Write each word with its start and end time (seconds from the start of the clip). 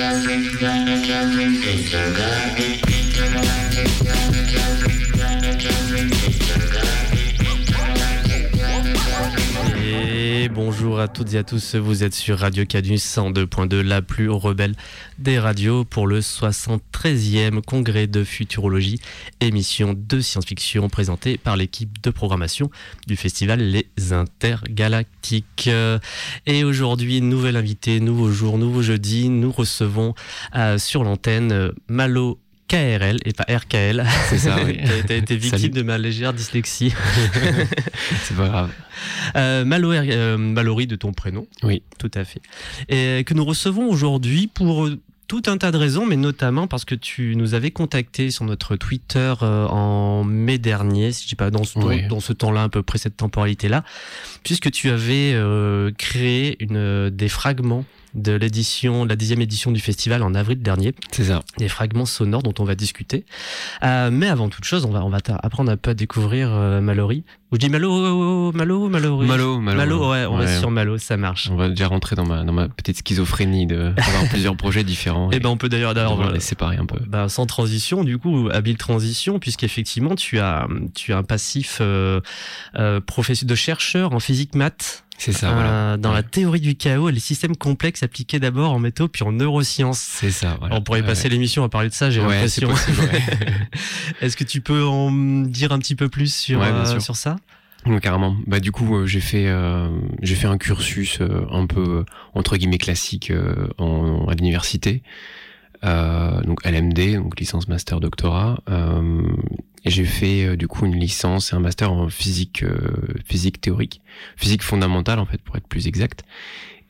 Cameron, 0.00 0.48
Donna 0.58 1.02
Cameron, 1.02 1.60
Peter 1.60 2.10
Garden. 2.14 2.79
Bonjour 10.48 11.00
à 11.00 11.08
toutes 11.08 11.34
et 11.34 11.38
à 11.38 11.44
tous, 11.44 11.74
vous 11.74 12.02
êtes 12.02 12.14
sur 12.14 12.38
Radio 12.38 12.64
Canus 12.64 13.04
102.2, 13.04 13.80
la 13.82 14.00
plus 14.00 14.30
rebelle 14.30 14.74
des 15.18 15.38
radios 15.38 15.84
pour 15.84 16.06
le 16.06 16.20
73e 16.20 17.60
congrès 17.60 18.06
de 18.06 18.24
futurologie, 18.24 19.00
émission 19.40 19.94
de 19.94 20.20
science-fiction 20.20 20.88
présentée 20.88 21.36
par 21.36 21.56
l'équipe 21.56 22.00
de 22.00 22.10
programmation 22.10 22.70
du 23.06 23.16
festival 23.16 23.60
Les 23.60 24.12
Intergalactiques. 24.12 25.68
Et 26.46 26.64
aujourd'hui, 26.64 27.20
nouvel 27.20 27.56
invité, 27.56 28.00
nouveau 28.00 28.30
jour, 28.30 28.56
nouveau 28.56 28.82
jeudi, 28.82 29.28
nous 29.28 29.52
recevons 29.52 30.14
euh, 30.54 30.78
sur 30.78 31.04
l'antenne 31.04 31.52
euh, 31.52 31.72
Malo 31.88 32.38
KRL 32.70 33.18
et 33.24 33.32
pas 33.32 33.44
RKL. 33.52 34.04
C'est 34.28 34.38
ça, 34.38 34.56
oui. 34.64 34.78
T'as 35.08 35.16
été 35.16 35.34
victime 35.36 35.58
Salut. 35.58 35.70
de 35.70 35.82
ma 35.82 35.98
légère 35.98 36.32
dyslexie. 36.32 36.94
C'est 38.22 38.36
pas 38.36 38.48
grave. 38.48 38.70
Euh, 39.36 39.64
Malo, 39.64 39.92
euh, 39.92 40.36
Mallory 40.38 40.86
de 40.86 40.94
ton 40.94 41.12
prénom. 41.12 41.48
Oui. 41.64 41.82
Tout 41.98 42.10
à 42.14 42.24
fait. 42.24 42.40
Et 42.88 43.24
que 43.24 43.34
nous 43.34 43.44
recevons 43.44 43.88
aujourd'hui 43.90 44.46
pour 44.46 44.86
euh, 44.86 44.98
tout 45.26 45.42
un 45.46 45.56
tas 45.58 45.72
de 45.72 45.76
raisons, 45.78 46.06
mais 46.06 46.16
notamment 46.16 46.68
parce 46.68 46.84
que 46.84 46.94
tu 46.94 47.34
nous 47.36 47.54
avais 47.54 47.72
contacté 47.72 48.30
sur 48.30 48.44
notre 48.44 48.76
Twitter 48.76 49.34
euh, 49.42 49.66
en 49.66 50.22
mai 50.22 50.58
dernier, 50.58 51.10
si 51.12 51.24
je 51.24 51.28
dis 51.30 51.34
pas 51.36 51.50
dans 51.50 51.64
ce, 51.64 51.74
temps- 51.74 51.86
Oui. 51.88 52.06
dans 52.08 52.20
ce 52.20 52.32
temps-là, 52.32 52.64
à 52.64 52.68
peu 52.68 52.82
près 52.84 52.98
cette 52.98 53.16
temporalité-là, 53.16 53.82
puisque 54.44 54.70
tu 54.70 54.90
avais 54.90 55.32
euh, 55.34 55.90
créé 55.98 56.56
une, 56.62 57.10
des 57.10 57.28
fragments 57.28 57.84
de 58.14 58.32
l'édition, 58.32 59.04
la 59.04 59.16
dixième 59.16 59.40
édition 59.40 59.70
du 59.70 59.80
festival 59.80 60.22
en 60.22 60.34
avril 60.34 60.60
dernier 60.60 60.94
C'est 61.12 61.24
ça. 61.24 61.42
des 61.58 61.68
fragments 61.68 62.06
sonores 62.06 62.42
dont 62.42 62.54
on 62.58 62.64
va 62.64 62.74
discuter. 62.74 63.24
Euh, 63.82 64.10
mais 64.10 64.28
avant 64.28 64.48
toute 64.48 64.64
chose, 64.64 64.84
on 64.84 64.90
va, 64.90 65.04
on 65.04 65.10
va 65.10 65.18
apprendre 65.42 65.70
un 65.70 65.76
peu 65.76 65.90
à 65.90 65.94
découvrir 65.94 66.50
euh, 66.52 66.80
Mallory. 66.80 67.24
Ou 67.52 67.56
je 67.56 67.58
dis 67.60 67.68
Malo, 67.68 68.52
Malo, 68.52 68.88
Mallory. 68.88 69.26
Malo, 69.26 69.58
Malo. 69.60 69.76
Malo, 69.76 70.10
ouais, 70.10 70.24
on 70.26 70.38
Ouais. 70.38 70.44
reste 70.46 70.60
sur 70.60 70.70
Malo, 70.70 70.98
ça 70.98 71.16
marche. 71.16 71.48
On 71.50 71.56
va 71.56 71.68
déjà 71.68 71.88
rentrer 71.88 72.14
dans 72.14 72.24
ma, 72.24 72.44
dans 72.44 72.52
ma 72.52 72.68
petite 72.68 72.98
schizophrénie 72.98 73.66
de- 73.66 73.92
d'avoir 73.96 74.28
plusieurs 74.30 74.56
projets 74.56 74.84
différents. 74.84 75.30
Et 75.32 75.40
ben 75.40 75.48
on 75.48 75.56
peut 75.56 75.68
d'ailleurs 75.68 75.94
d'ailleurs 75.94 76.20
euh, 76.28 76.32
les 76.34 76.40
séparer 76.40 76.76
un 76.76 76.86
peu. 76.86 76.98
bah, 77.08 77.28
sans 77.28 77.46
transition, 77.46 78.04
du 78.04 78.18
coup, 78.18 78.48
habile 78.52 78.76
transition, 78.76 79.40
puisqu'effectivement 79.40 80.14
tu 80.14 80.38
as 80.38 80.68
tu 80.94 81.12
as 81.12 81.18
un 81.18 81.22
passif 81.24 81.78
euh, 81.80 82.20
euh, 82.76 83.00
de 83.42 83.54
chercheur 83.56 84.12
en 84.12 84.20
physique 84.20 84.54
maths 84.54 85.04
C'est 85.18 85.32
ça, 85.32 85.50
euh, 85.50 85.54
voilà. 85.54 85.96
dans 85.96 86.12
la 86.12 86.22
théorie 86.22 86.60
du 86.60 86.74
chaos 86.76 87.08
et 87.08 87.12
les 87.12 87.20
systèmes 87.20 87.56
complexes 87.56 88.02
appliqués 88.02 88.38
d'abord 88.38 88.72
en 88.72 88.78
métaux 88.78 89.08
puis 89.08 89.24
en 89.24 89.32
neurosciences. 89.32 89.98
C'est 89.98 90.30
ça, 90.30 90.56
voilà. 90.60 90.76
On 90.76 90.80
pourrait 90.82 91.00
Ouais. 91.00 91.06
passer 91.06 91.28
l'émission 91.28 91.64
à 91.64 91.68
parler 91.68 91.88
de 91.88 91.94
ça, 91.94 92.10
j'ai 92.10 92.20
Ouais, 92.20 92.28
l'impression. 92.34 92.70
Est-ce 94.20 94.36
que 94.36 94.44
tu 94.44 94.60
peux 94.60 94.84
en 94.84 95.10
dire 95.42 95.72
un 95.72 95.78
petit 95.78 95.94
peu 95.96 96.08
plus 96.08 96.32
sur, 96.34 96.62
euh, 96.62 96.98
sur 97.00 97.16
ça? 97.16 97.36
Ouais, 97.86 98.00
carrément. 98.00 98.36
Bah 98.46 98.60
du 98.60 98.72
coup, 98.72 98.96
euh, 98.96 99.06
j'ai 99.06 99.20
fait 99.20 99.46
euh, 99.46 99.88
j'ai 100.20 100.34
fait 100.34 100.46
un 100.46 100.58
cursus 100.58 101.18
euh, 101.20 101.46
un 101.50 101.66
peu 101.66 101.80
euh, 102.00 102.04
entre 102.34 102.56
guillemets 102.56 102.78
classique 102.78 103.30
euh, 103.30 103.68
en, 103.78 104.26
à 104.28 104.34
l'université. 104.34 105.02
Donc 105.82 106.62
LMD, 106.66 107.14
donc 107.16 107.40
licence 107.40 107.66
master 107.66 108.00
doctorat. 108.00 108.62
Et 109.86 109.90
j'ai 109.90 110.04
fait 110.04 110.54
du 110.58 110.68
coup 110.68 110.84
une 110.84 110.94
licence 110.94 111.52
et 111.54 111.56
un 111.56 111.60
master 111.60 111.90
en 111.90 112.10
physique 112.10 112.62
physique 113.24 113.62
théorique, 113.62 114.02
physique 114.36 114.62
fondamentale 114.62 115.18
en 115.18 115.24
fait 115.24 115.40
pour 115.40 115.56
être 115.56 115.66
plus 115.66 115.86
exact. 115.86 116.24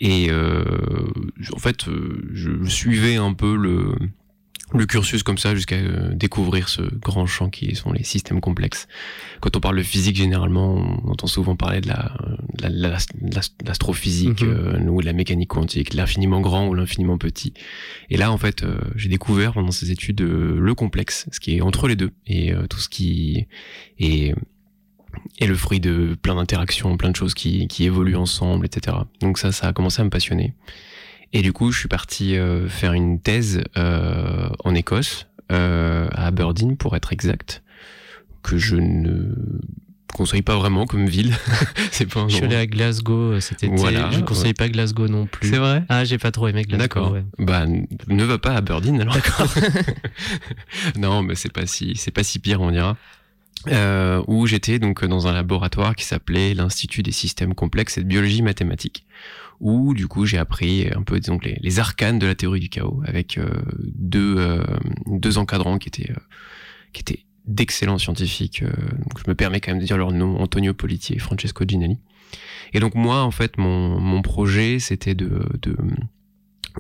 Et 0.01 0.28
en 0.33 1.59
fait, 1.61 1.84
je 2.33 2.65
suivais 2.65 3.15
un 3.15 3.33
peu 3.33 3.55
le 3.55 3.95
le 4.73 4.87
cursus 4.87 5.23
comme 5.23 5.39
ça 5.39 5.55
jusqu'à 5.55 5.77
euh, 5.77 6.11
découvrir 6.15 6.69
ce 6.69 6.83
grand 6.83 7.27
champ 7.27 7.51
qui 7.51 7.75
sont 7.75 7.93
les 7.93 8.05
systèmes 8.05 8.41
complexes. 8.41 8.87
Quand 9.41 9.57
on 9.57 9.61
parle 9.61 9.77
de 9.79 9.83
physique, 9.83 10.17
généralement, 10.17 10.75
on 11.05 11.11
entend 11.11 11.27
souvent 11.27 11.57
parler 11.57 11.81
de 11.81 11.89
la, 11.89 12.13
de 12.59 12.63
la- 12.63 12.69
de 12.71 12.77
la- 12.83 12.99
la- 13.33 13.41
l'astrophysique 13.67 14.43
Mhm. 14.43 14.49
euh, 14.49 14.89
ou 14.89 15.01
de 15.01 15.07
la 15.07 15.13
mécanique 15.13 15.49
quantique, 15.49 15.95
l'infiniment 15.95 16.41
grand 16.41 16.69
ou 16.69 16.75
l'infiniment 16.75 17.19
petit. 17.19 17.53
Et 18.11 18.17
là, 18.17 18.31
en 18.31 18.39
fait, 18.39 18.63
euh, 18.63 18.79
j'ai 18.97 19.09
découvert 19.09 19.55
pendant 19.55 19.73
ces 19.73 19.91
études 19.91 20.21
euh, 20.21 20.57
le 20.61 20.75
complexe, 20.75 21.27
ce 21.33 21.41
qui 21.41 21.57
est 21.57 21.61
entre 21.63 21.89
les 21.89 21.97
deux, 21.97 22.11
et 22.27 22.53
euh, 22.55 22.67
tout 22.69 22.79
ce 22.79 22.89
qui 22.89 23.47
est, 23.99 24.35
est 25.41 25.47
le 25.47 25.55
fruit 25.57 25.81
de 25.81 26.17
plein 26.23 26.37
d'interactions, 26.37 26.97
plein 26.97 27.11
de 27.11 27.17
choses 27.17 27.35
qui, 27.35 27.67
qui 27.67 27.85
évoluent 27.85 28.17
ensemble, 28.17 28.67
etc. 28.67 28.97
Donc 29.21 29.39
ça, 29.39 29.51
ça 29.51 29.67
a 29.69 29.73
commencé 29.73 30.01
à 30.01 30.05
me 30.05 30.11
passionner. 30.11 30.55
Et 31.33 31.43
du 31.43 31.53
coup, 31.53 31.71
je 31.71 31.79
suis 31.79 31.89
parti 31.89 32.37
euh, 32.37 32.69
faire 32.69 32.93
une 32.93 33.21
thèse 33.21 33.63
euh, 33.77 34.49
en 34.65 34.75
Écosse, 34.75 35.27
euh, 35.53 36.09
à 36.13 36.27
Aberdeen 36.27 36.77
pour 36.77 36.97
être 36.97 37.13
exact, 37.13 37.63
que 38.43 38.59
je 38.59 38.77
ne 38.77 39.35
conseille 40.13 40.43
pas 40.43 40.57
vraiment 40.57 40.87
comme 40.87 41.07
ville. 41.07 41.35
c'est 41.93 42.07
pas 42.07 42.21
un 42.21 42.29
Je 42.29 42.37
suis 42.37 42.45
allé 42.45 42.57
à 42.57 42.67
Glasgow 42.67 43.33
euh, 43.33 43.41
cet 43.41 43.63
été. 43.63 43.75
Voilà, 43.75 44.11
je 44.11 44.19
ne 44.19 44.25
conseille 44.25 44.49
ouais. 44.49 44.55
pas 44.55 44.69
Glasgow 44.69 45.09
non 45.09 45.27
plus. 45.27 45.51
C'est 45.51 45.59
vrai? 45.59 45.85
Ah, 45.89 46.05
j'ai 46.05 46.19
pas 46.19 46.31
trop 46.31 46.49
aimé 46.49 46.63
Glasgow. 46.63 46.83
D'accord. 46.83 47.13
ouais. 47.13 47.25
Bah, 47.39 47.65
ne 47.67 48.25
va 48.25 48.39
pas 48.39 48.53
à 48.53 48.57
Aberdeen 48.57 49.01
alors. 49.01 49.17
non, 50.97 51.23
mais 51.23 51.35
c'est 51.35 51.53
pas 51.53 51.67
si, 51.67 51.95
c'est 51.97 52.11
pas 52.11 52.25
si 52.25 52.39
pire, 52.39 52.61
on 52.61 52.71
dira. 52.71 52.97
Euh, 53.69 54.23
où 54.27 54.47
j'étais 54.47 54.79
donc 54.79 55.05
dans 55.05 55.27
un 55.27 55.35
laboratoire 55.35 55.95
qui 55.95 56.07
s'appelait 56.07 56.55
l'Institut 56.55 57.03
des 57.03 57.13
systèmes 57.13 57.55
complexes 57.55 57.99
et 57.99 58.03
de 58.03 58.07
biologie 58.07 58.41
mathématique, 58.41 59.05
où 59.60 59.94
du 59.94 60.09
coup 60.09 60.25
j'ai 60.26 60.38
appris 60.38 60.88
un 60.94 61.03
peu 61.03 61.21
disons 61.21 61.38
les 61.43 61.78
arcanes 61.78 62.19
de 62.19 62.26
la 62.26 62.34
théorie 62.34 62.60
du 62.60 62.69
chaos 62.69 63.03
avec 63.06 63.38
euh, 63.38 63.48
deux 63.78 64.37
euh, 64.38 64.65
deux 65.06 65.38
encadrants 65.38 65.78
qui 65.78 65.88
étaient 65.88 66.10
euh, 66.10 66.21
qui 66.93 67.03
étaient 67.03 67.25
d'excellents 67.47 67.98
scientifiques. 67.98 68.62
euh, 68.62 68.71
donc 68.71 69.19
je 69.25 69.31
me 69.31 69.34
permets 69.34 69.60
quand 69.60 69.72
même 69.72 69.81
de 69.81 69.87
dire 69.87 69.98
leur 69.98 70.12
nom 70.12 70.41
Antonio 70.41 70.75
Politi 70.75 71.15
et 71.15 71.19
Francesco 71.19 71.65
Ginelli. 71.66 71.98
Et 72.72 72.81
donc 72.81 72.94
moi 72.94 73.22
en 73.22 73.31
fait 73.31 73.59
mon 73.59 74.00
mon 74.00 74.22
projet 74.22 74.78
c'était 74.78 75.15
de 75.15 75.43
de 75.62 75.77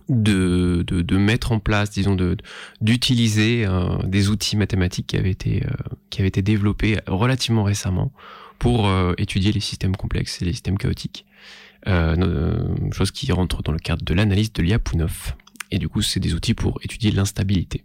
de, 0.08 0.84
de, 0.86 1.02
de 1.02 1.16
mettre 1.16 1.52
en 1.52 1.58
place, 1.58 1.90
disons, 1.90 2.14
de 2.14 2.36
d'utiliser 2.80 3.64
euh, 3.66 3.98
des 4.04 4.28
outils 4.28 4.56
mathématiques 4.56 5.08
qui 5.08 5.16
avaient 5.16 5.30
été 5.30 5.64
euh, 5.64 5.70
qui 6.10 6.20
avaient 6.20 6.28
été 6.28 6.42
développés 6.42 6.98
relativement 7.06 7.64
récemment 7.64 8.12
pour 8.58 8.88
euh, 8.88 9.14
étudier 9.18 9.52
les 9.52 9.60
systèmes 9.60 9.96
complexes 9.96 10.40
et 10.42 10.44
les 10.44 10.52
systèmes 10.52 10.78
chaotiques. 10.78 11.26
Euh, 11.88 12.14
no- 12.16 12.92
chose 12.92 13.10
qui 13.10 13.30
rentre 13.32 13.62
dans 13.62 13.72
le 13.72 13.78
cadre 13.78 14.04
de 14.04 14.12
l'analyse 14.14 14.52
de 14.52 14.62
Lyapunov. 14.62 15.34
Et 15.70 15.78
du 15.78 15.88
coup, 15.88 16.02
c'est 16.02 16.20
des 16.20 16.34
outils 16.34 16.54
pour 16.54 16.78
étudier 16.82 17.10
l'instabilité. 17.10 17.84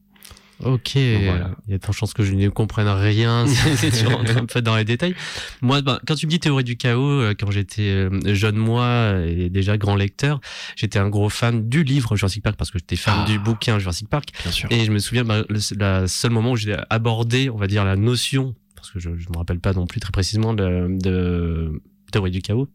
Ok, 0.64 0.92
Voilà. 0.96 1.52
il 1.68 1.72
y 1.72 1.74
a 1.76 1.78
de 1.78 1.84
fortes 1.86 1.98
chances 1.98 2.14
que 2.14 2.24
je 2.24 2.34
ne 2.34 2.48
comprenne 2.48 2.88
rien 2.88 3.46
si 3.76 3.92
tu 3.92 4.08
rentres 4.08 4.38
un 4.38 4.46
peu 4.46 4.62
dans 4.62 4.76
les 4.78 4.86
détails. 4.86 5.14
Moi, 5.62 5.82
ben, 5.82 6.00
quand 6.08 6.16
tu 6.16 6.26
me 6.28 6.32
dis 6.32 6.40
théorie 6.40 6.64
du 6.64 6.78
chaos, 6.78 7.10
euh, 7.22 7.34
quand 7.38 7.52
j'étais 7.52 7.82
euh, 7.84 8.34
jeune 8.34 8.56
moi 8.56 9.16
et 9.28 9.50
déjà 9.50 9.78
grand 9.78 9.96
lecteur, 9.98 10.40
j'étais 10.78 10.98
un 10.98 11.10
gros 11.10 11.28
fan 11.30 11.68
du 11.68 11.84
livre 11.84 12.16
Jurassic 12.16 12.42
Park 12.42 12.56
parce 12.58 12.72
que 12.72 12.80
j'étais 12.80 12.96
fan 12.96 13.16
Ah. 13.24 13.26
du 13.30 13.38
bouquin 13.38 13.80
Jurassic 13.80 14.08
Park. 14.10 14.30
Bien 14.44 14.52
sûr. 14.52 14.72
Et 14.72 14.86
je 14.86 14.92
me 14.94 15.00
souviens, 15.00 15.26
bah, 15.26 15.44
le 15.50 15.60
la 15.78 16.08
seul 16.08 16.32
moment 16.32 16.52
où 16.52 16.56
j'ai 16.56 16.76
abordé, 16.90 17.50
on 17.50 17.58
va 17.58 17.68
dire, 17.68 17.84
la 17.84 17.98
notion, 17.98 18.56
parce 18.78 18.92
que 18.92 19.00
je 19.00 19.10
ne 19.10 19.16
me 19.16 19.38
rappelle 19.38 19.60
pas 19.60 19.74
non 19.74 19.88
plus 19.88 20.00
très 20.00 20.12
précisément 20.12 20.54
de, 20.54 20.88
de 20.90 21.82
théorie 22.14 22.32
du 22.32 22.42
chaos. 22.42 22.70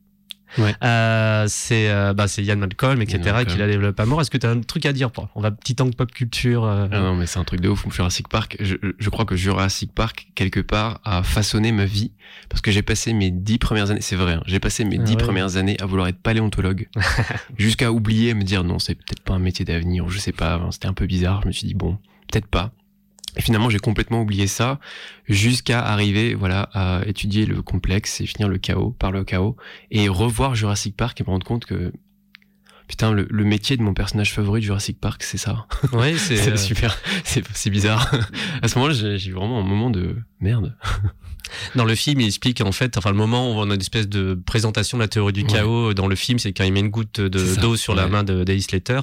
Ouais. 0.58 0.74
Euh, 0.82 1.44
c'est 1.48 1.90
euh, 1.90 2.12
bah, 2.12 2.26
c'est 2.28 2.42
Ian 2.42 2.56
Malcolm, 2.56 3.00
etc., 3.02 3.18
Malcolm. 3.24 3.46
qui 3.46 3.58
la 3.58 3.66
développe 3.66 3.98
à 4.00 4.06
mort. 4.06 4.20
Est-ce 4.20 4.30
que 4.30 4.38
tu 4.38 4.46
as 4.46 4.50
un 4.50 4.60
truc 4.60 4.84
à 4.86 4.92
dire 4.92 5.10
On 5.34 5.40
va 5.40 5.50
petit 5.50 5.74
tank 5.74 5.94
pop 5.96 6.10
culture. 6.12 6.64
euh, 6.64 6.86
Ah 6.90 7.00
non, 7.00 7.14
mais 7.16 7.26
c'est 7.26 7.38
un 7.38 7.44
truc 7.44 7.60
de 7.60 7.68
ouf. 7.68 7.84
Jurassic 7.92 8.28
Park, 8.28 8.56
je, 8.60 8.76
je 8.98 9.10
crois 9.10 9.24
que 9.24 9.36
Jurassic 9.36 9.92
Park, 9.94 10.28
quelque 10.34 10.60
part, 10.60 11.00
a 11.04 11.22
façonné 11.22 11.72
ma 11.72 11.84
vie. 11.84 12.12
Parce 12.48 12.60
que 12.62 12.70
j'ai 12.70 12.82
passé 12.82 13.12
mes 13.12 13.30
dix 13.30 13.58
premières 13.58 13.90
années, 13.90 14.00
c'est 14.00 14.16
vrai, 14.16 14.34
hein, 14.34 14.42
j'ai 14.46 14.60
passé 14.60 14.84
mes 14.84 14.98
Ah 15.00 15.02
dix 15.02 15.12
ouais. 15.16 15.22
premières 15.22 15.56
années 15.56 15.76
à 15.80 15.86
vouloir 15.86 16.08
être 16.08 16.18
paléontologue. 16.20 16.88
jusqu'à 17.58 17.92
oublier, 17.92 18.34
me 18.34 18.42
dire 18.42 18.64
non, 18.64 18.78
c'est 18.78 18.94
peut-être 18.94 19.20
pas 19.22 19.34
un 19.34 19.38
métier 19.38 19.64
d'avenir, 19.64 20.04
ou 20.04 20.10
je 20.10 20.18
sais 20.18 20.32
pas, 20.32 20.54
hein, 20.54 20.68
c'était 20.70 20.86
un 20.86 20.92
peu 20.92 21.06
bizarre. 21.06 21.40
Je 21.42 21.48
me 21.48 21.52
suis 21.52 21.66
dit 21.66 21.74
bon, 21.74 21.98
peut-être 22.30 22.46
pas. 22.46 22.72
Et 23.36 23.42
finalement, 23.42 23.70
j'ai 23.70 23.78
complètement 23.78 24.20
oublié 24.22 24.46
ça 24.46 24.80
jusqu'à 25.28 25.80
arriver, 25.80 26.34
voilà, 26.34 26.68
à 26.72 27.02
étudier 27.06 27.46
le 27.46 27.62
complexe 27.62 28.20
et 28.20 28.26
finir 28.26 28.48
le 28.48 28.58
chaos 28.58 28.90
par 28.98 29.12
le 29.12 29.24
chaos 29.24 29.56
et 29.90 30.08
revoir 30.08 30.54
Jurassic 30.54 30.96
Park 30.96 31.20
et 31.20 31.24
me 31.24 31.30
rendre 31.30 31.46
compte 31.46 31.64
que 31.64 31.92
putain, 32.90 33.12
le, 33.12 33.26
le 33.30 33.44
métier 33.44 33.76
de 33.78 33.82
mon 33.82 33.94
personnage 33.94 34.32
favori 34.34 34.60
de 34.60 34.66
Jurassic 34.66 35.00
Park, 35.00 35.22
c'est 35.22 35.38
ça. 35.38 35.66
Ouais, 35.92 36.14
c'est 36.18 36.50
euh, 36.52 36.56
super, 36.56 36.98
c'est 37.24 37.42
c'est 37.54 37.70
bizarre. 37.70 38.10
à 38.60 38.68
ce 38.68 38.76
moment-là, 38.78 39.16
j'ai 39.16 39.30
vraiment 39.32 39.60
un 39.60 39.64
moment 39.64 39.88
de 39.90 40.16
merde. 40.40 40.76
Dans 41.74 41.84
le 41.84 41.94
film, 41.96 42.20
il 42.20 42.26
explique 42.26 42.60
en 42.60 42.70
fait, 42.70 42.96
enfin 42.96 43.10
le 43.10 43.16
moment 43.16 43.50
où 43.50 43.54
on 43.60 43.70
a 43.70 43.74
une 43.74 43.80
espèce 43.80 44.08
de 44.08 44.34
présentation 44.34 44.98
de 44.98 45.02
la 45.02 45.08
théorie 45.08 45.32
du 45.32 45.40
Ouais. 45.42 45.46
chaos 45.48 45.94
dans 45.94 46.06
le 46.06 46.14
film, 46.14 46.38
c'est 46.38 46.52
quand 46.52 46.62
il 46.62 46.72
met 46.72 46.78
une 46.80 46.90
goutte 46.90 47.20
de- 47.20 47.54
d'eau 47.56 47.74
sur 47.76 47.94
la 47.96 48.06
main 48.06 48.22
de 48.22 48.44
d'Alice 48.44 48.66
Slater 48.66 49.00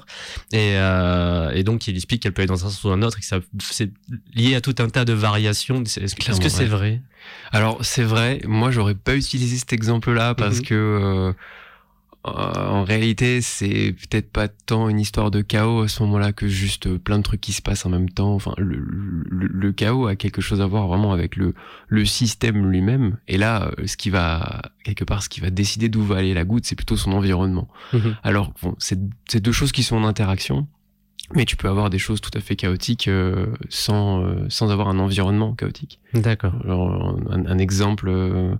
et, 0.54 0.76
euh, 0.78 1.52
et 1.52 1.64
donc 1.64 1.88
il 1.90 1.96
explique 1.96 2.22
qu'elle 2.24 2.32
peut 2.34 2.42
aller 2.44 2.48
dans 2.48 2.66
un 2.66 2.70
sens 2.70 2.82
ou 2.86 2.90
un 2.90 3.02
autre 3.02 3.18
et 3.18 3.22
que 3.22 3.26
ça 3.28 3.40
c'est 3.60 3.92
lié 4.34 4.56
à 4.56 4.62
tout 4.62 4.76
un 4.80 4.88
tas 4.88 5.04
de 5.04 5.12
variations. 5.14 5.84
Est-ce 5.84 6.16
que 6.16 6.50
c'est 6.50 6.64
vrai. 6.66 6.66
vrai? 6.66 7.02
Alors 7.52 7.84
c'est 7.84 8.04
vrai, 8.04 8.40
moi 8.46 8.72
j'aurais 8.72 8.96
pas 8.96 9.16
utilisé 9.16 9.58
cet 9.58 9.74
exemple-là 9.74 10.34
parce 10.34 10.58
Mhm. 10.60 10.64
que 10.64 10.74
euh, 10.76 11.34
en 12.36 12.84
réalité, 12.84 13.42
c'est 13.42 13.94
peut-être 13.94 14.32
pas 14.32 14.48
tant 14.48 14.90
une 14.90 15.00
histoire 15.00 15.32
de 15.32 15.42
chaos 15.42 15.82
à 15.82 15.88
ce 15.88 16.04
moment-là 16.04 16.34
que 16.34 16.48
juste 16.48 16.98
plein 16.98 17.18
de 17.18 17.24
trucs 17.24 17.42
qui 17.42 17.54
se 17.54 17.62
passent 17.62 17.86
en 17.86 17.90
même 17.90 18.10
temps. 18.10 18.34
Enfin, 18.34 18.54
le, 18.58 18.78
le, 18.78 19.72
chaos 19.72 20.08
a 20.08 20.16
quelque 20.16 20.42
chose 20.42 20.62
à 20.62 20.66
voir 20.66 20.88
vraiment 20.88 21.14
avec 21.14 21.36
le, 21.36 21.54
le 21.88 22.06
système 22.06 22.70
lui-même. 22.70 23.18
Et 23.28 23.38
là, 23.38 23.72
ce 23.86 23.98
qui 23.98 24.10
va 24.10 24.62
quelque 24.84 25.04
part, 25.04 25.22
ce 25.24 25.30
qui 25.30 25.42
va 25.42 25.50
décider 25.50 25.90
d'où 25.90 26.04
va 26.04 26.18
aller 26.18 26.34
la 26.34 26.46
goutte, 26.46 26.66
c'est 26.66 26.76
plutôt 26.76 26.98
son 26.98 27.12
environnement. 27.12 27.68
Mhm. 27.94 28.16
Alors, 28.24 28.54
bon, 28.62 28.76
c'est 28.80 29.40
deux 29.42 29.52
choses 29.52 29.72
qui 29.72 29.84
sont 29.84 29.98
en 29.98 30.06
interaction. 30.06 30.68
Mais 31.36 31.44
tu 31.44 31.58
peux 31.58 31.68
avoir 31.68 31.90
des 31.90 31.98
choses 32.00 32.22
tout 32.22 32.32
à 32.34 32.40
fait 32.40 32.56
chaotiques 32.56 33.10
euh, 33.10 33.48
sans, 33.68 34.24
euh, 34.24 34.46
sans 34.48 34.72
avoir 34.72 34.88
un 34.88 34.98
environnement 34.98 35.54
chaotique. 35.54 36.00
D'accord. 36.14 36.54
Un, 36.66 37.46
un, 37.46 37.58
exemple, 37.58 38.08
euh, 38.08 38.56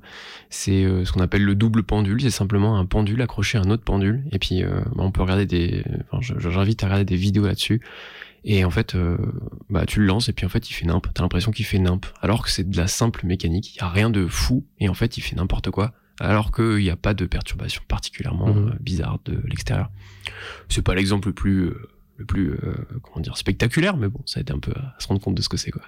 c'est 0.50 0.84
ce 0.84 1.12
qu'on 1.12 1.22
appelle 1.22 1.44
le 1.44 1.56
double 1.56 1.84
pendule. 1.84 2.22
C'est 2.22 2.30
simplement 2.30 2.78
un 2.78 2.86
pendule 2.86 3.22
accroché 3.22 3.58
à 3.58 3.62
un 3.62 3.70
autre 3.70 3.84
pendule. 3.84 4.24
Et 4.32 4.40
puis, 4.40 4.64
bah, 4.64 4.84
on 4.98 5.12
peut 5.12 5.22
regarder 5.22 5.46
des. 5.46 5.84
Enfin, 6.12 6.36
j'invite 6.38 6.84
à 6.84 6.88
regarder 6.88 7.06
des 7.06 7.16
vidéos 7.16 7.46
là-dessus. 7.46 7.82
Et 8.44 8.64
en 8.66 8.70
fait, 8.70 8.96
bah, 9.70 9.86
tu 9.86 10.02
le 10.02 10.06
lances 10.06 10.30
et 10.30 10.34
puis 10.34 10.46
en 10.46 10.50
fait, 10.50 10.70
il 10.70 10.74
fait 10.74 10.86
nimp. 10.86 11.08
T'as 11.14 11.24
l'impression 11.24 11.52
qu'il 11.52 11.66
fait 11.66 11.80
nimp. 11.80 12.06
Alors 12.22 12.44
que 12.44 12.50
c'est 12.50 12.70
de 12.70 12.78
la 12.78 12.88
simple 12.88 13.26
mécanique. 13.26 13.76
Il 13.76 13.80
y 13.80 13.84
a 13.84 13.90
rien 13.90 14.10
de 14.10 14.28
fou. 14.28 14.66
Et 14.80 14.90
en 14.90 14.94
fait, 14.94 15.18
il 15.18 15.22
fait 15.22 15.36
n'importe 15.36 15.72
quoi. 15.72 15.94
Alors 16.20 16.52
qu'il 16.52 16.78
n'y 16.78 16.90
a 16.90 16.96
pas 16.96 17.14
de 17.14 17.26
perturbation 17.26 17.82
particulièrement 17.88 18.54
mhm. 18.54 18.78
bizarre 18.80 19.20
de 19.26 19.40
l'extérieur. 19.46 19.90
C'est 20.68 20.82
pas 20.82 20.96
l'exemple 20.96 21.30
le 21.30 21.34
plus 21.34 21.74
le 22.18 22.26
plus 22.26 22.52
euh, 22.52 22.74
comment 23.02 23.22
dire 23.22 23.38
spectaculaire 23.38 23.98
mais 23.98 24.08
bon 24.08 24.22
ça 24.26 24.40
a 24.40 24.42
été 24.42 24.54
un 24.54 24.60
peu 24.60 24.72
à 24.72 24.96
se 25.00 25.08
rendre 25.08 25.22
compte 25.22 25.36
de 25.36 25.42
ce 25.42 25.50
que 25.50 25.58
c'est 25.58 25.72
quoi 25.72 25.84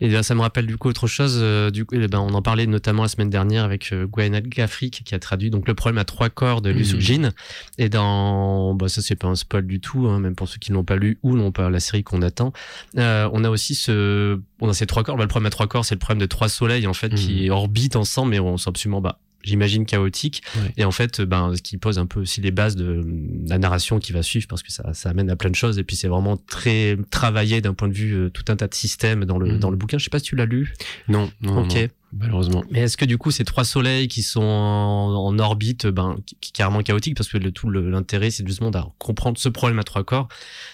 et 0.00 0.08
là, 0.08 0.22
ça 0.22 0.34
me 0.34 0.40
rappelle 0.40 0.66
du 0.66 0.76
coup 0.78 0.88
autre 0.88 1.06
chose. 1.06 1.38
Euh, 1.40 1.70
du 1.70 1.84
coup, 1.84 1.94
eh 1.94 2.08
ben, 2.08 2.20
on 2.20 2.32
en 2.32 2.42
parlait 2.42 2.66
notamment 2.66 3.02
la 3.02 3.08
semaine 3.08 3.28
dernière 3.28 3.64
avec 3.64 3.92
euh, 3.92 4.06
Gwen 4.06 4.40
Gafrik 4.40 5.02
qui 5.04 5.14
a 5.14 5.18
traduit 5.18 5.50
donc 5.50 5.68
le 5.68 5.74
problème 5.74 5.98
à 5.98 6.04
trois 6.04 6.30
corps 6.30 6.62
de 6.62 6.70
Liu 6.70 6.80
mmh. 6.80 7.00
Jin. 7.00 7.32
Et 7.76 7.88
dans, 7.88 8.74
bah, 8.74 8.88
ça 8.88 9.02
c'est 9.02 9.16
pas 9.16 9.28
un 9.28 9.34
spoil 9.34 9.66
du 9.66 9.80
tout, 9.80 10.06
hein, 10.08 10.18
même 10.18 10.34
pour 10.34 10.48
ceux 10.48 10.58
qui 10.58 10.72
n'ont 10.72 10.84
pas 10.84 10.96
lu 10.96 11.18
ou 11.22 11.36
n'ont 11.36 11.52
pas 11.52 11.68
la 11.68 11.80
série 11.80 12.02
qu'on 12.02 12.22
attend. 12.22 12.52
Euh, 12.96 13.28
on 13.32 13.44
a 13.44 13.50
aussi 13.50 13.74
ce, 13.74 14.40
on 14.60 14.68
a 14.68 14.74
ces 14.74 14.86
trois 14.86 15.04
corps. 15.04 15.16
Bah, 15.16 15.24
le 15.24 15.28
problème 15.28 15.46
à 15.46 15.50
trois 15.50 15.66
corps, 15.66 15.84
c'est 15.84 15.96
le 15.96 16.00
problème 16.00 16.20
de 16.20 16.26
trois 16.26 16.48
soleils 16.48 16.86
en 16.86 16.94
fait 16.94 17.14
qui 17.14 17.48
mmh. 17.48 17.52
orbitent 17.52 17.96
ensemble, 17.96 18.30
mais 18.30 18.40
on 18.40 18.56
sent 18.56 18.70
absolument 18.70 19.02
bah, 19.02 19.18
j'imagine 19.42 19.86
chaotique. 19.86 20.42
Et 20.76 20.84
en 20.84 20.90
fait 20.90 21.20
ben 21.20 21.54
ce 21.54 21.62
qui 21.62 21.76
pose 21.76 21.98
un 21.98 22.06
peu 22.06 22.20
aussi 22.20 22.40
les 22.40 22.50
bases 22.50 22.76
de 22.76 23.04
la 23.48 23.58
narration 23.58 23.98
qui 23.98 24.12
va 24.12 24.22
suivre 24.22 24.46
parce 24.48 24.62
que 24.62 24.72
ça, 24.72 24.92
ça 24.94 25.10
amène 25.10 25.30
à 25.30 25.36
plein 25.36 25.50
de 25.50 25.54
choses. 25.54 25.78
Et 25.78 25.84
puis 25.84 25.96
c'est 25.96 26.08
vraiment 26.08 26.36
très 26.36 26.96
travaillé 27.10 27.60
d'un 27.60 27.74
point 27.74 27.88
de 27.88 27.94
vue 27.94 28.14
euh, 28.14 28.30
tout 28.30 28.44
un 28.48 28.56
tas 28.56 28.68
de 28.68 28.74
systèmes 28.74 29.24
dans 29.24 29.38
le 29.38 29.52
mhm. 29.52 29.58
dans 29.58 29.70
le 29.70 29.76
bouquin. 29.76 29.98
Je 29.98 30.04
sais 30.04 30.10
pas 30.10 30.18
si 30.18 30.26
tu 30.26 30.36
l'as 30.36 30.46
lu. 30.46 30.74
Non 31.08 31.30
non 31.40 31.64
ok. 31.64 31.88
malheureusement. 32.12 32.64
Mais 32.70 32.80
est-ce 32.80 32.96
que 32.96 33.04
du 33.04 33.18
coup 33.18 33.30
ces 33.30 33.44
trois 33.44 33.64
soleils 33.64 34.08
qui 34.08 34.22
sont 34.22 34.42
en, 34.42 35.38
orbite 35.38 35.86
ben 35.86 36.16
qui, 36.40 36.52
carrément 36.52 36.82
chaotique 36.82 37.16
parce 37.16 37.28
que 37.28 37.38
le 37.38 37.52
tout 37.52 37.70
l'intérêt 37.70 38.30
c'est 38.30 38.46
justement 38.46 38.70
de 38.70 38.78
comprendre 38.98 39.38
ce 39.38 39.48
problème 39.48 39.78
à 39.78 39.84
trois 39.84 40.04
corps 40.04 40.28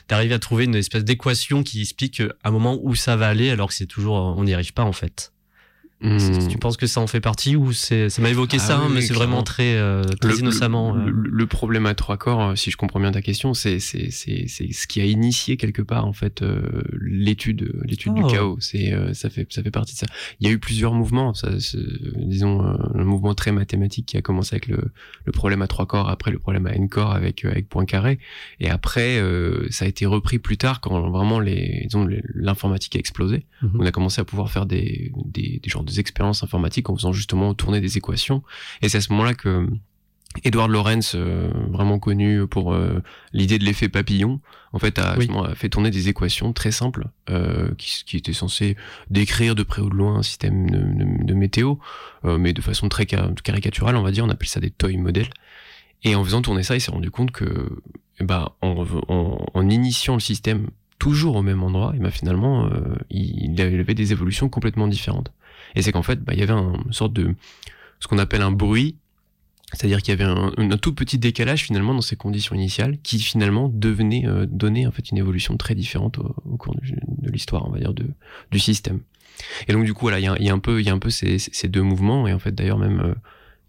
d'arriver 0.09 0.35
à 0.35 0.39
trouver 0.39 0.65
une 0.65 0.75
espèce 0.75 1.05
d'équation 1.05 1.63
qui 1.63 1.81
explique 1.81 2.23
un 2.45 2.51
moment 2.51 2.79
où 2.83 2.95
ça 2.95 3.17
va 3.17 3.29
aller 3.29 3.51
alors 3.51 3.69
que 3.69 3.75
c'est 3.75 3.87
toujours 3.87 4.17
on 4.17 4.45
n'y 4.45 4.55
arrive 4.55 4.73
pas 4.73 4.85
en 4.85 4.93
fait 4.93 5.33
Hmm. 6.03 6.49
Tu 6.51 6.59
penses 6.59 6.77
que 6.77 6.87
ça 6.87 7.01
en 7.01 7.07
fait 7.07 7.23
partie 7.23 7.57
ou 7.57 7.73
c'est 7.73 8.11
ça 8.11 8.21
m'a 8.21 8.29
évoqué 8.29 8.59
ah 8.61 8.65
ça, 8.65 8.79
hein, 8.79 8.89
mais 8.93 9.01
c'est 9.01 9.15
vraiment 9.15 9.43
très, 9.43 9.77
euh, 9.77 10.03
très 10.21 10.33
le, 10.33 10.41
innocemment. 10.41 10.95
Euh. 10.95 11.11
Le, 11.11 11.47
problème 11.47 11.87
à 11.87 11.95
trois 11.95 12.19
corps, 12.19 12.51
euh, 12.51 12.55
si 12.55 12.71
je 12.71 12.77
comprends 12.77 13.01
bien 13.01 13.13
ta 13.13 13.23
question, 13.23 13.55
c'est 13.55 13.81
ce 13.81 14.87
qui 14.87 15.01
a 15.01 15.07
initié 15.07 15.57
quelque 15.57 15.81
part 15.81 16.07
en 16.07 16.13
fait 16.13 16.45
l'étude 17.01 17.73
l'étude 17.83 18.13
du 18.13 18.23
oh. 18.23 18.27
chaos. 18.27 18.57
C'est 18.61 18.95
ça 19.15 19.31
fait 19.31 19.51
ça 19.51 19.63
fait 19.63 19.71
partie 19.71 19.95
de 19.95 19.99
ça. 19.99 20.07
Il 20.41 20.47
y 20.47 20.51
a 20.51 20.53
eu 20.53 20.59
plusieurs 20.59 20.93
mouvements, 20.93 21.33
ça, 21.33 21.49
disons 22.17 22.61
un 22.61 23.05
mouvement 23.05 23.35
très 23.35 23.53
mathématique 23.53 24.05
qui 24.05 24.19
a 24.19 24.23
commencé 24.23 24.55
avec 24.55 24.67
le 24.67 24.93
le 25.25 25.33
problème 25.33 25.63
à 25.63 25.67
trois 25.67 25.87
corps, 25.87 26.11
après 26.11 26.31
le 26.31 26.39
problème 26.39 26.67
à 26.67 26.75
n 26.75 26.91
corps 26.91 27.13
avec 27.13 27.43
avec 27.47 27.71
Poincaré, 27.71 28.19
et 28.61 28.69
après 28.69 29.19
ça 29.71 29.87
a 29.87 29.89
été 29.89 30.05
repris 30.05 30.39
plus 30.39 30.59
tard 30.59 30.83
quand 30.83 31.09
vraiment 31.09 31.41
les 31.41 31.89
l'informatique 32.35 32.97
a 32.97 32.99
explosé. 32.99 33.47
Mhm. 33.63 33.71
On 33.79 33.87
a 33.87 33.93
commencé 33.93 34.21
à 34.21 34.25
pouvoir 34.25 34.51
faire 34.51 34.67
des 34.67 35.11
des, 35.25 35.59
des 35.63 35.71
genres 35.71 35.86
des 35.87 36.01
expériences 36.01 36.43
informatiques 36.43 36.91
en 36.91 36.97
faisant 36.97 37.13
justement 37.13 37.55
tourner 37.55 37.81
des 37.81 37.97
équations. 37.97 38.43
Et 38.83 38.89
c'est 38.89 38.99
à 38.99 39.01
ce 39.01 39.13
moment-là 39.13 39.35
que 39.35 39.67
Edward 40.45 40.71
Lorenz, 40.71 41.13
euh, 41.15 41.51
vraiment 41.69 41.99
connu 41.99 42.47
pour 42.47 42.73
euh, 42.73 43.03
l'idée 43.33 43.59
de 43.59 43.65
l'effet 43.65 43.89
papillon, 43.89 44.41
en 44.73 44.79
fait, 44.79 44.99
a, 44.99 45.17
fait 45.55 45.69
tourner 45.69 45.91
des 45.91 46.09
équations 46.09 46.53
très 46.53 46.71
simples 46.71 47.09
euh, 47.31 47.71
qui, 47.79 48.05
qui, 48.05 48.17
étaient 48.17 48.33
censées 48.33 48.77
décrire 49.11 49.55
de 49.55 49.63
près 49.63 49.81
ou 49.81 49.89
de 49.89 49.95
loin 49.95 50.17
un 50.17 50.23
système 50.23 50.71
de, 50.71 51.35
météo, 51.35 51.77
mais 52.25 52.53
de 52.53 52.61
façon 52.61 52.89
très 52.89 53.07
caricaturale, 53.07 53.97
on 53.97 54.03
va 54.03 54.11
dire. 54.11 54.25
On 54.25 54.31
appelle 54.31 54.49
ça 54.49 54.61
des 54.61 54.71
toy 54.71 54.97
models. 54.97 55.31
Et 56.03 56.15
en 56.15 56.25
faisant 56.25 56.43
tourner 56.43 56.63
ça, 56.63 56.75
il 56.75 56.81
s'est 56.81 56.91
rendu 56.91 57.11
compte 57.11 57.31
que, 57.31 57.81
bah, 58.21 58.57
en, 58.61 58.85
en, 59.09 59.47
en, 59.55 59.71
initiant 59.71 60.15
le 60.15 60.21
système 60.21 60.69
toujours 60.99 61.37
au 61.37 61.43
même 61.43 61.63
endroit, 61.63 61.95
et 61.97 61.99
bah, 61.99 62.11
finalement, 62.11 62.69
il, 63.11 63.55
il 63.55 63.61
avait 63.61 63.95
des 63.95 64.13
évolutions 64.13 64.49
complètement 64.49 64.89
différentes. 64.89 65.33
Et 65.75 65.83
c'est 65.83 65.93
qu'en 65.93 66.03
fait, 66.03 66.23
bah, 66.23 66.33
il 66.35 66.41
y 66.41 66.43
avait 66.43 66.53
un, 66.53 66.75
une 66.87 66.93
sorte 66.93 67.13
de 67.13 67.35
ce 68.01 68.09
qu'on 68.09 68.19
appelle 68.19 68.43
un 68.43 68.51
bruit, 68.51 68.97
c'est-à-dire 69.73 70.01
qu'il 70.01 70.19
y 70.19 70.23
avait 70.23 70.25
un, 70.25 70.77
tout 70.77 70.95
petit 70.95 71.19
décalage 71.19 71.65
finalement 71.65 71.93
dans 71.93 72.01
ces 72.01 72.17
conditions 72.17 72.55
initiales, 72.55 72.99
qui 73.03 73.19
finalement 73.19 73.69
devenait 73.73 74.27
euh, 74.27 74.47
donner 74.47 74.87
en 74.87 74.93
fait 74.93 75.11
une 75.11 75.19
évolution 75.19 75.57
très 75.57 75.75
différente 75.75 76.19
au, 76.19 76.57
cours 76.57 76.75
de, 76.75 77.31
l'histoire, 77.31 77.67
on 77.67 77.71
va 77.71 77.79
dire, 77.79 77.93
de, 77.93 78.07
du 78.53 78.59
système. 78.59 79.01
Et 79.69 79.73
donc 79.73 79.85
du 79.85 79.93
coup, 79.93 80.03
voilà, 80.03 80.21
il 80.21 80.25
y 80.25 80.29
a, 80.29 80.41
y 80.41 80.49
a, 80.49 80.53
un 80.53 80.59
peu, 80.59 80.81
il 80.81 80.87
y 80.87 80.89
a 80.89 80.93
un 80.93 80.99
peu 80.99 81.11
ces, 81.11 81.39
ces, 81.39 81.69
deux 81.69 81.83
mouvements, 81.83 82.29
et 82.29 82.33
en 82.33 82.39
fait 82.39 82.55
d'ailleurs 82.55 82.79
même 82.79 83.01
euh, 83.01 83.15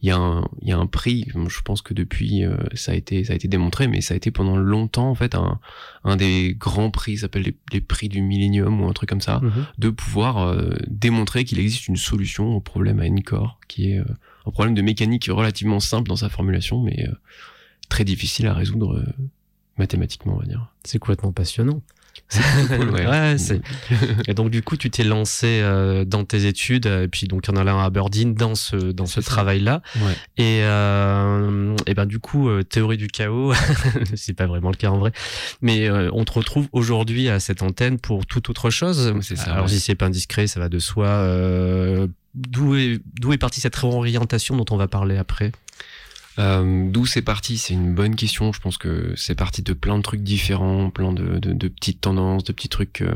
il 0.02 0.10
y, 0.10 0.12
a 0.12 0.18
un, 0.18 0.48
il 0.62 0.68
y 0.68 0.72
a 0.72 0.78
un 0.78 0.86
prix, 0.86 1.26
je 1.34 1.62
pense 1.62 1.82
que 1.82 1.96
depuis 1.96 2.46
euh, 2.46 2.56
ça 2.76 2.92
a 2.92 2.96
été 2.96 3.24
ça 3.24 3.34
a 3.34 3.36
été 3.36 3.48
démontré, 3.48 3.88
mais 3.88 4.02
ça 4.02 4.14
a 4.14 4.18
été 4.18 4.30
pendant 4.30 4.56
longtemps 4.56 5.10
en 5.10 5.16
fait 5.16 5.34
un, 5.34 5.60
un 6.04 6.16
des 6.16 6.56
grands 6.58 6.92
prix, 6.92 7.18
s'appelle 7.18 7.54
les, 7.72 7.82
prix 7.82 8.08
du 8.08 8.22
millénium 8.22 8.80
ou 8.80 8.88
un 8.88 8.94
truc 8.94 9.10
comme 9.10 9.22
ça, 9.22 9.40
mhm. 9.42 9.66
de 9.80 9.90
pouvoir 9.90 10.38
euh, 10.38 10.76
démontrer 10.88 11.46
qu'il 11.46 11.60
existe 11.60 11.88
une 11.88 11.96
solution 11.96 12.56
au 12.56 12.60
problème 12.60 13.00
à 13.00 13.08
N-Core, 13.08 13.60
qui 13.68 13.92
est 13.92 14.00
euh, 14.00 14.06
un 14.46 14.52
problème 14.52 14.76
de 14.76 14.84
mécanique 14.84 15.30
relativement 15.32 15.80
simple 15.80 16.08
dans 16.08 16.16
sa 16.16 16.30
formulation, 16.30 16.80
mais 16.82 17.10
très 17.90 18.04
difficile 18.04 18.48
à 18.48 18.54
résoudre 18.54 19.04
mathématiquement, 19.78 20.36
on 20.36 20.40
va 20.40 20.46
dire. 20.46 20.72
C'est 20.84 21.00
complètement 21.00 21.34
passionnant. 21.34 21.82
Ouais. 22.30 23.36
et 24.28 24.34
donc 24.34 24.50
du 24.50 24.62
coup, 24.62 24.78
tu 24.78 24.90
t'es 24.90 25.04
lancé 25.04 25.60
euh, 25.62 26.06
dans 26.06 26.26
tes 26.26 26.46
études, 26.46 26.86
et 26.86 27.08
puis 27.08 27.28
donc 27.28 27.48
en 27.50 27.56
allant 27.56 27.80
à 27.80 27.86
Aberdeen 27.86 28.34
dans 28.34 28.56
ce 28.56 28.76
dans 28.76 29.06
ce 29.06 29.20
travail-là. 29.20 29.82
Et, 30.38 30.62
euh, 30.64 31.76
et 31.86 31.94
ben 31.94 32.06
du 32.06 32.20
coup, 32.20 32.50
euh, 32.50 32.64
théorie 32.64 32.98
du 32.98 33.08
chaos, 33.08 33.54
c'est 34.16 34.34
pas 34.34 34.48
vraiment 34.48 34.70
le 34.70 34.76
cas 34.76 34.90
en 34.90 34.98
vrai, 34.98 35.12
mais 35.62 35.90
on 35.90 36.24
te 36.26 36.34
retrouve 36.34 36.68
aujourd'hui 36.72 37.30
à 37.30 37.40
cette 37.40 37.62
antenne 37.62 38.00
pour 38.00 38.26
toute 38.26 38.50
autre 38.50 38.70
chose. 38.70 39.14
Ça, 39.22 39.52
Alors 39.52 39.70
si 39.70 39.80
c'est 39.80 39.96
pas 39.96 40.08
indiscret, 40.08 40.48
ça 40.48 40.60
va 40.60 40.70
de 40.70 40.80
soi. 40.80 41.28
d'où 42.36 42.76
est 42.76 43.02
d'où 43.20 43.34
est 43.34 43.38
partie 43.38 43.62
cette 43.62 43.76
réorientation 43.76 44.58
dont 44.58 44.66
on 44.72 44.78
va 44.78 44.88
parler 44.88 45.18
après? 45.18 45.52
Euh, 46.40 46.90
D'où 46.90 47.06
c'est 47.06 47.22
parti? 47.22 47.58
C'est 47.58 47.74
une 47.74 47.94
bonne 47.94 48.16
question. 48.16 48.52
Je 48.52 48.60
pense 48.60 48.78
que 48.78 49.14
c'est 49.16 49.36
parti 49.36 49.62
de 49.62 49.74
plein 49.74 49.98
de 49.98 50.04
trucs 50.04 50.24
différents, 50.24 50.90
plein 50.90 51.14
de, 51.14 51.68
petites 51.68 52.02
tendances, 52.02 52.44
de 52.44 52.54
petits 52.54 52.70
trucs 52.70 53.02
euh, 53.02 53.14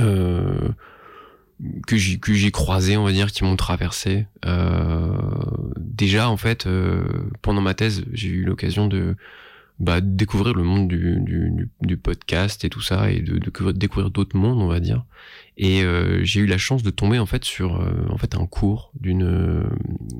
euh, 0.00 0.68
que 1.86 1.96
j'ai 1.96 2.18
que 2.18 2.32
j'ai 2.32 2.50
croisé, 2.50 2.96
on 2.96 3.04
va 3.04 3.12
dire, 3.12 3.32
qui 3.32 3.44
m'ont 3.44 3.56
traversé. 3.56 4.26
Déjà, 5.76 6.30
en 6.30 6.36
fait, 6.36 6.68
pendant 7.42 7.60
ma 7.60 7.74
thèse, 7.74 8.04
j'ai 8.12 8.28
eu 8.28 8.44
l'occasion 8.44 8.86
de 8.86 9.16
bah, 9.80 10.00
découvrir 10.00 10.54
le 10.54 10.64
monde 10.64 10.88
du, 10.88 11.20
du, 11.20 11.70
du, 11.82 11.96
podcast 11.96 12.64
et 12.64 12.68
tout 12.68 12.80
ça, 12.80 13.10
et 13.12 13.20
de, 13.20 13.38
de 13.38 13.72
découvrir 13.72 14.10
d'autres 14.10 14.36
mondes, 14.36 14.60
on 14.60 14.66
va 14.66 14.80
dire. 14.80 15.04
Et 15.56 15.82
euh, 15.82 16.24
j'ai 16.24 16.40
eu 16.40 16.46
la 16.46 16.58
chance 16.58 16.82
de 16.82 16.90
tomber 16.90 17.18
en 17.18 17.26
fait 17.26 17.44
sur 17.44 17.80
euh, 17.80 18.06
en 18.10 18.16
fait 18.16 18.34
un 18.34 18.46
cours 18.46 18.90
d'une, 19.00 19.64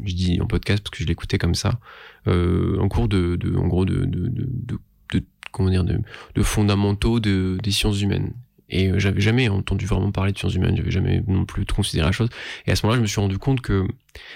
je 0.05 0.15
dis 0.15 0.41
en 0.41 0.47
podcast 0.47 0.83
parce 0.83 0.91
que 0.91 1.03
je 1.03 1.09
l'écoutais 1.09 1.38
comme 1.38 1.55
ça, 1.55 1.81
euh, 2.29 2.79
un 2.81 2.88
cours 2.88 3.09
de, 3.09 3.37
de 3.37 3.57
en 3.57 3.67
gros 3.67 3.85
de, 3.85 4.05
de, 4.05 4.29
de, 4.29 4.79
de 5.12 5.25
comment 5.50 5.71
dire 5.71 5.85
de, 5.85 5.99
de 6.35 6.43
fondamentaux 6.43 7.19
de, 7.19 7.59
des 7.62 7.71
sciences 7.73 8.00
humaines. 8.00 8.33
Et 8.71 8.91
euh, 8.91 8.99
j'avais 8.99 9.21
jamais 9.21 9.49
entendu 9.49 9.87
vraiment 9.87 10.12
parler 10.12 10.33
de 10.33 10.38
sciences 10.38 10.55
humaines, 10.55 10.77
j'avais 10.77 10.91
jamais 10.91 11.23
non 11.27 11.45
plus 11.45 11.65
considéré 11.65 12.07
la 12.07 12.12
chose. 12.12 12.29
Et 12.67 12.71
à 12.71 12.77
ce 12.77 12.85
moment-là, 12.85 12.99
je 12.99 13.03
me 13.03 13.07
suis 13.07 13.21
rendu 13.21 13.38
compte 13.38 13.61
que 13.61 13.87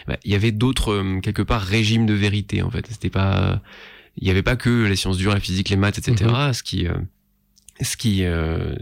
bah, 0.08 0.16
il 0.24 0.32
y 0.32 0.34
avait 0.34 0.52
d'autres 0.52 1.20
quelque 1.20 1.42
part 1.42 1.62
régimes 1.62 2.06
de 2.06 2.14
vérité 2.14 2.62
en 2.62 2.70
fait. 2.70 2.86
C'était 2.88 3.10
pas 3.10 3.62
il 4.16 4.24
n'y 4.24 4.30
avait 4.30 4.42
pas 4.42 4.56
que 4.56 4.86
les 4.86 4.96
sciences 4.96 5.16
dures, 5.16 5.32
la 5.32 5.40
physique, 5.40 5.68
les 5.68 5.76
maths, 5.76 5.98
etc. 5.98 6.30
Mhm. 6.30 6.52
Ce 6.52 6.62
qui, 6.62 6.86
euh, 6.86 6.94
ce 7.80 7.96
qui, 7.96 8.24
euh, 8.24 8.74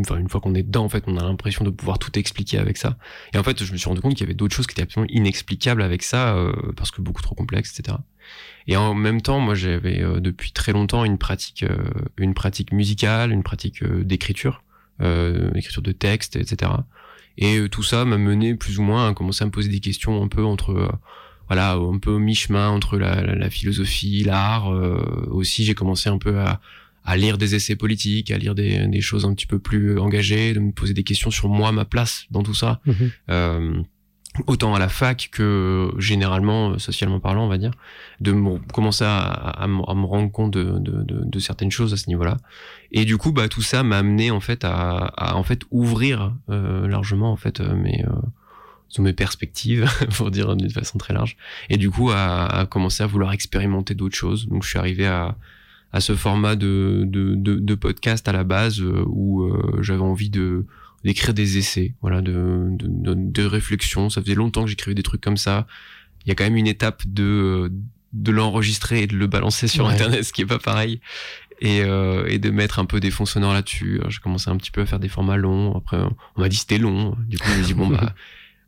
enfin, 0.00 0.16
une 0.16 0.28
fois 0.28 0.40
qu'on 0.40 0.54
est 0.54 0.62
dedans, 0.62 0.84
en 0.84 0.88
fait, 0.88 1.04
on 1.06 1.16
a 1.16 1.22
l'impression 1.22 1.64
de 1.64 1.70
pouvoir 1.70 1.98
tout 1.98 2.18
expliquer 2.18 2.58
avec 2.58 2.76
ça. 2.76 2.98
Et 3.32 3.38
en 3.38 3.42
fait, 3.42 3.62
je 3.62 3.72
me 3.72 3.76
suis 3.76 3.88
rendu 3.88 4.00
compte 4.00 4.14
qu'il 4.14 4.22
y 4.22 4.24
avait 4.24 4.34
d'autres 4.34 4.54
choses 4.54 4.66
qui 4.66 4.72
étaient 4.72 4.82
absolument 4.82 5.12
inexplicables 5.12 5.82
avec 5.82 6.02
ça, 6.02 6.36
euh, 6.36 6.52
parce 6.76 6.90
que 6.90 7.00
beaucoup 7.00 7.22
trop 7.22 7.34
complexes, 7.34 7.78
etc. 7.78 7.98
Et 8.66 8.76
en 8.76 8.94
même 8.94 9.20
temps, 9.20 9.38
moi, 9.38 9.54
j'avais 9.54 10.02
depuis 10.20 10.52
très 10.52 10.72
longtemps 10.72 11.04
une 11.04 11.18
pratique, 11.18 11.64
une 12.16 12.32
pratique 12.32 12.72
musicale, 12.72 13.30
une 13.30 13.42
pratique 13.42 13.84
d'écriture, 13.84 14.62
d'écriture 14.98 15.82
de 15.82 15.92
texte, 15.92 16.36
etc. 16.36 16.72
Et 17.36 17.68
tout 17.68 17.82
ça 17.82 18.06
m'a 18.06 18.16
mené 18.16 18.54
plus 18.54 18.78
ou 18.78 18.82
moins 18.82 19.10
à 19.10 19.12
commencer 19.12 19.42
à 19.42 19.46
me 19.46 19.50
poser 19.50 19.68
des 19.68 19.80
questions 19.80 20.22
un 20.22 20.28
peu 20.28 20.42
entre 20.42 20.98
voilà 21.48 21.74
un 21.74 21.98
peu 21.98 22.18
mi-chemin 22.18 22.68
entre 22.68 22.98
la, 22.98 23.50
philosophie, 23.50 24.24
l'art. 24.24 24.68
aussi, 25.30 25.64
j'ai 25.64 25.74
commencé 25.74 26.08
un 26.08 26.18
peu 26.18 26.38
à, 26.38 26.60
à 27.04 27.16
lire 27.16 27.38
des 27.38 27.54
essais 27.54 27.76
politiques, 27.76 28.30
à 28.30 28.38
lire 28.38 28.54
des, 28.54 28.86
des, 28.86 29.00
choses 29.00 29.24
un 29.24 29.34
petit 29.34 29.46
peu 29.46 29.58
plus 29.58 29.98
engagées, 29.98 30.54
de 30.54 30.60
me 30.60 30.72
poser 30.72 30.94
des 30.94 31.04
questions 31.04 31.30
sur 31.30 31.48
moi, 31.48 31.70
ma 31.70 31.84
place 31.84 32.24
dans 32.30 32.42
tout 32.42 32.54
ça. 32.54 32.80
Mhm. 32.86 33.10
Euh, 33.30 33.82
autant 34.46 34.74
à 34.74 34.78
la 34.78 34.88
fac 34.88 35.28
que 35.30 35.92
généralement, 35.98 36.78
socialement 36.78 37.20
parlant, 37.20 37.44
on 37.44 37.48
va 37.48 37.58
dire, 37.58 37.72
de 38.20 38.32
me, 38.32 38.58
commencer 38.72 39.04
à, 39.04 39.20
à, 39.20 39.66
me 39.68 40.06
rendre 40.06 40.32
compte 40.32 40.52
de, 40.52 40.78
de, 40.78 41.02
de, 41.02 41.24
de 41.24 41.38
certaines 41.38 41.70
choses 41.70 41.92
à 41.92 41.96
ce 41.96 42.08
niveau-là. 42.08 42.38
Et 42.90 43.04
du 43.04 43.16
coup, 43.16 43.32
bah, 43.32 43.48
tout 43.48 43.62
ça 43.62 43.82
m'a 43.82 43.98
amené 43.98 44.30
en 44.30 44.40
fait 44.40 44.64
à, 44.64 44.96
à, 44.96 45.36
en 45.36 45.42
fait 45.42 45.62
ouvrir 45.70 46.34
euh, 46.50 46.88
largement 46.88 47.30
en 47.30 47.36
fait 47.36 47.60
euh, 47.60 47.76
mes 47.76 48.04
euh, 48.98 49.02
mes 49.02 49.12
perspectives, 49.12 49.88
pour 50.16 50.30
dire 50.30 50.56
d'une 50.56 50.70
façon 50.70 50.98
très 50.98 51.14
large, 51.14 51.36
et 51.70 51.76
du 51.76 51.90
coup 51.90 52.10
à, 52.10 52.46
à 52.46 52.66
commencer 52.66 53.02
à 53.02 53.06
vouloir 53.06 53.32
expérimenter 53.32 53.94
d'autres 53.94 54.16
choses. 54.16 54.48
Donc 54.48 54.62
je 54.62 54.68
suis 54.68 54.78
arrivé 54.78 55.06
à, 55.06 55.36
à 55.94 56.00
ce 56.00 56.14
format 56.16 56.56
de, 56.56 57.04
de, 57.06 57.36
de, 57.36 57.54
de 57.54 57.74
podcast 57.76 58.26
à 58.26 58.32
la 58.32 58.42
base 58.42 58.80
euh, 58.80 59.04
où 59.06 59.44
euh, 59.44 59.78
j'avais 59.80 60.02
envie 60.02 60.28
de 60.28 60.66
d'écrire 61.04 61.34
des 61.34 61.58
essais, 61.58 61.92
voilà, 62.00 62.22
de, 62.22 62.68
de, 62.78 63.12
de 63.14 63.44
réflexion. 63.44 64.08
Ça 64.08 64.22
faisait 64.22 64.34
longtemps 64.34 64.64
que 64.64 64.70
j'écrivais 64.70 64.94
des 64.94 65.02
trucs 65.02 65.20
comme 65.20 65.36
ça. 65.36 65.66
Il 66.24 66.30
y 66.30 66.32
a 66.32 66.34
quand 66.34 66.44
même 66.44 66.56
une 66.56 66.66
étape 66.66 67.02
de 67.06 67.70
de 68.12 68.32
l'enregistrer 68.32 69.02
et 69.02 69.06
de 69.06 69.16
le 69.16 69.26
balancer 69.26 69.68
sur 69.68 69.86
internet, 69.88 70.24
ce 70.24 70.32
qui 70.32 70.42
est 70.42 70.46
pas 70.46 70.58
pareil. 70.58 71.00
Et, 71.60 71.82
euh, 71.82 72.26
et 72.26 72.38
de 72.40 72.50
mettre 72.50 72.80
un 72.80 72.84
peu 72.84 72.98
des 72.98 73.12
fonds 73.12 73.26
sonores 73.26 73.52
là-dessus. 73.52 74.00
J'ai 74.08 74.18
commencé 74.18 74.50
un 74.50 74.56
petit 74.56 74.72
peu 74.72 74.80
à 74.80 74.86
faire 74.86 74.98
des 74.98 75.08
formats 75.08 75.36
longs. 75.36 75.76
Après, 75.76 75.98
on 76.36 76.40
m'a 76.40 76.48
dit 76.48 76.56
c'était 76.56 76.78
long. 76.78 77.16
Du 77.28 77.38
coup, 77.38 77.48
je 77.48 77.58
me 77.60 77.64
dit 77.64 77.74
bon 77.74 77.86
bah 77.88 78.14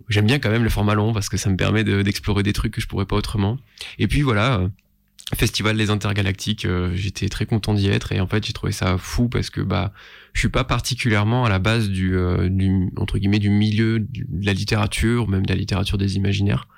j'aime 0.09 0.27
bien 0.27 0.39
quand 0.39 0.51
même 0.51 0.65
le 0.65 0.71
format 0.71 0.95
long 0.95 1.13
parce 1.13 1.29
que 1.29 1.37
ça 1.37 1.51
me 1.51 1.57
permet 1.57 1.85
d'explorer 1.85 2.43
des 2.43 2.53
trucs 2.53 2.73
que 2.73 2.81
je 2.81 2.87
pourrais 2.87 3.07
pas 3.07 3.17
autrement. 3.17 3.59
Et 3.99 4.07
puis 4.07 4.23
voilà, 4.23 4.69
Festival 5.35 5.77
des 5.77 5.91
Intergalactiques, 5.91 6.65
euh, 6.65 6.93
j'étais 6.95 7.29
très 7.29 7.47
content 7.47 7.75
d'y 7.75 7.89
être 7.89 8.13
et 8.13 8.21
en 8.21 8.27
fait 8.27 8.45
j'ai 8.47 8.53
trouvé 8.53 8.73
ça 8.73 8.97
fou 8.99 9.29
parce 9.29 9.51
que 9.51 9.61
bah 9.61 9.93
je 10.33 10.41
suis 10.41 10.49
pas 10.49 10.65
particulièrement 10.65 11.45
à 11.45 11.49
la 11.49 11.59
base 11.59 11.89
du, 11.89 12.17
euh, 12.17 12.49
du 12.49 12.91
entre 12.97 13.19
guillemets 13.19 13.39
du 13.39 13.51
milieu 13.51 14.01
de 14.01 14.47
la 14.47 14.53
littérature, 14.53 15.29
même 15.29 15.45
de 15.45 15.53
la 15.53 15.59
littérature 15.59 15.99
des 15.99 16.17
imaginaires. 16.17 16.69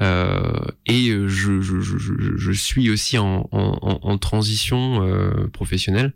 Euh, 0.00 0.60
et 0.86 1.10
je, 1.10 1.60
je, 1.60 1.80
je, 1.80 2.36
je, 2.36 2.52
suis 2.52 2.88
aussi 2.90 3.18
en, 3.18 4.18
transition 4.20 5.02
euh, 5.02 5.48
professionnelle. 5.48 6.12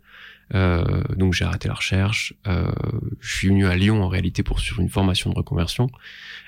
Euh, 0.53 1.01
donc 1.15 1.33
j'ai 1.33 1.45
arrêté 1.45 1.67
la 1.67 1.73
recherche. 1.73 2.33
Euh, 2.47 2.71
je 3.19 3.35
suis 3.35 3.47
venu 3.47 3.65
à 3.67 3.75
Lyon 3.75 4.03
en 4.03 4.07
réalité 4.07 4.43
pour 4.43 4.59
suivre 4.59 4.81
une 4.81 4.89
formation 4.89 5.29
de 5.29 5.35
reconversion. 5.35 5.89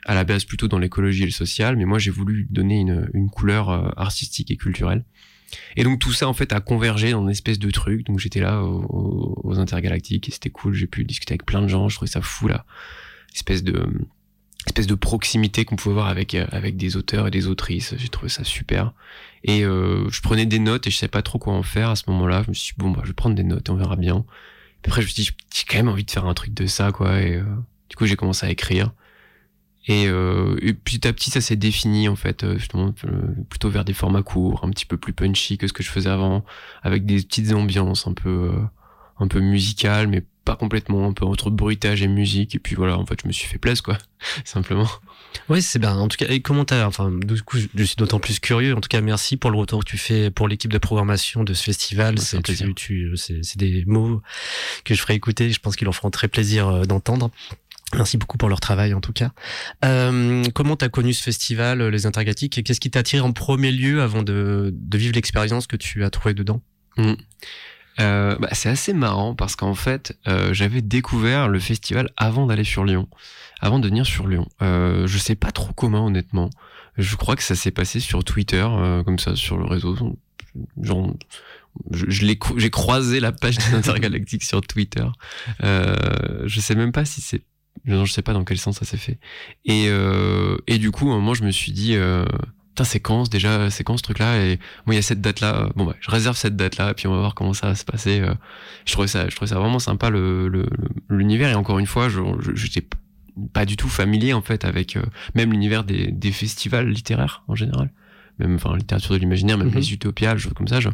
À 0.05 0.13
la 0.13 0.23
base 0.23 0.45
plutôt 0.45 0.67
dans 0.67 0.79
l'écologie 0.79 1.23
et 1.23 1.27
le 1.27 1.31
social, 1.31 1.75
mais 1.75 1.85
moi 1.85 1.97
j'ai 1.97 2.11
voulu 2.11 2.47
donner 2.49 2.79
une, 2.79 3.09
une 3.13 3.29
couleur 3.29 3.97
artistique 3.99 4.51
et 4.51 4.57
culturelle. 4.57 5.03
Et 5.75 5.83
donc 5.83 5.99
tout 5.99 6.13
ça 6.13 6.27
en 6.27 6.33
fait 6.33 6.53
a 6.53 6.59
convergé 6.59 7.11
dans 7.11 7.23
une 7.23 7.29
espèce 7.29 7.59
de 7.59 7.69
truc. 7.71 8.05
Donc 8.05 8.19
j'étais 8.19 8.39
là 8.39 8.61
aux, 8.63 9.57
intergalactiques 9.57 10.29
et 10.29 10.31
c'était 10.31 10.49
cool. 10.49 10.73
J'ai 10.73 10.87
pu 10.87 11.03
discuter 11.05 11.33
avec 11.33 11.45
plein 11.45 11.61
de 11.61 11.67
gens. 11.67 11.89
Je 11.89 11.95
trouvais 11.95 12.11
ça 12.11 12.21
fou 12.21 12.47
là, 12.47 12.65
espèce 13.33 13.63
de 13.63 13.85
espèce 14.65 14.87
de 14.87 14.95
proximité 14.95 15.63
qu'on 15.63 15.75
pouvait 15.75 15.93
voir 15.93 16.07
avec 16.07 16.33
euh, 16.33 16.45
avec 16.51 16.75
des 16.75 16.97
auteurs 16.97 17.27
et 17.27 17.31
des 17.31 17.47
autrices. 17.47 17.93
J'ai 17.97 18.09
trouvé 18.09 18.29
ça 18.29 18.43
super. 18.43 18.93
Et 19.45 19.63
euh, 19.63 20.09
je 20.09 20.21
prenais 20.21 20.45
des 20.45 20.59
notes 20.59 20.87
et 20.87 20.91
je 20.91 20.97
savais 20.97 21.09
pas 21.09 21.21
trop 21.21 21.39
quoi 21.39 21.53
en 21.53 21.63
faire 21.63 21.91
à 21.91 21.95
ce 21.95 22.03
moment-là. 22.09 22.43
Je 22.43 22.49
me 22.49 22.53
suis 22.53 22.73
dit 22.73 22.79
bon 22.79 22.91
bah 22.91 23.01
je 23.03 23.09
vais 23.09 23.13
prendre 23.13 23.35
des 23.35 23.43
notes 23.43 23.69
et 23.69 23.71
on 23.71 23.75
verra 23.75 23.95
bien. 23.95 24.25
après 24.85 25.01
je 25.01 25.07
me 25.07 25.11
suis 25.11 25.23
dit 25.23 25.29
j'ai 25.53 25.65
quand 25.65 25.77
même 25.77 25.87
envie 25.87 26.03
de 26.03 26.11
faire 26.11 26.25
un 26.25 26.33
truc 26.33 26.53
de 26.53 26.65
ça 26.65 26.91
quoi. 26.91 27.21
Et 27.21 27.35
euh, 27.35 27.43
du 27.89 27.95
coup 27.95 28.05
j'ai 28.05 28.15
commencé 28.15 28.45
à 28.45 28.49
écrire. 28.49 28.91
Et, 29.87 30.07
euh, 30.07 30.55
petit 30.83 31.07
à 31.07 31.13
petit, 31.13 31.29
ça 31.29 31.41
s'est 31.41 31.55
défini 31.55 32.07
en 32.07 32.15
fait, 32.15 32.43
euh, 32.43 32.57
justement, 32.57 32.93
euh, 33.05 33.35
plutôt 33.49 33.69
vers 33.69 33.85
des 33.85 33.93
formats 33.93 34.23
courts, 34.23 34.63
un 34.63 34.69
petit 34.71 34.85
peu 34.85 34.97
plus 34.97 35.13
punchy 35.13 35.57
que 35.57 35.67
ce 35.67 35.73
que 35.73 35.83
je 35.83 35.89
faisais 35.89 36.09
avant, 36.09 36.43
avec 36.81 37.05
des 37.05 37.17
petites 37.17 37.53
ambiances 37.53 38.07
un 38.07 38.13
peu, 38.13 38.51
euh, 38.51 38.59
un 39.19 39.27
peu 39.27 39.39
musicales, 39.39 40.07
mais 40.07 40.23
pas 40.43 40.55
complètement, 40.55 41.07
un 41.07 41.13
peu 41.13 41.25
entre 41.25 41.51
bruitage 41.51 42.01
et 42.01 42.07
musique. 42.07 42.55
Et 42.55 42.59
puis 42.59 42.75
voilà, 42.75 42.97
en 42.97 43.05
fait, 43.05 43.21
je 43.21 43.27
me 43.27 43.33
suis 43.33 43.47
fait 43.47 43.59
plaisir, 43.59 43.83
quoi, 43.83 43.97
simplement. 44.43 44.89
Oui, 45.49 45.61
c'est 45.61 45.79
bien. 45.79 45.95
En 45.95 46.07
tout 46.07 46.17
cas, 46.17 46.27
et 46.29 46.41
comment 46.41 46.65
t'as, 46.65 46.85
enfin, 46.85 47.11
du 47.11 47.41
coup, 47.41 47.57
je 47.57 47.83
suis 47.83 47.95
d'autant 47.95 48.19
plus 48.19 48.39
curieux. 48.39 48.75
En 48.75 48.81
tout 48.81 48.89
cas, 48.89 49.01
merci 49.01 49.37
pour 49.37 49.51
le 49.51 49.57
retour 49.57 49.83
que 49.83 49.89
tu 49.89 49.97
fais 49.97 50.31
pour 50.31 50.47
l'équipe 50.47 50.71
de 50.71 50.77
programmation 50.77 51.43
de 51.43 51.53
ce 51.53 51.63
festival. 51.63 52.19
c'est 52.19 52.41
tu, 52.41 52.73
tu, 52.73 53.17
c'est 53.17 53.57
des 53.57 53.83
mots 53.85 54.21
que 54.83 54.93
je 54.93 55.01
ferai 55.01 55.15
écouter. 55.15 55.51
Je 55.51 55.59
pense 55.59 55.75
qu'ils 55.75 55.85
leur 55.85 55.95
feront 55.95 56.11
très 56.11 56.27
plaisir 56.27 56.85
d'entendre. 56.87 57.31
Merci 57.93 58.17
beaucoup 58.17 58.37
pour 58.37 58.49
leur 58.49 58.59
travail 58.59 58.93
en 58.93 59.01
tout 59.01 59.13
cas. 59.13 59.31
Euh, 59.83 60.43
comment 60.53 60.75
tu 60.75 60.85
as 60.85 60.89
connu 60.89 61.13
ce 61.13 61.23
festival, 61.23 61.81
euh, 61.81 61.89
les 61.89 62.05
Intergalactiques, 62.05 62.57
et 62.57 62.63
qu'est-ce 62.63 62.79
qui 62.79 62.91
t'attire 62.91 63.25
en 63.25 63.31
premier 63.31 63.71
lieu 63.71 64.01
avant 64.01 64.23
de, 64.23 64.73
de 64.73 64.97
vivre 64.97 65.15
l'expérience 65.15 65.67
que 65.67 65.75
tu 65.75 66.03
as 66.03 66.09
trouvée 66.09 66.33
dedans? 66.33 66.61
Mmh. 66.97 67.13
Euh, 67.99 68.35
bah, 68.37 68.49
C'est 68.51 68.69
assez 68.69 68.93
marrant 68.93 69.35
parce 69.35 69.55
qu'en 69.55 69.75
fait, 69.75 70.17
euh, 70.27 70.53
j'avais 70.53 70.81
découvert 70.81 71.47
le 71.47 71.59
festival 71.59 72.09
avant 72.17 72.45
d'aller 72.45 72.63
sur 72.63 72.85
Lyon, 72.85 73.07
avant 73.59 73.79
de 73.79 73.87
venir 73.87 74.05
sur 74.05 74.27
Lyon. 74.27 74.47
Euh, 74.61 75.07
je 75.07 75.17
sais 75.17 75.35
pas 75.35 75.51
trop 75.51 75.73
comment 75.73 76.05
honnêtement. 76.05 76.49
Je 76.97 77.15
crois 77.15 77.35
que 77.35 77.43
ça 77.43 77.55
s'est 77.55 77.71
passé 77.71 77.99
sur 77.99 78.23
Twitter, 78.23 78.65
euh, 78.67 79.03
comme 79.03 79.19
ça, 79.19 79.35
sur 79.35 79.57
le 79.57 79.65
réseau. 79.65 79.95
Genre, 80.81 81.13
je, 81.91 82.05
je 82.09 82.25
j'ai 82.57 82.69
croisé 82.69 83.19
la 83.19 83.31
page 83.31 83.57
des 83.57 83.73
Intergalactiques 83.73 84.43
sur 84.43 84.61
Twitter. 84.61 85.05
Euh, 85.63 86.43
je 86.45 86.59
sais 86.59 86.75
même 86.75 86.91
pas 86.91 87.05
si 87.05 87.21
c'est 87.21 87.41
je 87.85 88.11
sais 88.11 88.21
pas 88.21 88.33
dans 88.33 88.43
quel 88.43 88.57
sens 88.57 88.77
ça 88.77 88.85
s'est 88.85 88.97
fait. 88.97 89.19
Et, 89.65 89.87
euh, 89.89 90.57
et 90.67 90.77
du 90.77 90.91
coup, 90.91 91.05
moment, 91.05 91.33
je 91.33 91.43
me 91.43 91.51
suis 91.51 91.71
dit, 91.71 91.95
euh, 91.95 92.25
c'est 92.83 92.99
quand 92.99 93.29
déjà, 93.29 93.69
c'est 93.69 93.83
quand 93.83 93.97
ce 93.97 94.03
truc-là 94.03 94.37
Et 94.43 94.59
moi, 94.85 94.93
il 94.93 94.95
y 94.95 94.99
a 94.99 95.01
cette 95.01 95.21
date-là. 95.21 95.69
Bon, 95.75 95.85
bah, 95.85 95.95
je 96.01 96.11
réserve 96.11 96.35
cette 96.35 96.55
date-là, 96.55 96.91
et 96.91 96.93
puis 96.93 97.07
on 97.07 97.11
va 97.11 97.19
voir 97.19 97.35
comment 97.35 97.53
ça 97.53 97.67
va 97.67 97.75
se 97.75 97.85
passer. 97.85 98.19
Euh. 98.19 98.33
Je 98.85 98.91
trouvais 98.91 99.07
ça, 99.07 99.29
je 99.29 99.35
trouvais 99.35 99.49
ça 99.49 99.59
vraiment 99.59 99.79
sympa 99.79 100.09
le 100.09 100.65
l'univers. 101.09 101.49
Et 101.49 101.55
encore 101.55 101.79
une 101.79 101.87
fois, 101.87 102.09
je 102.09 102.21
j'étais 102.53 102.85
pas 103.53 103.65
du 103.65 103.75
tout 103.75 103.89
familier 103.89 104.33
en 104.33 104.41
fait 104.41 104.65
avec 104.65 104.95
euh, 104.95 105.03
même 105.33 105.51
l'univers 105.51 105.83
des, 105.83 106.07
des 106.07 106.31
festivals 106.31 106.87
littéraires 106.89 107.43
en 107.47 107.55
général. 107.55 107.91
Même 108.39 108.55
enfin 108.55 108.75
littérature 108.75 109.13
de 109.13 109.19
l'imaginaire, 109.19 109.57
même 109.57 109.69
mhm. 109.69 109.75
les 109.75 109.93
utopiales, 109.93 110.37
choses 110.37 110.53
comme 110.53 110.67
ça. 110.67 110.79
Je, 110.79 110.89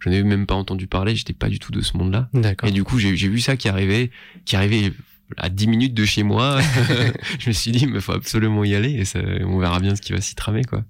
je 0.00 0.08
n'avais 0.08 0.22
même 0.22 0.46
pas 0.46 0.54
entendu 0.54 0.86
parler. 0.86 1.14
J'étais 1.16 1.34
pas 1.34 1.48
du 1.48 1.58
tout 1.58 1.72
de 1.72 1.80
ce 1.80 1.96
monde-là. 1.96 2.28
Et 2.64 2.70
du 2.70 2.84
coup, 2.84 2.98
j'ai 2.98 3.12
vu 3.12 3.40
ça 3.40 3.56
qui 3.56 3.68
arrivait, 3.68 4.10
qui 4.44 4.56
arrivait 4.56 4.92
à 5.36 5.48
10 5.50 5.66
minutes 5.66 5.94
de 5.94 6.04
chez 6.04 6.22
moi, 6.22 6.60
je 7.38 7.48
me 7.48 7.52
suis 7.52 7.70
dit, 7.70 7.86
il 7.92 8.00
faut 8.00 8.12
absolument 8.12 8.64
y 8.64 8.74
aller 8.74 8.92
et 8.92 9.04
ça, 9.04 9.20
on 9.44 9.58
verra 9.58 9.80
bien 9.80 9.94
ce 9.94 10.00
qui 10.00 10.12
va 10.12 10.20
s'y 10.20 10.34
tramer, 10.34 10.64
quoi. 10.64 10.84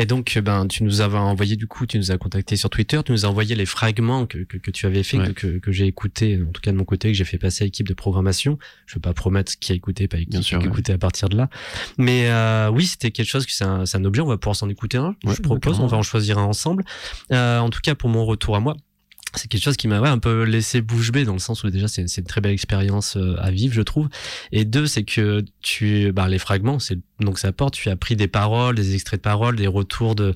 Et 0.00 0.06
donc, 0.06 0.38
ben, 0.42 0.66
tu 0.66 0.82
nous 0.82 1.02
avais 1.02 1.18
envoyé, 1.18 1.56
du 1.56 1.66
coup, 1.66 1.84
tu 1.84 1.98
nous 1.98 2.10
as 2.10 2.16
contacté 2.16 2.56
sur 2.56 2.70
Twitter, 2.70 2.98
tu 3.04 3.12
nous 3.12 3.26
as 3.26 3.28
envoyé 3.28 3.54
les 3.54 3.66
fragments 3.66 4.24
que, 4.24 4.38
que, 4.38 4.56
que 4.56 4.70
tu 4.70 4.86
avais 4.86 5.02
fait, 5.02 5.34
que, 5.34 5.58
que 5.58 5.72
j'ai 5.72 5.86
écouté, 5.86 6.40
en 6.42 6.50
tout 6.52 6.62
cas 6.62 6.72
de 6.72 6.76
mon 6.78 6.84
côté, 6.84 7.08
que 7.08 7.18
j'ai 7.18 7.26
fait 7.26 7.36
passer 7.36 7.64
à 7.64 7.66
l'équipe 7.66 7.86
de 7.86 7.92
programmation. 7.92 8.58
Je 8.86 8.94
veux 8.94 9.00
pas 9.02 9.12
promettre 9.12 9.52
qui 9.60 9.72
a 9.72 9.74
écouté, 9.74 10.08
pas 10.08 10.16
qui, 10.16 10.54
a 10.54 10.58
écouté 10.58 10.94
à 10.94 10.98
partir 10.98 11.28
de 11.28 11.36
là. 11.36 11.50
Mais 11.98 12.30
euh, 12.30 12.70
oui, 12.70 12.86
c'était 12.86 13.10
quelque 13.10 13.28
chose 13.28 13.44
que 13.44 13.52
c'est 13.52 13.64
un, 13.64 13.84
un, 13.92 14.04
objet, 14.06 14.22
on 14.22 14.26
va 14.26 14.38
pouvoir 14.38 14.56
s'en 14.56 14.70
écouter 14.70 14.96
un. 14.96 15.14
je 15.26 15.42
propose, 15.42 15.80
on 15.80 15.86
va 15.86 15.98
en 15.98 16.02
choisir 16.02 16.38
un 16.38 16.44
ensemble. 16.44 16.82
Euh, 17.30 17.58
en 17.58 17.68
tout 17.68 17.80
cas, 17.82 17.94
pour 17.94 18.08
mon 18.08 18.24
retour 18.24 18.56
à 18.56 18.60
moi, 18.60 18.76
c'est 19.34 19.48
quelque 19.48 19.62
chose 19.62 19.76
qui 19.76 19.88
m'a 19.88 20.00
ouais, 20.00 20.08
un 20.08 20.18
peu 20.18 20.42
laissé 20.42 20.80
bouche 20.80 21.12
bée 21.12 21.24
dans 21.24 21.32
le 21.32 21.38
sens 21.38 21.64
où 21.64 21.70
déjà 21.70 21.88
c'est 21.88 22.02
une 22.02 22.24
très 22.24 22.40
belle 22.40 22.52
expérience 22.52 23.16
euh, 23.16 23.36
à 23.38 23.50
vivre 23.50 23.74
je 23.74 23.82
trouve. 23.82 24.08
Et 24.52 24.64
deux 24.64 24.86
c'est 24.86 25.04
que 25.04 25.44
tu 25.60 26.12
bah, 26.12 26.28
les 26.28 26.38
fragments 26.38 26.78
c'est 26.78 26.98
donc 27.20 27.38
ça 27.38 27.52
porte 27.52 27.74
tu 27.74 27.88
as 27.88 27.96
pris 27.96 28.16
des 28.16 28.28
paroles 28.28 28.74
des 28.74 28.94
extraits 28.94 29.20
de 29.20 29.22
paroles 29.22 29.56
des 29.56 29.66
retours 29.66 30.14
de 30.14 30.34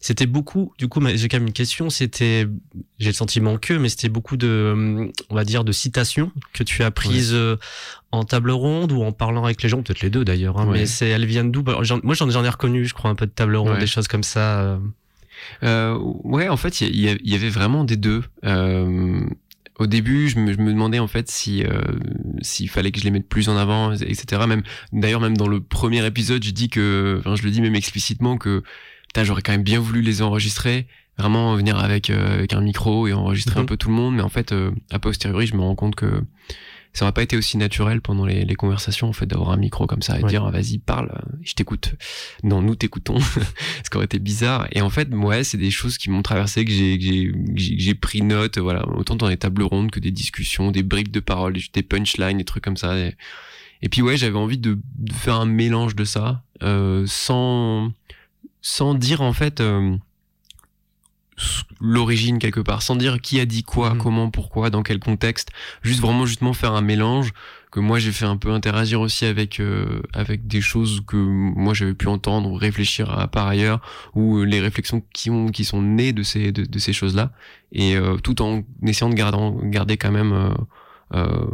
c'était 0.00 0.26
beaucoup 0.26 0.72
du 0.78 0.88
coup 0.88 1.00
j'ai 1.14 1.28
quand 1.28 1.38
même 1.38 1.46
une 1.46 1.52
question 1.52 1.88
c'était 1.88 2.48
j'ai 2.98 3.10
le 3.10 3.14
sentiment 3.14 3.56
que 3.56 3.74
mais 3.74 3.88
c'était 3.88 4.08
beaucoup 4.08 4.36
de 4.36 5.10
on 5.30 5.34
va 5.34 5.44
dire 5.44 5.62
de 5.64 5.72
citations 5.72 6.32
que 6.52 6.64
tu 6.64 6.82
as 6.82 6.90
prises 6.90 7.34
euh, 7.34 7.56
en 8.10 8.24
table 8.24 8.50
ronde 8.50 8.92
ou 8.92 9.02
en 9.02 9.12
parlant 9.12 9.44
avec 9.44 9.62
les 9.62 9.68
gens 9.68 9.82
peut-être 9.82 10.02
les 10.02 10.10
deux 10.10 10.24
d'ailleurs 10.24 10.58
hein, 10.58 10.68
mais 10.70 10.86
c'est 10.86 11.08
elles 11.08 11.24
viennent 11.24 11.52
d'où? 11.52 11.62
Bah, 11.62 11.78
moi 12.02 12.14
j'en 12.14 12.44
ai 12.44 12.48
reconnu 12.48 12.84
je 12.84 12.94
crois 12.94 13.10
un 13.10 13.14
peu 13.14 13.26
de 13.26 13.30
table 13.30 13.56
ronde 13.56 13.78
des 13.78 13.86
choses 13.86 14.08
comme 14.08 14.24
ça 14.24 14.78
euh. 15.62 15.82
Euh, 15.82 15.98
ouais, 16.24 16.48
en 16.48 16.56
fait, 16.56 16.80
il 16.80 16.96
y, 16.96 17.34
avait 17.34 17.48
vraiment 17.48 17.84
des 17.84 17.96
deux. 17.96 18.22
Euh, 18.44 19.20
au 19.78 19.86
début, 19.86 20.28
je 20.28 20.38
me, 20.38 20.54
demandais 20.54 20.98
en 20.98 21.08
fait 21.08 21.30
si 21.30 21.64
euh, 21.64 21.80
s'il 22.40 22.68
fallait 22.68 22.92
que 22.92 23.00
je 23.00 23.04
les 23.04 23.10
mette 23.10 23.28
plus 23.28 23.48
en 23.48 23.56
avant, 23.56 23.92
etc. 23.92 24.42
Même 24.46 24.62
d'ailleurs, 24.92 25.20
même 25.20 25.36
dans 25.36 25.48
le 25.48 25.60
premier 25.60 26.04
épisode, 26.06 26.44
je 26.44 26.50
dis 26.50 26.68
que, 26.68 27.16
enfin, 27.20 27.36
je 27.36 27.42
le 27.42 27.50
dis 27.50 27.60
même 27.60 27.74
explicitement 27.74 28.36
que, 28.36 28.62
j'aurais 29.16 29.42
quand 29.42 29.52
même 29.52 29.62
bien 29.62 29.80
voulu 29.80 30.02
les 30.02 30.22
enregistrer, 30.22 30.86
vraiment 31.18 31.54
venir 31.56 31.78
avec 31.78 32.10
avec 32.10 32.52
un 32.52 32.60
micro 32.60 33.06
et 33.06 33.12
enregistrer 33.12 33.58
un 33.58 33.62
mhm. 33.62 33.68
peu 33.68 33.76
tout 33.76 33.88
le 33.88 33.94
monde. 33.94 34.14
Mais 34.14 34.22
en 34.22 34.28
fait, 34.28 34.54
a 34.90 34.98
posteriori, 34.98 35.46
je 35.46 35.56
me 35.56 35.62
rends 35.62 35.74
compte 35.74 35.94
que 35.94 36.22
ça 36.92 37.06
aurait 37.06 37.12
pas 37.12 37.22
été 37.22 37.36
aussi 37.36 37.56
naturel 37.56 38.02
pendant 38.02 38.26
les, 38.26 38.44
les 38.44 38.54
conversations 38.54 39.08
en 39.08 39.12
fait 39.12 39.26
d'avoir 39.26 39.50
un 39.50 39.56
micro 39.56 39.86
comme 39.86 40.02
ça 40.02 40.18
et 40.18 40.22
dire 40.24 40.48
vas-y 40.50 40.78
parle 40.78 41.10
je 41.42 41.54
t'écoute. 41.54 41.94
Non 42.42 42.60
nous 42.60 42.76
t'écoutons. 42.76 43.18
Ce 43.84 43.90
qui 43.90 43.96
aurait 43.96 44.04
été 44.04 44.18
bizarre. 44.18 44.66
Et 44.72 44.82
en 44.82 44.90
fait 44.90 45.08
ouais 45.14 45.42
c'est 45.42 45.56
des 45.56 45.70
choses 45.70 45.96
qui 45.96 46.10
m'ont 46.10 46.22
traversé 46.22 46.64
que 46.64 46.70
j'ai 46.70 47.32
j'ai 47.56 47.94
pris 47.94 48.20
note 48.20 48.58
voilà. 48.58 48.86
Autant 48.88 49.16
dans 49.16 49.28
les 49.28 49.38
tables 49.38 49.62
rondes 49.62 49.90
que 49.90 50.00
des 50.00 50.10
discussions 50.10 50.70
des 50.70 50.82
bribes 50.82 51.10
de 51.10 51.20
paroles 51.20 51.56
des 51.72 51.82
punchlines 51.82 52.38
des 52.38 52.44
trucs 52.44 52.64
comme 52.64 52.76
ça. 52.76 52.98
Et, 52.98 53.14
et 53.80 53.88
puis 53.88 54.02
ouais 54.02 54.16
j'avais 54.16 54.38
envie 54.38 54.58
de, 54.58 54.78
de, 54.96 55.12
faire 55.12 55.36
un 55.36 55.46
mélange 55.46 55.96
de 55.96 56.04
ça 56.04 56.42
euh, 56.62 57.04
sans 57.06 57.90
sans 58.60 58.94
dire 58.94 59.22
en 59.22 59.32
fait 59.32 59.60
euh, 59.60 59.96
l'origine 61.80 62.38
quelque 62.38 62.60
part, 62.60 62.82
sans 62.82 62.96
dire 62.96 63.20
qui 63.20 63.40
a 63.40 63.46
dit 63.46 63.62
quoi, 63.62 63.94
Mhm. 63.94 63.98
comment, 63.98 64.30
pourquoi, 64.30 64.70
dans 64.70 64.82
quel 64.82 64.98
contexte, 64.98 65.48
juste 65.82 66.00
vraiment 66.00 66.26
justement 66.26 66.52
faire 66.52 66.72
un 66.74 66.82
mélange 66.82 67.32
que 67.70 67.80
moi 67.80 67.98
j'ai 67.98 68.12
fait 68.12 68.26
un 68.26 68.36
peu 68.36 68.50
interagir 68.52 69.00
aussi 69.00 69.24
avec 69.24 69.58
euh, 69.58 70.02
avec 70.12 70.46
des 70.46 70.60
choses 70.60 71.00
que 71.06 71.16
moi 71.16 71.72
j'avais 71.72 71.94
pu 71.94 72.06
entendre 72.06 72.50
ou 72.50 72.54
réfléchir 72.54 73.10
à 73.18 73.28
par 73.28 73.46
ailleurs 73.46 73.80
ou 74.14 74.42
les 74.44 74.60
réflexions 74.60 75.02
qui 75.14 75.30
ont 75.30 75.48
qui 75.48 75.64
sont 75.64 75.80
nées 75.80 76.12
de 76.12 76.22
ces 76.22 76.52
de, 76.52 76.66
de 76.66 76.78
ces 76.78 76.92
choses 76.92 77.16
là 77.16 77.32
et 77.72 77.96
euh, 77.96 78.18
tout 78.18 78.42
en 78.42 78.62
essayant 78.86 79.08
de 79.08 79.14
garder 79.14 79.38
garder 79.70 79.96
quand 79.96 80.10
même 80.12 80.32
euh, 80.34 80.50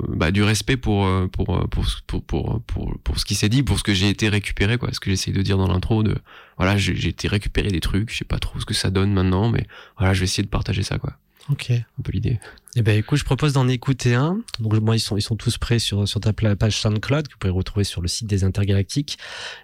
bah, 0.09 0.31
du 0.31 0.43
respect 0.43 0.77
pour 0.77 1.07
euh, 1.07 1.27
pour 1.27 1.57
euh, 1.57 1.67
pour 1.67 1.85
pour 2.07 2.23
pour 2.23 2.63
pour, 2.63 2.99
pour 3.03 3.19
ce 3.19 3.25
qui 3.25 3.35
s'est 3.35 3.49
dit 3.49 3.63
pour 3.63 3.79
ce 3.79 3.83
que 3.85 3.93
j'ai 3.95 4.09
été 4.09 4.29
récupéré 4.29 4.79
quoi 4.79 4.93
ce 4.93 5.01
que 5.01 5.11
j'essaye 5.11 5.35
de 5.35 5.43
dire 5.43 5.59
dans 5.59 5.69
l'intro 5.69 6.03
de 6.03 6.17
voilà 6.57 6.77
j'ai 6.77 7.09
été 7.09 7.29
récupérer 7.29 7.69
des 7.69 7.81
trucs 7.81 8.11
je 8.13 8.19
sais 8.19 8.25
pas 8.25 8.39
trop 8.39 8.61
ce 8.61 8.65
que 8.65 8.75
ça 8.75 8.91
donne 8.91 9.13
maintenant 9.13 9.51
mais 9.51 9.67
voilà 9.99 10.15
je 10.15 10.21
vais 10.21 10.25
essayer 10.25 10.45
de 10.45 10.49
partager 10.49 10.83
ça 10.83 10.99
quoi 10.99 11.15
Ok. 11.51 11.71
un 11.71 12.03
peu 12.03 12.13
l'idée 12.13 12.39
Eh 12.77 12.83
ben 12.83 12.99
écoute, 12.99 13.19
je 13.19 13.25
propose 13.25 13.55
d'en 13.55 13.69
écouter 13.69 14.15
un. 14.15 14.39
Donc 14.61 14.75
moi 14.81 14.97
ils 14.97 15.01
sont 15.01 15.17
ils 15.17 15.23
sont 15.23 15.35
tous 15.37 15.57
prêts 15.57 15.79
sur 15.79 16.07
sur 16.07 16.21
ta 16.21 16.35
page 16.35 16.77
SoundCloud 16.77 17.27
que 17.27 17.33
vous 17.33 17.39
pouvez 17.39 17.53
retrouver 17.53 17.85
sur 17.85 18.03
le 18.03 18.09
site 18.09 18.27
des 18.27 18.45
Intergalactiques. 18.45 19.17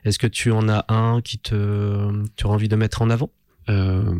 Est-ce 0.06 0.18
que 0.18 0.26
tu 0.26 0.50
en 0.50 0.66
as 0.70 0.86
un 0.88 1.20
qui 1.20 1.36
te 1.38 2.10
tu 2.36 2.46
auras 2.46 2.54
envie 2.54 2.68
de 2.68 2.76
mettre 2.76 3.02
en 3.02 3.10
avant? 3.10 3.28
Euh, 3.68 4.14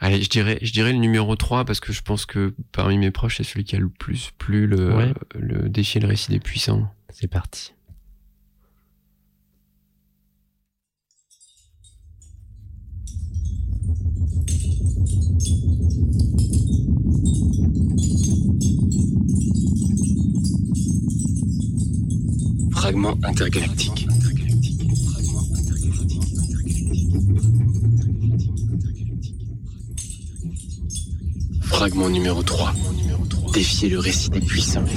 allez, 0.00 0.22
je 0.22 0.28
dirais, 0.28 0.58
je 0.62 0.72
dirais 0.72 0.92
le 0.92 0.98
numéro 0.98 1.36
3 1.36 1.64
parce 1.64 1.80
que 1.80 1.92
je 1.92 2.02
pense 2.02 2.26
que 2.26 2.54
parmi 2.72 2.98
mes 2.98 3.10
proches, 3.10 3.36
c'est 3.38 3.44
celui 3.44 3.64
qui 3.64 3.76
a 3.76 3.78
le 3.78 3.88
plus 3.88 4.30
plu, 4.38 4.66
le, 4.66 4.94
Ouais. 4.94 5.14
le 5.38 5.68
défi 5.68 5.98
et 5.98 6.00
le 6.00 6.08
récit 6.08 6.30
des 6.30 6.40
puissants. 6.40 6.92
C'est 7.10 7.28
parti. 7.28 7.72
Fragment 22.72 23.16
intergalactique. 23.24 24.08
Fragment 31.74 32.08
numéro 32.08 32.40
3. 32.40 32.72
Défier 33.52 33.88
le 33.88 33.98
récit 33.98 34.30
des 34.30 34.38
puissants. 34.38 34.84
Alors, 34.84 34.88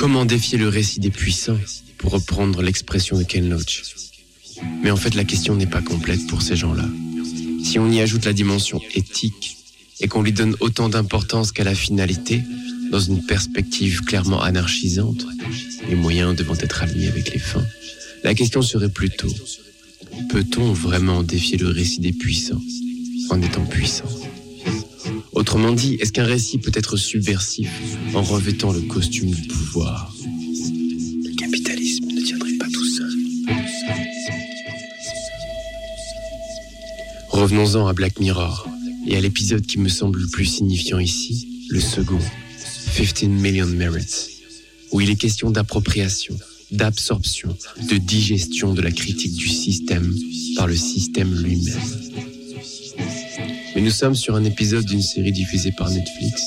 comment 0.00 0.24
défier 0.24 0.56
le 0.56 0.70
récit 0.70 0.98
des 0.98 1.10
puissants, 1.10 1.60
pour 1.98 2.12
reprendre 2.12 2.62
l'expression 2.62 3.18
de 3.18 3.22
Ken 3.22 3.50
Loach? 3.50 3.82
Mais 4.82 4.90
en 4.90 4.96
fait, 4.96 5.14
la 5.14 5.24
question 5.24 5.54
n'est 5.54 5.66
pas 5.66 5.82
complète 5.82 6.26
pour 6.26 6.40
ces 6.40 6.56
gens-là. 6.56 6.88
Si 7.62 7.78
on 7.78 7.90
y 7.92 8.00
ajoute 8.00 8.24
la 8.24 8.32
dimension 8.32 8.80
éthique 8.94 9.58
et 10.00 10.08
qu'on 10.08 10.22
lui 10.22 10.32
donne 10.32 10.56
autant 10.60 10.88
d'importance 10.88 11.52
qu'à 11.52 11.64
la 11.64 11.74
finalité, 11.74 12.40
dans 12.90 12.98
une 12.98 13.22
perspective 13.26 14.00
clairement 14.00 14.40
anarchisante, 14.40 15.26
les 15.86 15.96
moyens 15.96 16.34
devant 16.34 16.56
être 16.56 16.82
alignés 16.82 17.08
avec 17.08 17.34
les 17.34 17.38
fins, 17.38 17.66
la 18.24 18.32
question 18.34 18.62
serait 18.62 18.88
plutôt 18.88 19.32
peut-on 20.30 20.72
vraiment 20.72 21.22
défier 21.22 21.58
le 21.58 21.68
récit 21.68 22.00
des 22.00 22.12
puissants 22.12 22.60
en 23.28 23.42
étant 23.42 23.66
puissant? 23.66 24.08
Autrement 25.40 25.72
dit, 25.72 25.96
est-ce 26.00 26.12
qu'un 26.12 26.26
récit 26.26 26.58
peut 26.58 26.70
être 26.74 26.98
subversif 26.98 27.70
en 28.12 28.22
revêtant 28.22 28.74
le 28.74 28.82
costume 28.82 29.30
du 29.30 29.48
pouvoir? 29.48 30.14
Le 30.22 31.34
capitalisme 31.34 32.04
ne 32.04 32.20
tiendrait 32.20 32.58
pas 32.58 32.66
tout 32.66 32.84
seul. 32.84 33.10
Revenons-en 37.30 37.86
à 37.86 37.94
Black 37.94 38.20
Mirror 38.20 38.68
et 39.06 39.16
à 39.16 39.20
l'épisode 39.22 39.64
qui 39.64 39.78
me 39.78 39.88
semble 39.88 40.20
le 40.20 40.26
plus 40.26 40.44
signifiant 40.44 40.98
ici, 40.98 41.48
le 41.70 41.80
second, 41.80 42.20
15 42.98 43.30
Million 43.30 43.64
Merits, 43.64 44.42
où 44.92 45.00
il 45.00 45.08
est 45.08 45.16
question 45.16 45.50
d'appropriation, 45.50 46.36
d'absorption, 46.70 47.56
de 47.90 47.96
digestion 47.96 48.74
de 48.74 48.82
la 48.82 48.90
critique 48.90 49.36
du 49.36 49.48
système 49.48 50.14
par 50.56 50.66
le 50.66 50.76
système 50.76 51.34
lui-même. 51.34 52.09
Nous 53.80 53.90
sommes 53.90 54.14
sur 54.14 54.34
un 54.34 54.44
épisode 54.44 54.84
d'une 54.84 55.00
série 55.00 55.32
diffusée 55.32 55.72
par 55.72 55.88
Netflix, 55.88 56.42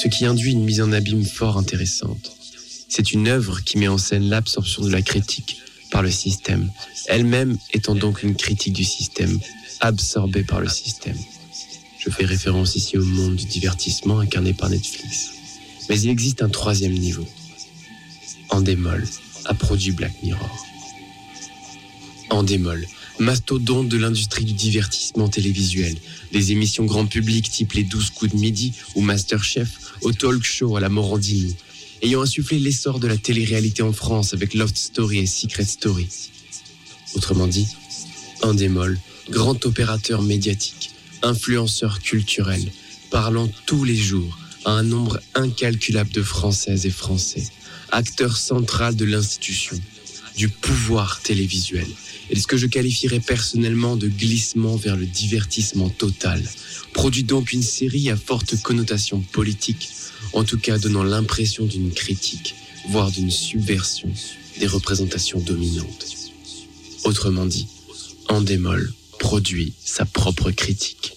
ce 0.00 0.06
qui 0.06 0.24
induit 0.24 0.52
une 0.52 0.62
mise 0.62 0.80
en 0.80 0.92
abîme 0.92 1.24
fort 1.24 1.58
intéressante. 1.58 2.30
C'est 2.88 3.12
une 3.12 3.26
œuvre 3.26 3.60
qui 3.64 3.76
met 3.78 3.88
en 3.88 3.98
scène 3.98 4.28
l'absorption 4.28 4.84
de 4.84 4.92
la 4.92 5.02
critique 5.02 5.60
par 5.90 6.02
le 6.02 6.12
système, 6.12 6.70
elle-même 7.08 7.58
étant 7.72 7.96
donc 7.96 8.22
une 8.22 8.36
critique 8.36 8.72
du 8.72 8.84
système, 8.84 9.36
absorbée 9.80 10.44
par 10.44 10.60
le 10.60 10.68
système. 10.68 11.18
Je 11.98 12.08
fais 12.08 12.24
référence 12.24 12.76
ici 12.76 12.96
au 12.96 13.04
monde 13.04 13.34
du 13.34 13.46
divertissement 13.46 14.20
incarné 14.20 14.52
par 14.52 14.70
Netflix. 14.70 15.30
Mais 15.88 16.00
il 16.00 16.08
existe 16.08 16.40
un 16.40 16.48
troisième 16.48 16.94
niveau. 16.94 17.26
Endemol 18.50 19.04
a 19.46 19.54
produit 19.54 19.90
Black 19.90 20.12
Mirror. 20.22 20.64
Endemol, 22.30 22.86
mastodonte 23.18 23.88
de 23.88 23.96
l'industrie 23.96 24.44
du 24.44 24.52
divertissement 24.52 25.28
télévisuel, 25.28 25.96
des 26.32 26.52
émissions 26.52 26.84
grand 26.84 27.06
public 27.06 27.50
type 27.50 27.72
Les 27.72 27.84
12 27.84 28.10
coups 28.10 28.32
de 28.32 28.38
midi 28.38 28.72
ou 28.94 29.00
Masterchef, 29.00 29.94
au 30.02 30.12
talk 30.12 30.42
show 30.44 30.76
à 30.76 30.80
la 30.80 30.88
Morandini, 30.88 31.56
ayant 32.02 32.22
insufflé 32.22 32.58
l'essor 32.58 33.00
de 33.00 33.06
la 33.06 33.16
télé-réalité 33.16 33.82
en 33.82 33.92
France 33.92 34.34
avec 34.34 34.54
Loft 34.54 34.76
Story 34.76 35.18
et 35.18 35.26
Secret 35.26 35.64
Story. 35.64 36.08
Autrement 37.14 37.46
dit, 37.46 37.66
Endemol, 38.42 38.98
grand 39.30 39.64
opérateur 39.64 40.22
médiatique, 40.22 40.90
influenceur 41.22 42.00
culturel, 42.00 42.62
parlant 43.10 43.48
tous 43.64 43.84
les 43.84 43.96
jours 43.96 44.38
à 44.64 44.72
un 44.72 44.82
nombre 44.82 45.20
incalculable 45.34 46.10
de 46.10 46.22
Françaises 46.22 46.86
et 46.86 46.90
Français, 46.90 47.46
acteur 47.92 48.36
central 48.36 48.96
de 48.96 49.04
l'institution, 49.04 49.80
du 50.36 50.48
pouvoir 50.48 51.20
télévisuel 51.22 51.86
et 52.30 52.34
de 52.34 52.40
ce 52.40 52.46
que 52.46 52.56
je 52.56 52.66
qualifierais 52.66 53.20
personnellement 53.20 53.96
de 53.96 54.08
glissement 54.08 54.76
vers 54.76 54.96
le 54.96 55.06
divertissement 55.06 55.88
total, 55.88 56.42
produit 56.92 57.24
donc 57.24 57.52
une 57.52 57.62
série 57.62 58.10
à 58.10 58.16
forte 58.16 58.60
connotation 58.62 59.20
politique, 59.20 59.88
en 60.32 60.44
tout 60.44 60.58
cas 60.58 60.78
donnant 60.78 61.04
l'impression 61.04 61.64
d'une 61.64 61.92
critique, 61.92 62.54
voire 62.90 63.10
d'une 63.10 63.30
subversion 63.30 64.12
des 64.58 64.66
représentations 64.66 65.40
dominantes. 65.40 66.06
Autrement 67.04 67.46
dit, 67.46 67.66
Endemol 68.28 68.92
produit 69.18 69.72
sa 69.84 70.04
propre 70.04 70.50
critique. 70.50 71.12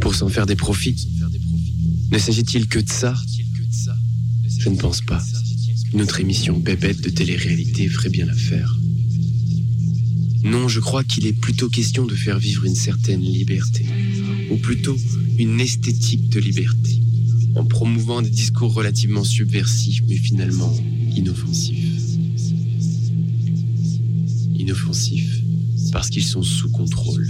Pour 0.00 0.14
s'en 0.14 0.28
faire 0.28 0.46
des 0.46 0.56
profits 0.56 1.08
Ne 2.10 2.18
s'agit-il 2.18 2.68
que 2.68 2.78
de 2.78 2.92
ça? 2.92 3.14
Je 4.58 4.68
ne 4.68 4.76
pense 4.76 5.00
pas. 5.00 5.22
Une 5.94 6.02
autre 6.02 6.18
émission 6.18 6.58
bébête 6.58 7.00
de 7.02 7.08
télé-réalité 7.08 7.86
ferait 7.86 8.08
bien 8.08 8.26
l'affaire. 8.26 8.76
Non, 10.42 10.66
je 10.66 10.80
crois 10.80 11.04
qu'il 11.04 11.24
est 11.24 11.32
plutôt 11.32 11.68
question 11.68 12.04
de 12.04 12.16
faire 12.16 12.36
vivre 12.36 12.64
une 12.64 12.74
certaine 12.74 13.20
liberté, 13.20 13.86
ou 14.50 14.56
plutôt 14.56 14.96
une 15.38 15.60
esthétique 15.60 16.28
de 16.30 16.40
liberté, 16.40 17.00
en 17.54 17.64
promouvant 17.64 18.22
des 18.22 18.30
discours 18.30 18.74
relativement 18.74 19.22
subversifs 19.22 20.02
mais 20.08 20.16
finalement 20.16 20.76
inoffensifs. 21.14 22.16
Inoffensifs 24.56 25.42
parce 25.92 26.10
qu'ils 26.10 26.24
sont 26.24 26.42
sous 26.42 26.70
contrôle. 26.70 27.28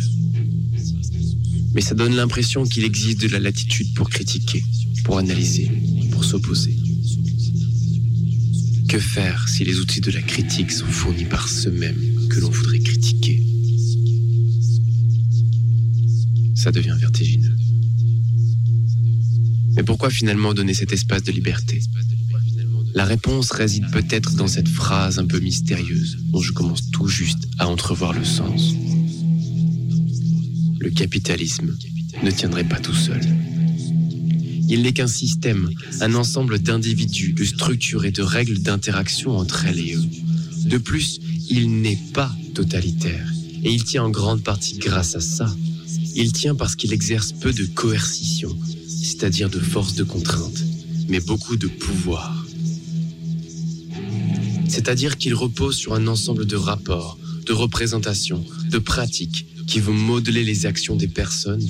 Mais 1.74 1.82
ça 1.82 1.94
donne 1.94 2.14
l'impression 2.14 2.64
qu'il 2.64 2.84
existe 2.84 3.20
de 3.20 3.28
la 3.28 3.40
latitude 3.40 3.92
pour 3.92 4.08
critiquer, 4.08 4.64
pour 5.04 5.18
analyser, 5.18 5.70
pour 6.10 6.24
s'opposer. 6.24 6.83
Que 8.94 9.00
faire 9.00 9.48
si 9.48 9.64
les 9.64 9.80
outils 9.80 10.00
de 10.00 10.12
la 10.12 10.22
critique 10.22 10.70
sont 10.70 10.86
fournis 10.86 11.24
par 11.24 11.48
ceux-mêmes 11.48 12.28
que 12.30 12.38
l'on 12.38 12.48
voudrait 12.48 12.78
critiquer? 12.78 13.42
Ça 16.54 16.70
devient 16.70 16.96
vertigineux. 17.00 17.56
Mais 19.74 19.82
pourquoi 19.82 20.10
finalement 20.10 20.54
donner 20.54 20.74
cet 20.74 20.92
espace 20.92 21.24
de 21.24 21.32
liberté? 21.32 21.82
La 22.94 23.04
réponse 23.04 23.50
réside 23.50 23.90
peut-être 23.90 24.36
dans 24.36 24.46
cette 24.46 24.68
phrase 24.68 25.18
un 25.18 25.26
peu 25.26 25.40
mystérieuse 25.40 26.18
dont 26.26 26.40
je 26.40 26.52
commence 26.52 26.92
tout 26.92 27.08
juste 27.08 27.48
à 27.58 27.66
entrevoir 27.66 28.12
le 28.12 28.24
sens. 28.24 28.74
Le 30.78 30.90
capitalisme 30.90 31.76
ne 32.22 32.30
tiendrait 32.30 32.62
pas 32.62 32.78
tout 32.78 32.94
seul. 32.94 33.22
Il 34.68 34.82
n'est 34.82 34.92
qu'un 34.92 35.06
système, 35.06 35.70
un 36.00 36.14
ensemble 36.14 36.58
d'individus, 36.58 37.32
de 37.32 37.44
structures 37.44 38.04
et 38.04 38.10
de 38.10 38.22
règles 38.22 38.60
d'interaction 38.60 39.36
entre 39.36 39.66
elles 39.66 39.80
et 39.80 39.94
eux. 39.94 40.04
De 40.66 40.78
plus, 40.78 41.20
il 41.50 41.82
n'est 41.82 42.00
pas 42.14 42.34
totalitaire, 42.54 43.30
et 43.62 43.70
il 43.70 43.84
tient 43.84 44.04
en 44.04 44.10
grande 44.10 44.42
partie 44.42 44.78
grâce 44.78 45.16
à 45.16 45.20
ça. 45.20 45.54
Il 46.14 46.32
tient 46.32 46.54
parce 46.54 46.76
qu'il 46.76 46.92
exerce 46.92 47.32
peu 47.32 47.52
de 47.52 47.66
coercition, 47.66 48.56
c'est-à-dire 48.88 49.50
de 49.50 49.58
force 49.58 49.94
de 49.94 50.04
contrainte, 50.04 50.64
mais 51.08 51.20
beaucoup 51.20 51.56
de 51.56 51.66
pouvoir. 51.66 52.46
C'est-à-dire 54.68 55.18
qu'il 55.18 55.34
repose 55.34 55.76
sur 55.76 55.94
un 55.94 56.06
ensemble 56.06 56.46
de 56.46 56.56
rapports, 56.56 57.18
de 57.44 57.52
représentations, 57.52 58.44
de 58.70 58.78
pratiques 58.78 59.46
qui 59.66 59.80
vont 59.80 59.92
modeler 59.92 60.44
les 60.44 60.66
actions 60.66 60.96
des 60.96 61.08
personnes 61.08 61.66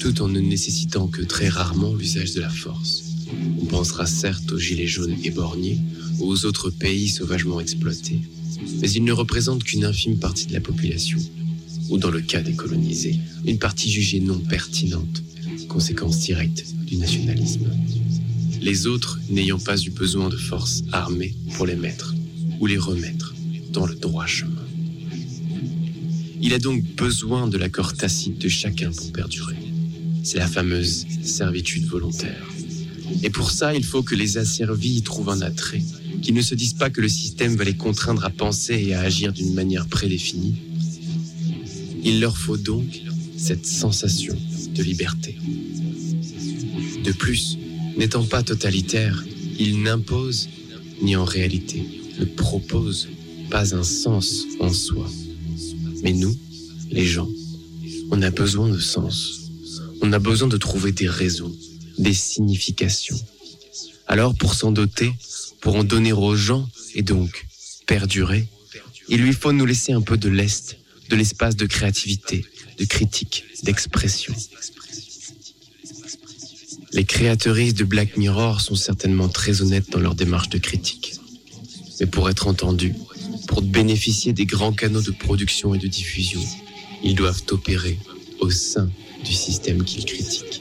tout 0.00 0.22
en 0.22 0.28
ne 0.28 0.40
nécessitant 0.40 1.06
que 1.08 1.22
très 1.22 1.48
rarement 1.48 1.94
l'usage 1.94 2.34
de 2.34 2.40
la 2.40 2.48
force. 2.48 3.04
On 3.60 3.66
pensera 3.66 4.06
certes 4.06 4.52
aux 4.52 4.58
gilets 4.58 4.86
jaunes 4.86 5.16
éborgnés 5.24 5.80
ou 6.18 6.26
aux 6.26 6.44
autres 6.44 6.70
pays 6.70 7.08
sauvagement 7.08 7.60
exploités, 7.60 8.20
mais 8.80 8.90
ils 8.90 9.04
ne 9.04 9.12
représentent 9.12 9.64
qu'une 9.64 9.84
infime 9.84 10.18
partie 10.18 10.46
de 10.46 10.52
la 10.52 10.60
population, 10.60 11.18
ou 11.88 11.98
dans 11.98 12.10
le 12.10 12.20
cas 12.20 12.42
des 12.42 12.54
colonisés, 12.54 13.18
une 13.44 13.58
partie 13.58 13.90
jugée 13.90 14.20
non 14.20 14.38
pertinente, 14.38 15.22
conséquence 15.68 16.20
directe 16.20 16.64
du 16.86 16.96
nationalisme. 16.96 17.70
Les 18.60 18.86
autres 18.86 19.20
n'ayant 19.28 19.58
pas 19.58 19.78
eu 19.80 19.90
besoin 19.90 20.28
de 20.28 20.36
forces 20.36 20.82
armées 20.92 21.34
pour 21.54 21.66
les 21.66 21.76
mettre 21.76 22.14
ou 22.60 22.66
les 22.66 22.78
remettre 22.78 23.34
dans 23.72 23.86
le 23.86 23.94
droit 23.94 24.26
chemin. 24.26 24.52
Il 26.40 26.54
a 26.54 26.58
donc 26.58 26.82
besoin 26.94 27.48
de 27.48 27.58
l'accord 27.58 27.94
tacite 27.94 28.38
de 28.38 28.48
chacun 28.48 28.90
pour 28.92 29.12
perdurer. 29.12 29.56
C'est 30.26 30.38
la 30.38 30.48
fameuse 30.48 31.06
servitude 31.22 31.84
volontaire. 31.84 32.44
Et 33.22 33.30
pour 33.30 33.52
ça, 33.52 33.76
il 33.76 33.84
faut 33.84 34.02
que 34.02 34.16
les 34.16 34.38
asservis 34.38 34.96
y 34.96 35.02
trouvent 35.02 35.28
un 35.28 35.40
attrait, 35.40 35.84
qu'ils 36.20 36.34
ne 36.34 36.42
se 36.42 36.56
disent 36.56 36.74
pas 36.74 36.90
que 36.90 37.00
le 37.00 37.08
système 37.08 37.54
va 37.54 37.62
les 37.62 37.76
contraindre 37.76 38.24
à 38.24 38.30
penser 38.30 38.74
et 38.74 38.94
à 38.94 39.02
agir 39.02 39.32
d'une 39.32 39.54
manière 39.54 39.86
prédéfinie. 39.86 40.56
Il 42.02 42.18
leur 42.18 42.36
faut 42.36 42.56
donc 42.56 43.02
cette 43.36 43.66
sensation 43.66 44.36
de 44.74 44.82
liberté. 44.82 45.38
De 47.04 47.12
plus, 47.12 47.56
n'étant 47.96 48.24
pas 48.24 48.42
totalitaire, 48.42 49.24
il 49.60 49.80
n'impose, 49.84 50.48
ni 51.02 51.14
en 51.14 51.24
réalité 51.24 51.84
ne 52.18 52.24
propose 52.24 53.06
pas 53.48 53.76
un 53.76 53.84
sens 53.84 54.42
en 54.58 54.72
soi. 54.72 55.08
Mais 56.02 56.12
nous, 56.12 56.36
les 56.90 57.06
gens, 57.06 57.28
on 58.10 58.20
a 58.22 58.32
besoin 58.32 58.68
de 58.68 58.80
sens. 58.80 59.45
On 60.02 60.12
a 60.12 60.18
besoin 60.18 60.48
de 60.48 60.56
trouver 60.56 60.92
des 60.92 61.08
raisons, 61.08 61.54
des 61.98 62.14
significations. 62.14 63.18
Alors 64.06 64.34
pour 64.34 64.54
s'en 64.54 64.70
doter, 64.70 65.12
pour 65.60 65.76
en 65.76 65.84
donner 65.84 66.12
aux 66.12 66.36
gens 66.36 66.68
et 66.94 67.02
donc 67.02 67.46
perdurer, 67.86 68.46
il 69.08 69.20
lui 69.20 69.32
faut 69.32 69.52
nous 69.52 69.66
laisser 69.66 69.92
un 69.92 70.00
peu 70.00 70.16
de 70.16 70.28
l'est, 70.28 70.76
de 71.08 71.16
l'espace 71.16 71.56
de 71.56 71.66
créativité, 71.66 72.44
de 72.78 72.84
critique, 72.84 73.44
d'expression. 73.62 74.34
Les 76.92 77.04
créateuristes 77.04 77.76
de 77.76 77.84
Black 77.84 78.16
Mirror 78.16 78.60
sont 78.60 78.74
certainement 78.74 79.28
très 79.28 79.60
honnêtes 79.60 79.90
dans 79.90 80.00
leur 80.00 80.14
démarche 80.14 80.48
de 80.48 80.58
critique. 80.58 81.14
Mais 82.00 82.06
pour 82.06 82.30
être 82.30 82.46
entendus, 82.46 82.94
pour 83.46 83.62
bénéficier 83.62 84.32
des 84.32 84.46
grands 84.46 84.72
canaux 84.72 85.02
de 85.02 85.10
production 85.10 85.74
et 85.74 85.78
de 85.78 85.86
diffusion, 85.86 86.42
ils 87.02 87.14
doivent 87.14 87.42
opérer 87.50 87.98
au 88.40 88.50
sein 88.50 88.90
du 89.26 89.34
système 89.34 89.84
qu'ils 89.84 90.04
critiquent. 90.04 90.60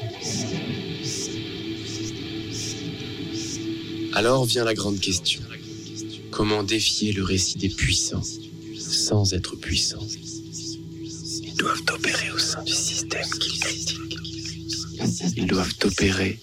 Alors 4.14 4.46
vient 4.46 4.64
la 4.64 4.74
grande 4.74 5.00
question. 5.00 5.42
Comment 6.32 6.64
défier 6.64 7.14
le 7.14 7.24
récit 7.24 7.58
des 7.58 7.70
puissants 7.70 8.24
sans 8.80 9.34
être 9.34 9.56
puissants? 9.56 10.06
Ils 11.44 11.54
doivent 11.56 11.84
opérer 11.94 12.32
au 12.32 12.40
sein 12.40 12.64
du 12.64 12.74
système 12.74 13.30
qu'ils 13.40 13.60
critiquent. 13.60 14.18
Ils 15.38 15.46
doivent 15.46 15.74
opérer 15.84 16.40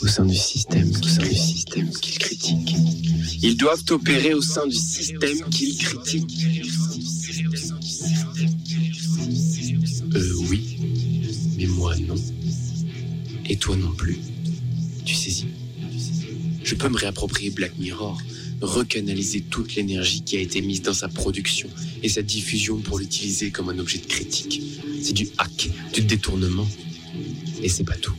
au 0.00 0.06
sein 0.06 0.24
du 0.24 0.36
système, 0.36 0.90
au 0.90 1.08
sein 1.08 1.22
du 1.22 1.34
système 1.34 1.90
qu'ils 1.90 2.18
critiquent. 2.18 2.76
Ils 3.42 3.56
doivent 3.56 3.84
opérer 3.90 4.34
au 4.34 4.42
sein 4.42 4.66
du 4.66 4.76
système 4.76 5.48
qu'ils 5.50 5.76
critiquent. 5.76 6.46
Et 13.48 13.56
toi 13.56 13.76
non 13.76 13.92
plus. 13.92 14.18
Tu 15.04 15.14
saisis 15.14 15.46
Je 16.62 16.74
peux 16.74 16.88
me 16.88 16.96
réapproprier 16.96 17.50
Black 17.50 17.78
Mirror, 17.78 18.20
recanaliser 18.60 19.40
toute 19.40 19.74
l'énergie 19.74 20.22
qui 20.22 20.36
a 20.36 20.40
été 20.40 20.60
mise 20.60 20.82
dans 20.82 20.92
sa 20.92 21.08
production 21.08 21.68
et 22.02 22.08
sa 22.08 22.22
diffusion 22.22 22.78
pour 22.78 22.98
l'utiliser 22.98 23.50
comme 23.50 23.68
un 23.70 23.78
objet 23.78 23.98
de 23.98 24.06
critique. 24.06 24.62
C'est 25.02 25.14
du 25.14 25.28
hack, 25.38 25.70
du 25.92 26.02
détournement. 26.02 26.68
Et 27.62 27.68
c'est 27.68 27.84
pas 27.84 27.96
tout. 27.96 28.14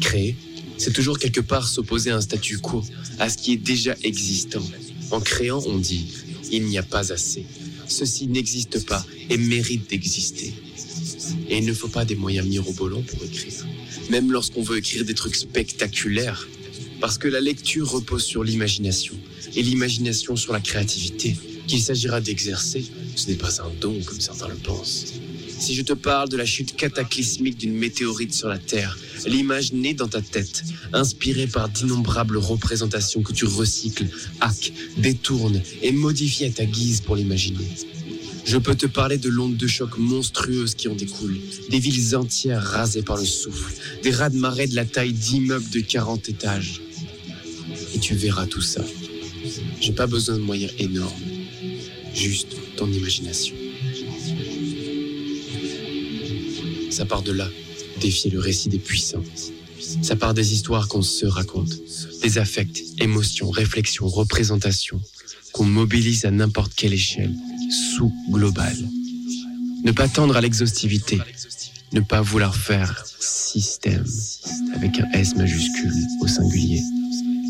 Créer, 0.00 0.36
c'est 0.78 0.92
toujours 0.92 1.18
quelque 1.18 1.40
part 1.40 1.68
s'opposer 1.68 2.10
à 2.10 2.16
un 2.16 2.20
statu 2.20 2.58
quo, 2.58 2.84
à 3.18 3.28
ce 3.28 3.38
qui 3.38 3.52
est 3.52 3.56
déjà 3.56 3.94
existant. 4.02 4.62
En 5.10 5.20
créant, 5.20 5.62
on 5.66 5.78
dit 5.78 6.08
il 6.52 6.64
n'y 6.64 6.78
a 6.78 6.82
pas 6.82 7.12
assez. 7.12 7.44
Ceci 7.88 8.26
n'existe 8.26 8.86
pas 8.86 9.04
et 9.30 9.36
mérite 9.36 9.88
d'exister. 9.88 10.52
Et 11.48 11.58
il 11.58 11.66
ne 11.66 11.72
faut 11.72 11.88
pas 11.88 12.04
des 12.04 12.16
moyens 12.16 12.46
mirobolants 12.46 13.02
pour 13.02 13.24
écrire. 13.24 13.64
Même 14.10 14.32
lorsqu'on 14.32 14.62
veut 14.62 14.78
écrire 14.78 15.04
des 15.04 15.14
trucs 15.14 15.36
spectaculaires. 15.36 16.48
Parce 17.00 17.18
que 17.18 17.28
la 17.28 17.40
lecture 17.40 17.90
repose 17.90 18.24
sur 18.24 18.44
l'imagination. 18.44 19.14
Et 19.54 19.62
l'imagination 19.62 20.36
sur 20.36 20.52
la 20.52 20.60
créativité, 20.60 21.36
qu'il 21.66 21.80
s'agira 21.80 22.20
d'exercer. 22.20 22.84
Ce 23.14 23.28
n'est 23.28 23.36
pas 23.36 23.62
un 23.62 23.70
don 23.80 23.98
comme 24.04 24.20
certains 24.20 24.48
le 24.48 24.56
pensent. 24.56 25.14
Si 25.58 25.74
je 25.74 25.82
te 25.82 25.94
parle 25.94 26.28
de 26.28 26.36
la 26.36 26.44
chute 26.44 26.76
cataclysmique 26.76 27.56
d'une 27.56 27.74
météorite 27.74 28.34
sur 28.34 28.48
la 28.48 28.58
Terre, 28.58 28.98
l'image 29.26 29.72
née 29.72 29.94
dans 29.94 30.06
ta 30.06 30.20
tête, 30.20 30.64
inspirée 30.92 31.46
par 31.46 31.70
d'innombrables 31.70 32.36
représentations 32.36 33.22
que 33.22 33.32
tu 33.32 33.46
recycles, 33.46 34.06
hack, 34.40 34.72
détournes 34.98 35.62
et 35.82 35.92
modifies 35.92 36.44
à 36.44 36.50
ta 36.50 36.66
guise 36.66 37.00
pour 37.00 37.16
l'imaginer. 37.16 37.66
Je 38.46 38.58
peux 38.58 38.76
te 38.76 38.86
parler 38.86 39.18
de 39.18 39.28
l'onde 39.28 39.56
de 39.56 39.66
choc 39.66 39.98
monstrueuse 39.98 40.76
qui 40.76 40.86
en 40.86 40.94
découle, 40.94 41.36
des 41.68 41.80
villes 41.80 42.14
entières 42.14 42.62
rasées 42.62 43.02
par 43.02 43.16
le 43.16 43.24
souffle, 43.24 43.74
des 44.04 44.12
raz-de-marée 44.12 44.68
de 44.68 44.76
la 44.76 44.84
taille 44.84 45.12
d'immeubles 45.12 45.68
de 45.70 45.80
40 45.80 46.28
étages. 46.28 46.80
Et 47.94 47.98
tu 47.98 48.14
verras 48.14 48.46
tout 48.46 48.62
ça. 48.62 48.84
J'ai 49.80 49.92
pas 49.92 50.06
besoin 50.06 50.36
de 50.36 50.42
moyens 50.42 50.72
énormes, 50.78 51.12
juste 52.14 52.54
ton 52.76 52.90
imagination. 52.90 53.56
Ça 56.90 57.04
part 57.04 57.22
de 57.22 57.32
là, 57.32 57.50
défier 58.00 58.30
le 58.30 58.38
récit 58.38 58.68
des 58.68 58.78
puissants. 58.78 59.24
Ça 60.02 60.14
part 60.14 60.34
des 60.34 60.52
histoires 60.52 60.86
qu'on 60.86 61.02
se 61.02 61.26
raconte, 61.26 61.72
des 62.22 62.38
affects, 62.38 62.80
émotions, 63.00 63.50
réflexions, 63.50 64.06
représentations, 64.06 65.00
qu'on 65.52 65.64
mobilise 65.64 66.24
à 66.24 66.30
n'importe 66.30 66.74
quelle 66.74 66.92
échelle, 66.94 67.34
sous 67.70 68.12
global. 68.30 68.76
Ne 69.84 69.92
pas 69.92 70.08
tendre 70.08 70.36
à 70.36 70.40
l'exhaustivité, 70.40 71.20
ne 71.92 72.00
pas 72.00 72.20
vouloir 72.20 72.54
faire 72.56 73.04
système 73.20 74.04
avec 74.74 74.98
un 75.00 75.10
S 75.12 75.36
majuscule 75.36 75.94
au 76.20 76.26
singulier, 76.26 76.82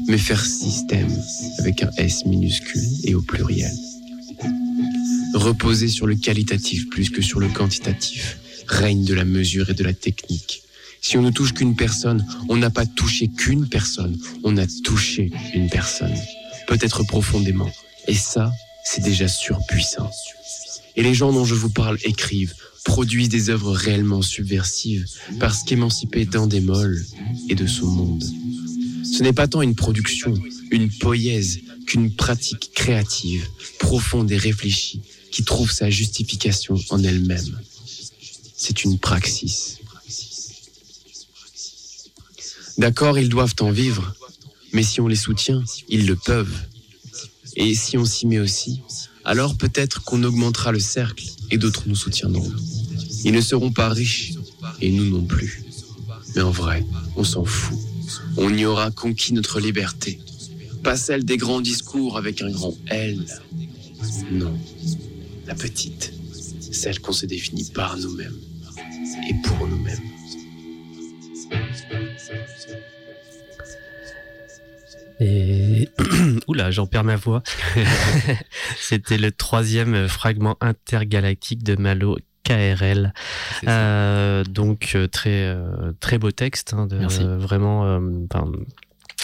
mais 0.09 0.19
faire 0.19 0.45
système 0.45 1.11
avec 1.59 1.83
un 1.83 1.91
S 1.97 2.25
minuscule 2.27 2.85
et 3.05 3.15
au 3.15 3.23
pluriel. 3.23 3.73
Reposer 5.35 5.89
sur 5.89 6.07
le 6.07 6.15
qualitatif 6.15 6.89
plus 6.89 7.11
que 7.11 7.23
sur 7.23 7.41
le 7.41 7.49
quantitatif, 7.49 8.39
règne 8.69 9.05
de 9.05 9.15
la 9.15 9.25
mesure 9.25 9.71
et 9.71 9.75
de 9.75 9.85
la 9.85 9.93
technique. 9.93 10.63
Si 11.01 11.17
on 11.17 11.23
ne 11.23 11.31
touche 11.31 11.53
qu'une 11.53 11.77
personne, 11.77 12.27
on 12.49 12.57
n'a 12.57 12.71
pas 12.71 12.87
touché 12.87 13.29
qu'une 13.29 13.69
personne, 13.69 14.19
on 14.45 14.57
a 14.57 14.67
touché 14.85 15.31
une 15.55 15.69
personne, 15.69 16.15
peut-être 16.67 17.05
profondément. 17.05 17.71
Et 18.09 18.15
ça, 18.15 18.53
c'est 18.87 19.03
déjà 19.03 19.27
surpuissant. 19.27 20.11
Et 20.95 21.03
les 21.03 21.13
gens 21.13 21.33
dont 21.33 21.45
je 21.45 21.55
vous 21.55 21.71
parle 21.71 21.99
écrivent, 22.05 22.55
produisent 22.85 23.29
des 23.29 23.51
œuvres 23.51 23.73
réellement 23.73 24.23
subversives, 24.23 25.07
parce 25.41 25.65
qu'émancipés 25.65 26.29
molles 26.61 27.05
et 27.49 27.57
de 27.57 27.67
son 27.67 27.87
monde. 27.87 28.25
Ce 29.05 29.23
n'est 29.23 29.33
pas 29.33 29.49
tant 29.49 29.61
une 29.61 29.75
production, 29.75 30.33
une 30.71 30.89
poésie, 30.89 31.65
qu'une 31.87 32.15
pratique 32.15 32.71
créative, 32.75 33.47
profonde 33.79 34.31
et 34.31 34.37
réfléchie, 34.37 35.01
qui 35.33 35.43
trouve 35.43 35.71
sa 35.71 35.91
justification 35.91 36.77
en 36.91 37.03
elle-même. 37.03 37.59
C'est 38.57 38.85
une 38.85 38.99
praxis. 38.99 39.79
D'accord, 42.79 43.19
ils 43.19 43.29
doivent 43.29 43.55
en 43.61 43.71
vivre, 43.71 44.15
mais 44.73 44.83
si 44.83 45.01
on 45.01 45.09
les 45.09 45.17
soutient, 45.17 45.65
ils 45.89 46.07
le 46.07 46.15
peuvent. 46.15 46.57
Et 47.57 47.75
si 47.75 47.97
on 47.97 48.05
s'y 48.05 48.27
met 48.27 48.39
aussi, 48.39 48.83
alors 49.25 49.57
peut-être 49.57 50.03
qu'on 50.05 50.23
augmentera 50.23 50.73
le 50.73 50.79
cercle 50.79 51.25
et 51.51 51.59
d'autres 51.59 51.85
nous 51.87 51.97
soutiendront. 51.97 52.53
Ils 53.25 53.33
ne 53.33 53.41
seront 53.41 53.73
pas 53.73 53.89
riches, 53.89 54.35
et 54.81 54.93
nous 54.93 55.11
non 55.11 55.25
plus. 55.25 55.65
Mais 56.35 56.43
en 56.43 56.51
vrai, 56.51 56.85
on 57.17 57.25
s'en 57.25 57.45
fout. 57.45 57.79
On 58.37 58.55
y 58.55 58.67
aura 58.67 58.91
conquis 58.91 59.33
notre 59.33 59.59
liberté. 59.59 60.21
Pas 60.83 60.97
celle 60.97 61.25
des 61.25 61.37
grands 61.37 61.61
discours 61.61 62.19
avec 62.19 62.43
un 62.43 62.51
grand 62.51 62.75
L. 62.89 63.25
Non, 64.31 64.57
la 65.47 65.55
petite, 65.55 66.13
celle 66.73 67.01
qu'on 67.01 67.13
se 67.13 67.27
définit 67.27 67.65
par 67.65 67.97
nous-mêmes 67.97 68.37
et 69.29 69.35
pour 69.43 69.67
nous-mêmes. 69.67 70.03
Et 75.21 75.89
oula, 76.47 76.71
j'en 76.71 76.87
perds 76.87 77.05
ma 77.05 77.17
voix. 77.17 77.43
C'était 78.77 79.19
le 79.19 79.33
troisième 79.33 80.09
fragment 80.09 80.57
intergalactique 80.61 81.63
de 81.63 81.77
Malo 81.77 82.19
KRL. 82.45 83.13
Euh, 83.67 84.45
donc 84.45 84.93
euh, 84.95 85.09
très 85.09 85.45
euh, 85.45 85.93
très 86.01 86.19
beau 86.19 86.31
texte, 86.31 86.75
hein, 86.75 86.87
de, 86.87 86.97
Merci. 86.97 87.25
vraiment. 87.25 88.01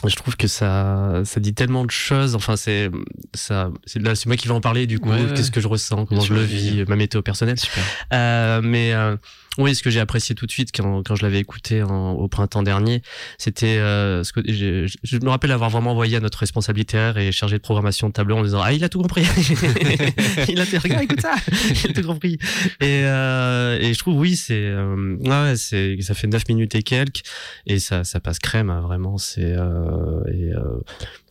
je 0.05 0.16
trouve 0.16 0.37
que 0.37 0.48
ça 0.48 1.22
ça 1.24 1.40
dit 1.40 1.55
tellement 1.55 1.85
de 1.85 1.90
choses. 1.90 2.35
Enfin 2.35 2.57
c'est 2.57 2.90
ça. 3.35 3.70
C'est 3.85 4.02
là 4.02 4.14
c'est 4.14 4.26
moi 4.26 4.37
qui 4.37 4.48
vais 4.48 4.55
en 4.55 4.61
parler 4.61 4.87
du 4.87 4.98
coup. 4.98 5.11
Ouais. 5.11 5.26
Qu'est-ce 5.35 5.52
que 5.52 5.61
je 5.61 5.68
ressens, 5.68 6.07
comment 6.07 6.20
je 6.20 6.35
le 6.35 6.42
vis, 6.42 6.85
ma 6.88 6.96
météo 6.96 7.22
personnelle. 7.22 7.59
Super. 7.59 7.85
Euh, 8.12 8.61
mais 8.62 8.92
euh, 8.92 9.16
oui, 9.58 9.74
ce 9.74 9.82
que 9.82 9.90
j'ai 9.90 10.00
apprécié 10.00 10.34
tout 10.34 10.46
de 10.46 10.50
suite 10.50 10.70
quand, 10.74 11.02
quand 11.06 11.14
je 11.14 11.22
l'avais 11.22 11.38
écouté 11.38 11.82
en- 11.82 12.12
au 12.12 12.26
printemps 12.28 12.62
dernier, 12.62 13.02
c'était 13.38 13.76
euh, 13.78 14.24
ce 14.24 14.32
que 14.32 14.40
je, 14.50 14.90
je 15.02 15.16
me 15.18 15.28
rappelle 15.28 15.52
avoir 15.52 15.68
vraiment 15.70 15.90
envoyé 15.92 16.16
à 16.16 16.20
notre 16.20 16.38
responsable 16.38 16.78
littéraire 16.78 17.18
et 17.18 17.32
chargé 17.32 17.56
de 17.58 17.62
programmation 17.62 18.08
de 18.08 18.12
tableau 18.12 18.36
en 18.38 18.42
disant 18.42 18.60
ah 18.62 18.72
il 18.72 18.82
a 18.84 18.88
tout 18.88 19.00
compris, 19.02 19.22
il 20.48 20.60
a 20.60 20.64
fait 20.64 20.78
regarde 20.78 21.02
écoute 21.04 21.20
ça, 21.20 21.34
il 21.84 21.90
a 21.90 21.92
tout 21.92 22.06
compris. 22.06 22.38
Et, 22.80 23.02
euh, 23.04 23.78
et 23.80 23.92
je 23.94 23.98
trouve 23.98 24.18
oui 24.18 24.36
c'est 24.36 24.54
euh, 24.58 25.16
ouais, 25.20 25.54
c'est 25.56 25.96
ça 26.00 26.14
fait 26.14 26.26
9 26.28 26.48
minutes 26.48 26.74
et 26.74 26.82
quelques 26.82 27.22
et 27.66 27.78
ça 27.78 28.04
ça 28.04 28.20
passe 28.20 28.38
crème 28.38 28.70
hein, 28.70 28.80
vraiment 28.80 29.18
c'est 29.18 29.44
euh, 29.44 30.22
et 30.32 30.52
euh, 30.52 30.80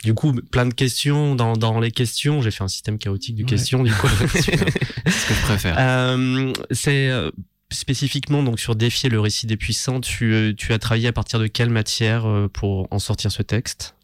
du 0.04 0.14
coup 0.14 0.34
plein 0.34 0.66
de 0.66 0.74
questions 0.74 1.36
dans 1.36 1.54
dans 1.54 1.80
les 1.80 1.92
questions 1.92 2.42
j'ai 2.42 2.52
fait 2.52 2.64
un 2.64 2.68
système 2.68 2.98
chaotique 2.98 3.36
de 3.38 3.42
Ouais. 3.44 3.50
questions 3.50 3.84
du 3.84 3.92
coup. 3.92 4.08
C'est 4.36 4.42
ce 5.12 5.28
que 5.28 5.34
je 5.34 5.42
préfère. 5.42 5.76
Euh, 5.80 6.54
c'est 6.72 7.10
euh, 7.10 7.32
spécifiquement 7.72 8.44
donc 8.44 8.60
sur 8.60 8.76
défier 8.76 9.10
le 9.10 9.20
récit 9.20 9.48
des 9.48 9.58
puissants. 9.58 10.02
Tu, 10.02 10.34
euh, 10.34 10.54
tu 10.56 10.74
as 10.74 10.80
travaillé 10.80 11.08
à 11.08 11.14
partir 11.14 11.40
de 11.40 11.48
quelle 11.48 11.70
matière 11.70 12.26
euh, 12.28 12.48
pour 12.48 12.88
en 12.92 13.00
sortir 13.00 13.32
ce 13.32 13.42
texte? 13.42 13.96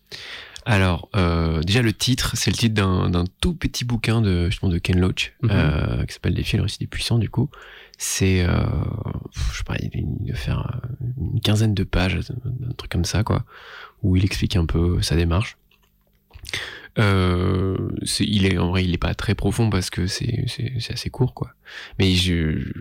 Alors, 0.66 1.08
euh, 1.16 1.62
déjà 1.62 1.82
le 1.82 1.94
titre, 1.94 2.32
c'est 2.36 2.52
le 2.52 2.58
titre 2.58 2.74
d'un 2.76 3.24
tout 3.40 3.54
petit 3.54 3.86
bouquin 3.86 4.22
de 4.22 4.50
justement 4.50 4.72
de 4.72 4.78
Ken 4.80 5.00
Loach 5.00 5.34
Mhm. 5.42 5.50
euh, 5.52 6.06
qui 6.06 6.14
s'appelle 6.14 6.34
Défier 6.34 6.58
le 6.58 6.64
récit 6.64 6.80
des 6.80 6.88
puissants. 6.88 7.18
Du 7.20 7.30
coup, 7.30 7.50
c'est, 7.98 8.44
euh, 8.46 8.66
je 9.52 9.58
sais 9.60 9.64
pas, 9.64 9.76
il 9.80 10.26
doit 10.26 10.36
faire 10.36 10.82
une 11.22 11.40
quinzaine 11.40 11.74
de 11.74 11.84
pages, 11.84 12.20
un 12.68 12.74
truc 12.74 12.92
comme 12.92 13.06
ça, 13.06 13.24
quoi, 13.24 13.46
où 14.04 14.18
il 14.18 14.26
explique 14.26 14.56
un 14.58 14.66
peu 14.66 15.02
sa 15.02 15.16
démarche. 15.16 15.58
Euh, 17.00 17.78
il 18.20 18.48
est 18.48 18.58
en 18.58 18.70
vrai, 18.70 18.84
il 18.84 18.94
est 18.94 18.98
pas 18.98 19.14
très 19.14 19.36
profond 19.36 19.70
parce 19.70 19.92
que 19.92 20.08
c'est 20.08 20.46
assez 20.90 21.10
court, 21.12 21.36
quoi. 21.36 21.52
Mais 22.00 22.16
je, 22.16 22.58
je- 22.58 22.72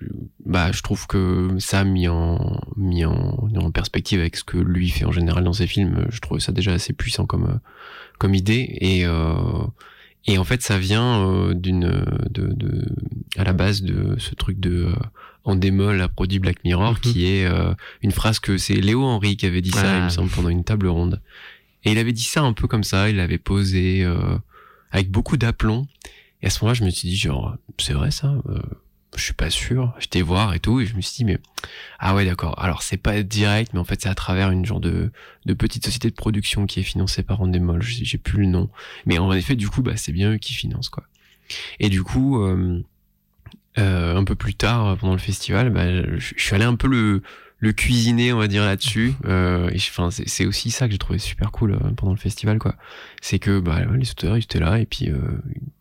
bah, 0.46 0.72
je 0.72 0.80
trouve 0.82 1.06
que 1.06 1.50
ça 1.58 1.84
mis 1.84 2.08
en 2.08 2.60
mis 2.76 3.04
en, 3.04 3.48
perspective 3.74 4.20
avec 4.20 4.36
ce 4.36 4.44
que 4.44 4.56
lui 4.56 4.88
fait 4.88 5.04
en 5.04 5.12
général 5.12 5.44
dans 5.44 5.52
ses 5.52 5.66
films, 5.66 6.06
je 6.08 6.20
trouve 6.20 6.38
ça 6.38 6.52
déjà 6.52 6.72
assez 6.72 6.94
puissant 6.94 7.26
comme 7.26 7.60
comme 8.18 8.34
idée 8.34 8.78
et 8.80 9.04
euh, 9.04 9.34
et 10.26 10.38
en 10.38 10.44
fait 10.44 10.62
ça 10.62 10.78
vient 10.78 11.28
euh, 11.28 11.52
d'une 11.52 12.02
de, 12.30 12.46
de 12.54 12.86
à 13.36 13.44
la 13.44 13.52
base 13.52 13.82
de 13.82 14.14
ce 14.18 14.34
truc 14.34 14.58
de 14.60 14.88
en 15.44 15.56
démol 15.56 16.00
a 16.00 16.08
produit 16.08 16.38
Black 16.38 16.64
Mirror 16.64 16.92
Mhm. 16.92 16.98
qui 17.00 17.26
est 17.26 17.44
euh, 17.44 17.74
une 18.02 18.12
phrase 18.12 18.38
que 18.38 18.56
c'est 18.56 18.74
Léo 18.76 19.02
Henry 19.04 19.36
qui 19.36 19.44
avait 19.46 19.60
dit 19.60 19.70
ça 19.72 19.82
Ah. 19.84 19.98
il 19.98 20.04
me 20.04 20.08
semble 20.08 20.30
pendant 20.30 20.48
une 20.48 20.64
table 20.64 20.86
ronde 20.86 21.20
et 21.86 21.92
il 21.92 21.98
avait 21.98 22.12
dit 22.12 22.24
ça 22.24 22.42
un 22.42 22.52
peu 22.52 22.66
comme 22.66 22.82
ça 22.82 23.08
il 23.08 23.16
l'avait 23.16 23.38
posé 23.38 24.02
euh, 24.04 24.36
avec 24.90 25.08
beaucoup 25.08 25.36
d'aplomb. 25.36 25.86
Et 26.42 26.48
à 26.48 26.50
ce 26.50 26.58
moment-là 26.62 26.74
je 26.74 26.84
me 26.84 26.90
suis 26.90 27.08
dit 27.08 27.16
genre 27.16 27.56
c'est 27.78 27.92
vrai 27.92 28.10
ça 28.10 28.34
euh, 28.48 28.60
je 29.16 29.22
suis 29.22 29.34
pas 29.34 29.50
sûr. 29.50 29.94
J'étais 30.00 30.20
voir 30.20 30.52
et 30.52 30.58
tout 30.58 30.80
et 30.80 30.86
je 30.86 30.96
me 30.96 31.00
suis 31.00 31.14
dit 31.18 31.24
mais 31.24 31.38
ah 32.00 32.16
ouais 32.16 32.24
d'accord. 32.24 32.60
Alors 32.60 32.82
c'est 32.82 32.96
pas 32.96 33.22
direct 33.22 33.72
mais 33.72 33.78
en 33.78 33.84
fait 33.84 34.02
c'est 34.02 34.08
à 34.08 34.16
travers 34.16 34.50
une 34.50 34.66
genre 34.66 34.80
de 34.80 35.12
de 35.46 35.54
petite 35.54 35.84
société 35.84 36.10
de 36.10 36.16
production 36.16 36.66
qui 36.66 36.80
est 36.80 36.82
financée 36.82 37.22
par 37.22 37.40
Endemol. 37.40 37.80
J'ai 37.82 38.18
plus 38.18 38.40
le 38.40 38.46
nom. 38.46 38.68
Mais 39.06 39.18
en 39.18 39.32
effet 39.32 39.54
du 39.54 39.68
coup 39.68 39.82
bah 39.82 39.96
c'est 39.96 40.12
bien 40.12 40.32
eux 40.32 40.38
qui 40.38 40.54
financent 40.54 40.88
quoi. 40.88 41.04
Et 41.78 41.88
du 41.88 42.02
coup 42.02 42.42
euh, 42.42 42.82
euh, 43.78 44.16
un 44.16 44.24
peu 44.24 44.34
plus 44.34 44.56
tard 44.56 44.96
pendant 44.96 45.12
le 45.12 45.20
festival 45.20 45.70
bah, 45.70 45.86
je 46.18 46.34
suis 46.36 46.54
allé 46.56 46.64
un 46.64 46.74
peu 46.74 46.88
le 46.88 47.22
le 47.58 47.72
cuisiner 47.72 48.32
on 48.32 48.38
va 48.38 48.48
dire 48.48 48.64
là-dessus. 48.64 49.14
Euh, 49.24 49.70
enfin 49.74 50.10
c'est 50.10 50.46
aussi 50.46 50.70
ça 50.70 50.86
que 50.86 50.92
j'ai 50.92 50.98
trouvé 50.98 51.18
super 51.18 51.50
cool 51.50 51.72
euh, 51.72 51.90
pendant 51.96 52.12
le 52.12 52.18
festival 52.18 52.58
quoi. 52.58 52.74
C'est 53.22 53.38
que 53.38 53.60
bah 53.60 53.80
les 53.98 54.10
auteurs 54.10 54.36
ils 54.36 54.42
étaient 54.42 54.60
là 54.60 54.78
et 54.78 54.84
puis 54.84 55.10
euh, 55.10 55.16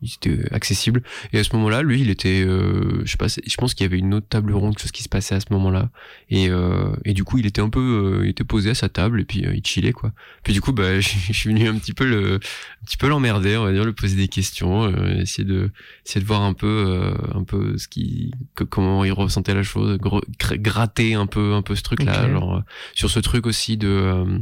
ils 0.00 0.14
étaient 0.14 0.52
accessibles. 0.54 1.02
Et 1.32 1.38
à 1.38 1.44
ce 1.44 1.54
moment-là 1.56 1.82
lui 1.82 2.00
il 2.00 2.08
était 2.08 2.42
euh, 2.42 3.02
je 3.04 3.10
sais 3.10 3.18
pas 3.18 3.28
je 3.28 3.56
pense 3.56 3.74
qu'il 3.74 3.84
y 3.84 3.88
avait 3.88 3.98
une 3.98 4.14
autre 4.14 4.26
table 4.26 4.52
ronde 4.52 4.72
quelque 4.72 4.82
chose 4.82 4.92
qui 4.92 5.02
se 5.02 5.08
passait 5.10 5.34
à 5.34 5.40
ce 5.40 5.46
moment-là. 5.50 5.90
Et 6.30 6.48
euh, 6.48 6.96
et 7.04 7.12
du 7.12 7.24
coup 7.24 7.38
il 7.38 7.46
était 7.46 7.60
un 7.60 7.68
peu 7.68 7.80
euh, 8.20 8.24
il 8.24 8.30
était 8.30 8.44
posé 8.44 8.70
à 8.70 8.74
sa 8.74 8.88
table 8.88 9.20
et 9.20 9.24
puis 9.24 9.40
il 9.40 9.64
chillait 9.64 9.92
quoi. 9.92 10.12
Puis 10.44 10.54
du 10.54 10.62
coup 10.62 10.72
bah 10.72 10.98
je 11.00 11.32
suis 11.32 11.50
venu 11.50 11.68
un 11.68 11.76
petit 11.76 11.92
peu 11.92 12.06
le 12.06 12.36
un 12.36 12.84
petit 12.86 12.96
peu 12.96 13.08
l'emmerder 13.08 13.58
on 13.58 13.64
va 13.64 13.72
dire 13.72 13.84
lui 13.84 13.92
poser 13.92 14.16
des 14.16 14.28
questions 14.28 14.88
essayer 15.16 15.44
de 15.44 15.70
essayer 16.06 16.22
de 16.22 16.26
voir 16.26 16.40
un 16.40 16.54
peu 16.54 17.12
un 17.34 17.44
peu 17.44 17.76
ce 17.76 17.86
qui 17.86 18.32
comment 18.70 19.04
il 19.04 19.12
ressentait 19.12 19.54
la 19.54 19.62
chose 19.62 19.98
gratter 19.98 21.14
un 21.14 21.26
peu 21.26 21.52
ce 21.74 21.82
truc 21.82 22.02
là 22.02 22.24
Ok. 22.24 22.30
genre 22.30 22.56
euh, 22.56 22.60
sur 22.94 23.10
ce 23.10 23.18
truc 23.18 23.46
aussi 23.46 23.76
de 23.76 23.88
euh, 23.88 24.38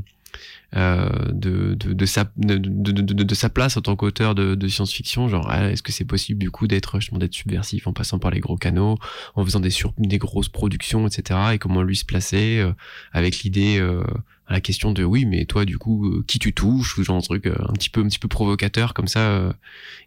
euh, 0.76 1.08
de, 1.30 1.74
de, 1.74 1.92
de, 1.92 2.06
sa, 2.06 2.24
de, 2.36 2.56
de, 2.58 3.34
sa 3.34 3.48
place 3.48 3.76
en 3.76 3.80
tant 3.80 3.94
qu'auteur 3.94 4.34
de, 4.34 4.56
de 4.56 4.68
science-fiction, 4.68 5.28
genre 5.28 5.46
ah, 5.48 5.70
est-ce 5.70 5.84
que 5.84 5.92
c'est 5.92 6.04
possible 6.04 6.40
du 6.40 6.50
coup 6.50 6.66
d'être 6.66 6.98
justement 6.98 7.20
d'être 7.20 7.32
subversif 7.32 7.86
en 7.86 7.92
passant 7.92 8.18
par 8.18 8.32
les 8.32 8.40
gros 8.40 8.56
canaux, 8.56 8.98
en 9.36 9.44
faisant 9.44 9.60
des 9.60 9.70
sur, 9.70 9.92
des 9.98 10.18
grosses 10.18 10.48
productions, 10.48 11.06
etc. 11.06 11.38
Et 11.52 11.58
comment 11.58 11.82
lui 11.82 11.94
se 11.94 12.04
placer 12.04 12.58
euh, 12.58 12.72
avec 13.12 13.42
l'idée 13.42 13.78
euh, 13.78 14.02
à 14.48 14.54
la 14.54 14.60
question 14.60 14.90
de 14.90 15.04
oui 15.04 15.26
mais 15.26 15.44
toi 15.44 15.64
du 15.64 15.78
coup 15.78 16.08
euh, 16.08 16.24
qui 16.26 16.40
tu 16.40 16.52
touches 16.52 16.98
ou 16.98 17.04
genre 17.04 17.16
un 17.18 17.20
truc 17.20 17.46
un 17.46 17.72
petit 17.74 17.88
peu 17.88 18.00
un 18.00 18.08
petit 18.08 18.18
peu 18.18 18.28
provocateur 18.28 18.94
comme 18.94 19.08
ça 19.08 19.54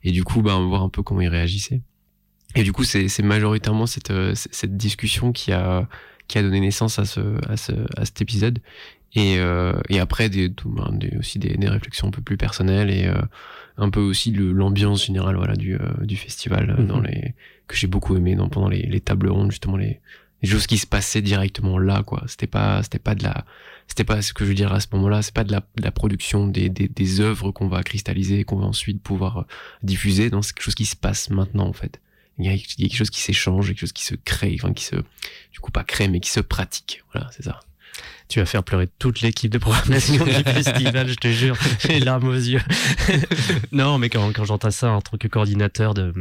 et 0.03 0.11
du 0.11 0.23
coup 0.25 0.41
bah 0.41 0.57
on 0.57 0.61
va 0.61 0.67
voir 0.67 0.83
un 0.83 0.89
peu 0.89 1.01
comment 1.01 1.21
il 1.21 1.29
réagissait. 1.29 1.81
Et 2.55 2.63
du 2.63 2.73
coup 2.73 2.83
c'est 2.83 3.23
majoritairement 3.23 3.85
cette 3.85 4.11
cette 4.35 4.75
discussion 4.75 5.31
qui 5.31 5.53
a 5.53 5.87
qui 6.27 6.37
a 6.37 6.41
donné 6.43 6.59
naissance 6.59 6.99
à 6.99 7.05
ce 7.05 7.21
à 7.49 7.57
ce 7.57 7.71
à 7.97 8.05
cet 8.05 8.21
épisode. 8.21 8.59
Et, 9.15 9.37
euh, 9.39 9.73
et 9.89 9.99
après 9.99 10.29
des, 10.29 10.49
ben, 10.65 10.91
des- 10.91 11.15
aussi 11.17 11.39
des, 11.39 11.55
des 11.55 11.69
réflexions 11.69 12.07
un 12.09 12.11
peu 12.11 12.21
plus 12.21 12.37
personnelles 12.37 12.89
et 12.91 13.05
euh, 13.07 13.15
un 13.77 13.89
peu 13.89 14.01
aussi 14.01 14.31
l'ambiance 14.33 15.05
générale 15.05 15.37
voilà 15.37 15.55
du, 15.55 15.75
euh, 15.75 15.79
du 16.01 16.17
festival 16.17 16.69
euh, 16.71 16.81
Mhm. 16.81 16.87
dans 16.87 16.99
les 16.99 17.33
que 17.67 17.75
j'ai 17.75 17.87
beaucoup 17.87 18.15
aimé 18.17 18.35
dans, 18.35 18.49
pendant 18.49 18.67
les, 18.69 18.81
les 18.83 18.99
tables 18.99 19.29
rondes 19.29 19.51
justement 19.51 19.77
les, 19.77 19.99
les 20.43 20.49
choses 20.49 20.67
qui 20.67 20.77
se 20.77 20.85
passaient 20.85 21.21
directement 21.21 21.79
là 21.79 22.03
quoi. 22.03 22.23
C'était 22.27 22.47
pas 22.47 22.83
c'était 22.83 22.99
pas 22.99 23.15
de 23.15 23.23
la 23.23 23.45
c'était 23.87 24.03
pas 24.03 24.21
ce 24.21 24.33
que 24.33 24.43
je 24.43 24.49
veux 24.49 24.55
dire 24.55 24.73
à 24.73 24.81
ce 24.81 24.87
moment-là. 24.91 25.21
C'est 25.21 25.33
pas 25.33 25.45
de 25.45 25.53
la, 25.53 25.61
de 25.77 25.81
la 25.83 25.91
production 25.91 26.45
des, 26.45 26.67
des, 26.67 26.89
des 26.89 27.21
œuvres 27.21 27.51
qu'on 27.51 27.69
va 27.69 27.83
cristalliser 27.83 28.39
et 28.39 28.43
qu'on 28.43 28.57
va 28.57 28.65
ensuite 28.65 29.01
pouvoir 29.01 29.37
euh, 29.37 29.43
diffuser. 29.83 30.25
C'est 30.41 30.53
quelque 30.53 30.61
chose 30.63 30.75
qui 30.75 30.85
se 30.85 30.97
passe 30.97 31.29
maintenant 31.29 31.65
en 31.67 31.73
fait 31.73 32.01
il 32.39 32.45
y 32.45 32.49
a, 32.49 32.53
il 32.53 32.59
y 32.59 32.85
a 32.85 32.87
quelque 32.89 32.97
chose 32.97 33.09
qui 33.09 33.21
s'échange 33.21 33.67
quelque 33.67 33.79
chose 33.79 33.93
qui 33.93 34.03
se 34.03 34.15
crée 34.15 34.55
enfin 34.59 34.73
qui 34.73 34.83
se 34.85 34.95
du 34.95 35.59
coup 35.61 35.71
pas 35.71 35.83
crée 35.83 36.07
mais 36.07 36.19
qui 36.19 36.29
se 36.29 36.39
pratique 36.39 37.03
voilà 37.13 37.29
c'est 37.35 37.43
ça 37.43 37.59
Tu 38.29 38.39
vas 38.39 38.45
faire 38.45 38.63
pleurer 38.63 38.87
toute 38.99 39.21
l'équipe 39.21 39.51
de 39.51 39.57
programmation 39.57 40.23
du 40.23 40.31
festival, 40.43 41.07
je 41.07 41.15
te 41.15 41.29
jure. 41.29 41.55
J'ai 41.79 41.93
les 41.93 41.99
larmes 42.01 42.27
aux 42.27 42.33
yeux. 42.33 42.61
non, 43.71 43.97
mais 43.97 44.09
quand, 44.09 44.33
quand 44.33 44.43
j'entends 44.45 44.69
ça 44.69 44.89
en 44.91 45.01
tant 45.01 45.17
que 45.17 45.27
coordinateur 45.29 45.93
de 45.93 46.13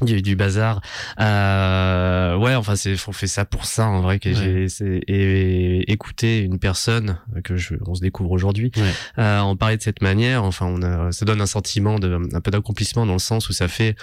du, 0.00 0.22
du 0.22 0.34
bazar, 0.34 0.80
euh, 1.20 2.36
ouais, 2.36 2.54
enfin 2.54 2.74
c'est 2.76 2.94
on 3.06 3.12
fait 3.12 3.26
ça 3.26 3.44
pour 3.44 3.66
ça 3.66 3.86
en 3.86 4.00
vrai 4.00 4.18
que 4.18 4.30
Ouais. 4.30 4.34
j'ai 4.34 4.68
c'est- 4.68 5.00
et, 5.06 5.90
écouter 5.92 6.38
une 6.40 6.58
personne 6.58 7.18
que 7.44 7.56
je 7.56 7.74
on 7.86 7.94
se 7.94 8.00
découvre 8.00 8.30
aujourd'hui 8.30 8.70
Ouais. 8.76 8.92
euh, 9.18 9.40
en 9.40 9.54
parler 9.56 9.76
de 9.76 9.82
cette 9.82 10.00
manière, 10.02 10.42
enfin 10.44 10.66
on 10.66 10.82
a 10.82 11.12
ça 11.12 11.24
donne 11.24 11.40
un 11.42 11.46
sentiment 11.46 11.98
de 11.98 12.18
un 12.34 12.40
peu 12.40 12.50
d'accomplissement 12.50 13.04
dans 13.06 13.12
le 13.12 13.18
sens 13.18 13.48
où 13.48 13.52
ça 13.52 13.68
fait 13.68 13.94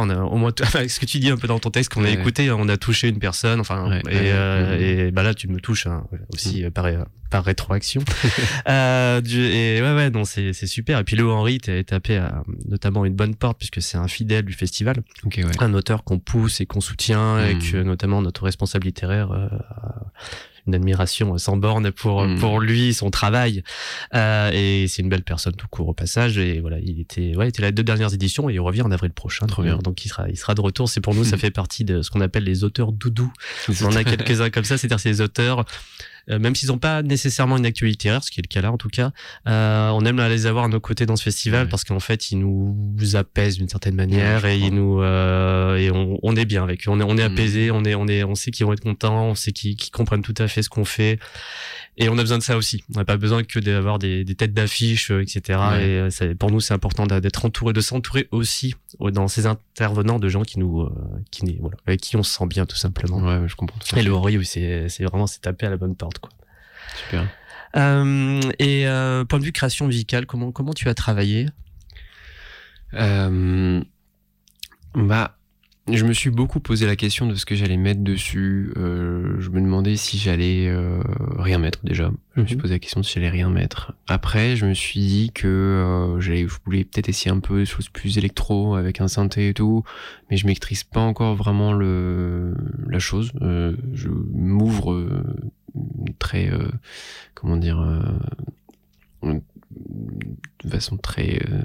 on 0.00 0.08
a 0.10 0.16
au 0.16 0.36
moins 0.36 0.52
enfin, 0.62 0.86
ce 0.88 0.98
que 1.00 1.06
tu 1.06 1.18
dis 1.18 1.30
un 1.30 1.36
peu 1.36 1.46
dans 1.48 1.58
ton 1.58 1.70
texte 1.70 1.92
qu'on 1.92 2.04
a 2.04 2.10
écouté, 2.10 2.50
on 2.50 2.68
a 2.68 2.76
touché 2.76 3.08
une 3.08 3.18
personne, 3.18 3.60
enfin 3.60 3.88
Ouais, 3.90 3.98
et, 4.10 4.30
euh, 4.32 5.06
et 5.06 5.10
bah 5.10 5.22
là 5.22 5.34
tu 5.34 5.48
me 5.48 5.60
touches 5.60 5.86
hein, 5.86 6.04
aussi 6.32 6.64
euh, 6.64 6.70
par 6.70 6.86
par 7.30 7.44
rétroaction. 7.44 8.02
euh, 8.68 9.20
du- 9.20 9.40
et 9.46 9.80
ouais 9.82 9.94
ouais 9.94 10.10
non 10.10 10.24
c'est 10.24 10.52
c'est 10.52 10.66
super. 10.66 10.98
Et 10.98 11.04
puis 11.04 11.16
Léo 11.16 11.30
Henry 11.32 11.58
t'es 11.58 11.82
tapé 11.84 12.16
à 12.18 12.42
notamment 12.68 13.04
une 13.04 13.14
bonne 13.14 13.34
porte 13.34 13.58
puisque 13.58 13.80
c'est 13.82 13.96
un 13.98 14.08
fidèle 14.08 14.44
du 14.44 14.52
festival, 14.52 14.96
ok 15.24 15.36
ouais. 15.38 15.50
Un 15.60 15.74
auteur 15.74 16.04
qu'on 16.04 16.18
pousse 16.18 16.60
et 16.60 16.66
qu'on 16.66 16.80
soutient 16.80 17.38
et 17.46 17.54
Mhm. 17.54 17.60
que 17.72 17.76
notamment 17.82 18.22
notre 18.22 18.44
responsable 18.44 18.86
littéraire 18.86 19.32
euh, 19.32 19.48
une 20.66 20.74
admiration 20.74 21.36
sans 21.38 21.56
borne 21.56 21.90
pour 21.90 22.24
Mm. 22.24 22.38
pour 22.38 22.60
lui, 22.60 22.94
son 22.94 23.10
travail. 23.10 23.62
Euh, 24.14 24.50
et 24.52 24.86
c'est 24.88 25.02
une 25.02 25.08
belle 25.08 25.22
personne 25.24 25.54
tout 25.54 25.66
court 25.68 25.88
au 25.88 25.94
passage. 25.94 26.38
Et 26.38 26.60
voilà, 26.60 26.78
il 26.80 27.00
était, 27.00 27.34
ouais, 27.36 27.46
il 27.46 27.48
était 27.48 27.62
là 27.62 27.68
les 27.68 27.72
deux 27.72 27.82
dernières 27.82 28.14
éditions 28.14 28.48
et 28.48 28.54
il 28.54 28.60
revient 28.60 28.82
en 28.82 28.90
avril 28.90 29.12
prochain. 29.12 29.46
Trop 29.46 29.62
bien. 29.62 29.78
Donc 29.78 30.04
il 30.04 30.08
sera, 30.08 30.28
il 30.28 30.36
sera 30.36 30.54
de 30.54 30.60
retour. 30.60 30.88
C'est 30.88 31.00
pour 31.00 31.14
nous, 31.14 31.24
ça 31.24 31.36
fait 31.38 31.50
partie 31.50 31.84
de 31.84 32.02
ce 32.02 32.10
qu'on 32.10 32.20
appelle 32.20 32.44
les 32.44 32.64
auteurs 32.64 32.92
doudous. 32.92 33.32
C'est 33.66 33.82
On 33.82 33.86
en 33.86 33.90
a 33.90 33.92
ça. 33.94 34.04
quelques-uns 34.04 34.50
comme 34.50 34.64
ça, 34.64 34.78
c'est-à-dire 34.78 35.00
ces 35.00 35.20
auteurs. 35.20 35.64
Euh, 36.30 36.38
même 36.38 36.54
s'ils 36.54 36.68
n'ont 36.68 36.78
pas 36.78 37.02
nécessairement 37.02 37.56
une 37.56 37.66
actu 37.66 37.86
littéraire, 37.86 38.22
ce 38.24 38.30
qui 38.30 38.40
est 38.40 38.44
le 38.44 38.52
cas 38.52 38.60
là 38.60 38.70
en 38.72 38.78
tout 38.78 38.88
cas, 38.88 39.10
euh, 39.48 39.88
on 39.90 40.04
aime 40.04 40.20
les 40.28 40.46
avoir 40.46 40.64
à 40.64 40.68
nos 40.68 40.80
côtés 40.80 41.06
dans 41.06 41.16
ce 41.16 41.22
festival 41.24 41.64
Ouais. 41.64 41.68
parce 41.70 41.84
qu'en 41.84 42.00
fait 42.00 42.30
ils 42.30 42.38
nous 42.38 43.16
apaisent 43.16 43.56
d'une 43.58 43.68
certaine 43.68 43.94
manière 43.94 44.44
et 44.46 44.56
ils 44.58 44.72
nous 44.74 45.00
euh, 45.02 45.76
et 45.76 45.90
on, 45.90 46.18
on 46.22 46.36
est 46.36 46.44
bien 46.44 46.62
avec 46.62 46.86
eux, 46.86 46.90
on 46.90 47.00
est 47.00 47.04
on 47.04 47.16
est 47.18 47.28
Mm. 47.28 47.32
apaisé, 47.32 47.70
on 47.70 47.84
est 47.84 47.94
on 47.94 48.06
est 48.08 48.22
on 48.24 48.34
sait 48.34 48.50
qu'ils 48.50 48.66
vont 48.66 48.72
être 48.72 48.80
contents, 48.82 49.24
on 49.26 49.34
sait 49.34 49.52
qu'ils 49.52 49.76
qu'ils 49.76 49.90
comprennent 49.92 50.22
tout 50.22 50.34
à 50.38 50.48
fait 50.48 50.62
ce 50.62 50.68
qu'on 50.68 50.84
fait 50.84 51.18
et 51.98 52.08
on 52.08 52.14
a 52.18 52.22
besoin 52.22 52.38
de 52.38 52.42
ça 52.42 52.56
aussi. 52.56 52.82
On 52.94 52.98
n'a 52.98 53.04
pas 53.04 53.16
besoin 53.16 53.44
que 53.44 53.58
d'avoir 53.58 53.98
des, 53.98 54.24
des 54.24 54.34
têtes 54.34 54.54
d'affiche, 54.54 55.10
euh, 55.10 55.22
etc. 55.22 55.58
Ouais. 55.58 55.88
Et 55.88 55.98
euh, 55.98 56.34
pour 56.34 56.50
nous 56.50 56.60
c'est 56.60 56.74
important 56.74 57.06
d'être 57.06 57.44
entouré, 57.44 57.72
de 57.72 57.80
s'entourer 57.80 58.28
aussi 58.30 58.74
euh, 59.00 59.10
dans 59.10 59.28
ces 59.28 59.46
intervenants 59.46 60.18
de 60.18 60.28
gens 60.28 60.42
qui 60.42 60.58
nous 60.58 60.82
euh, 60.82 60.92
qui 61.30 61.58
voilà 61.60 61.76
avec 61.86 62.00
qui 62.00 62.16
on 62.16 62.22
se 62.22 62.32
sent 62.32 62.46
bien 62.46 62.66
tout 62.66 62.76
simplement. 62.76 63.18
Ouais, 63.18 63.46
je 63.46 63.54
comprends 63.56 63.78
tout 63.78 63.94
à 63.94 63.98
Et 63.98 64.02
le 64.02 64.12
oui, 64.14 64.44
c'est 64.44 64.88
c'est 64.88 65.04
vraiment 65.04 65.26
c'est 65.26 65.40
tapé 65.40 65.66
à 65.66 65.70
la 65.70 65.76
bonne 65.76 65.96
porte 65.96 66.18
quoi. 66.18 66.30
Super. 67.04 67.26
Euh, 67.76 68.40
et 68.58 68.86
euh, 68.86 69.24
point 69.24 69.38
de 69.38 69.44
vue 69.44 69.52
création 69.52 69.86
musicale, 69.86 70.26
comment 70.26 70.52
comment 70.52 70.74
tu 70.74 70.88
as 70.88 70.94
travaillé? 70.94 71.48
Euh, 72.94 73.82
bah, 74.94 75.38
je 75.90 76.04
me 76.04 76.12
suis 76.12 76.30
beaucoup 76.30 76.60
posé 76.60 76.86
la 76.86 76.94
question 76.96 77.26
de 77.26 77.34
ce 77.34 77.44
que 77.44 77.54
j'allais 77.56 77.76
mettre 77.76 78.02
dessus. 78.02 78.72
Euh, 78.76 79.34
je 79.40 79.50
me 79.50 79.60
demandais 79.60 79.96
si 79.96 80.16
j'allais 80.18 80.68
euh, 80.68 81.02
rien 81.38 81.58
mettre 81.58 81.80
déjà. 81.84 82.12
Je 82.36 82.40
me 82.42 82.46
suis 82.46 82.54
Mhm. 82.56 82.62
posé 82.62 82.74
la 82.74 82.78
question 82.78 83.00
de 83.00 83.04
si 83.04 83.14
j'allais 83.14 83.30
rien 83.30 83.50
mettre. 83.50 83.92
Après, 84.06 84.54
je 84.56 84.64
me 84.66 84.74
suis 84.74 85.00
dit 85.00 85.32
que 85.34 85.48
euh, 85.48 86.20
j'allais, 86.20 86.46
je 86.46 86.54
voulais 86.64 86.84
peut-être 86.84 87.08
essayer 87.08 87.30
un 87.32 87.40
peu 87.40 87.58
des 87.58 87.66
choses 87.66 87.88
plus 87.88 88.16
électro 88.16 88.76
avec 88.76 89.00
un 89.00 89.08
synthé 89.08 89.48
et 89.48 89.54
tout, 89.54 89.82
mais 90.30 90.36
je 90.36 90.46
maîtrise 90.46 90.84
pas 90.84 91.00
encore 91.00 91.34
vraiment 91.34 91.72
le 91.72 92.54
la 92.88 92.98
chose. 93.00 93.32
Euh, 93.42 93.74
je 93.92 94.08
m'ouvre 94.08 94.92
euh, 94.92 95.24
très, 96.20 96.48
euh, 96.50 96.68
comment 97.34 97.56
dire. 97.56 97.80
De 100.64 100.70
façon 100.70 100.96
très 100.96 101.40
euh, 101.50 101.62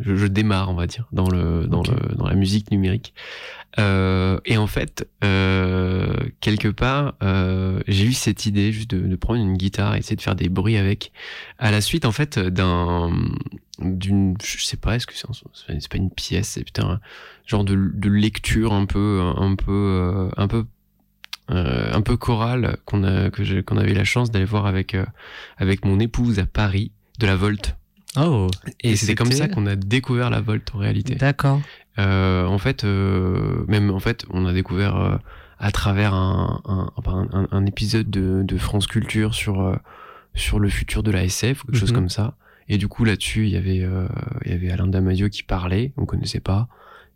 je, 0.00 0.16
je 0.16 0.26
démarre 0.26 0.70
on 0.70 0.74
va 0.74 0.86
dire 0.86 1.06
dans 1.12 1.28
le 1.28 1.66
dans 1.66 1.82
le 1.82 2.14
dans 2.16 2.26
la 2.26 2.34
musique 2.34 2.70
numérique. 2.70 3.14
Euh, 3.78 4.38
et 4.44 4.58
en 4.58 4.66
fait 4.66 5.08
euh, 5.24 6.14
quelque 6.40 6.68
part 6.68 7.14
j'ai 7.86 8.04
eu 8.04 8.12
cette 8.12 8.46
idée 8.46 8.72
juste 8.72 8.90
de, 8.90 9.06
de 9.06 9.16
prendre 9.16 9.40
une 9.40 9.56
guitare 9.56 9.94
et 9.94 9.98
essayer 9.98 10.16
de 10.16 10.22
faire 10.22 10.34
des 10.34 10.48
bruits 10.48 10.76
avec. 10.76 11.12
À 11.58 11.70
la 11.70 11.80
suite 11.80 12.04
en 12.04 12.12
fait 12.12 12.38
d'un 12.38 13.10
d'une 13.78 14.36
je 14.42 14.64
sais 14.64 14.76
pas 14.76 14.96
est-ce 14.96 15.06
que 15.06 15.14
c'est 15.14 15.26
c'est 15.80 15.90
pas 15.90 15.96
une 15.96 16.10
pièce 16.10 16.48
c'est 16.48 16.64
putain 16.64 16.88
un 16.88 17.00
genre 17.46 17.64
de, 17.64 17.74
de 17.74 18.08
lecture 18.10 18.72
un 18.72 18.86
peu 18.86 19.20
un 19.36 19.54
peu 19.56 20.30
un 20.36 20.48
peu 20.48 20.66
un 21.48 22.00
peu 22.00 22.16
chorale 22.16 22.78
qu'on 22.84 23.04
a 23.04 23.30
que 23.30 23.60
qu'on 23.62 23.76
avait 23.76 23.94
la 23.94 24.04
chance 24.04 24.30
d'aller 24.30 24.44
voir 24.44 24.66
avec 24.66 24.96
avec 25.58 25.84
mon 25.84 25.98
épouse 26.00 26.38
à 26.38 26.46
Paris 26.46 26.92
de 27.18 27.26
la 27.26 27.36
Volt 27.36 27.76
Oh, 28.16 28.48
et 28.82 28.94
c'est 28.96 29.14
comme 29.14 29.32
ça 29.32 29.48
qu'on 29.48 29.66
a 29.66 29.74
découvert 29.74 30.28
la 30.28 30.40
Volt 30.42 30.70
en 30.74 30.78
réalité 30.78 31.14
d'accord. 31.14 31.60
euh, 31.98 32.44
en 32.44 32.58
fait, 32.58 32.84
euh, 32.84 33.64
même 33.68 33.90
en 33.90 34.00
fait, 34.00 34.26
on 34.30 34.44
a 34.44 34.52
découvert 34.52 34.96
euh, 34.96 35.16
à 35.58 35.70
travers 35.70 36.12
un, 36.12 36.60
un, 36.66 36.90
un, 37.06 37.48
un 37.50 37.66
épisode 37.66 38.10
de, 38.10 38.42
de 38.42 38.58
France 38.58 38.86
Culture 38.86 39.34
sur 39.34 39.62
euh, 39.62 39.76
sur 40.34 40.58
le 40.58 40.68
futur 40.68 41.02
de 41.02 41.10
la 41.10 41.24
SF 41.24 41.64
ou 41.64 41.66
quelque 41.68 41.78
chose 41.78 41.90
Mhm. 41.92 41.96
comme 41.96 42.08
ça. 42.10 42.36
Et 42.68 42.76
du 42.78 42.86
coup, 42.88 43.04
là-dessus, 43.04 43.44
il 43.46 43.50
y 43.52 43.56
avait 43.56 43.80
euh, 43.82 44.06
il 44.44 44.50
y 44.52 44.54
avait 44.54 44.70
Alain 44.70 44.86
Damasio 44.88 45.28
qui 45.30 45.42
parlait, 45.42 45.92
on 45.96 46.04
connaissait 46.04 46.40
pas. 46.40 46.68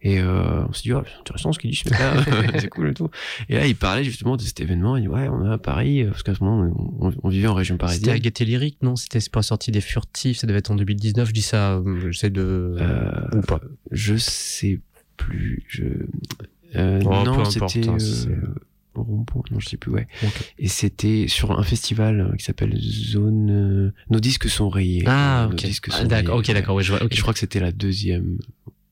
Et 0.03 0.21
euh, 0.21 0.65
on 0.69 0.73
s'est 0.73 0.83
dit, 0.83 0.93
oh, 0.93 1.03
c'est 1.05 1.19
intéressant 1.21 1.53
ce 1.53 1.59
qu'il 1.59 1.71
dit, 1.71 1.83
c'est 2.59 2.69
cool 2.69 2.91
et 2.91 2.95
tout. 2.95 3.11
Et 3.49 3.55
là, 3.57 3.67
il 3.67 3.75
parlait 3.77 4.05
justement 4.05 4.37
de 4.37 4.43
cet 4.43 4.61
événement. 4.61 4.97
Il 4.97 5.03
dit, 5.03 5.09
ouais, 5.09 5.29
on 5.29 5.45
est 5.49 5.53
à 5.53 5.59
Paris, 5.59 6.05
parce 6.05 6.23
qu'à 6.23 6.35
ce 6.35 6.45
moment, 6.45 6.71
on, 7.01 7.13
on 7.23 7.29
vivait 7.29 7.49
en 7.49 7.55
région 7.55 7.75
C'était 7.75 7.85
à 7.85 7.87
parisienne. 7.89 8.19
Gaieté 8.19 8.45
Lyrique, 8.45 8.79
non? 8.83 8.95
C'était 8.97 9.19
pas 9.33 9.43
sorti 9.43 9.71
des 9.73 9.81
furtifs, 9.81 10.39
ça 10.39 10.47
devait 10.47 10.59
être 10.61 10.71
en 10.71 10.77
2019, 10.77 11.29
je 11.29 11.33
dis 11.33 11.43
ça, 11.43 11.75
euh, 11.75 12.11
j'essaie 12.11 12.31
de... 12.31 12.77
Euh, 12.79 13.11
Ou 13.39 13.41
pas. 13.41 13.61
Je 13.91 14.17
sais 14.17 14.81
plus. 15.17 15.65
Je... 15.69 15.83
Euh, 16.75 17.01
Oh, 17.05 17.23
non, 17.25 17.45
c'était 17.47 17.89
hein, 17.89 17.97
euh, 18.29 18.55
rond-point. 18.95 19.43
Non, 19.51 19.61
je 19.61 19.69
sais 19.69 19.77
plus. 19.77 19.91
Ouais. 19.93 20.07
Et 20.59 20.69
c'était 20.69 21.27
sur 21.29 21.59
un 21.59 21.63
festival 21.63 22.21
euh, 22.21 22.37
qui 22.37 22.45
s'appelle 22.45 22.77
Zone. 22.79 23.51
euh, 23.51 23.93
Nos 24.11 24.21
disques 24.21 24.49
sont 24.49 24.69
rayés. 24.69 25.05
Ah, 25.07 25.49
ok. 25.51 25.67
Ah, 25.93 26.05
d'accord, 26.05 26.39
ok, 26.39 26.53
d'accord, 26.53 26.75
ouais, 26.77 26.83
je 26.83 26.93
vois. 26.93 27.03
ok. 27.03 27.13
Et 27.13 27.17
je 27.17 27.23
crois 27.23 27.33
que 27.33 27.39
c'était 27.39 27.61
la 27.61 27.73
deuxième. 27.73 28.39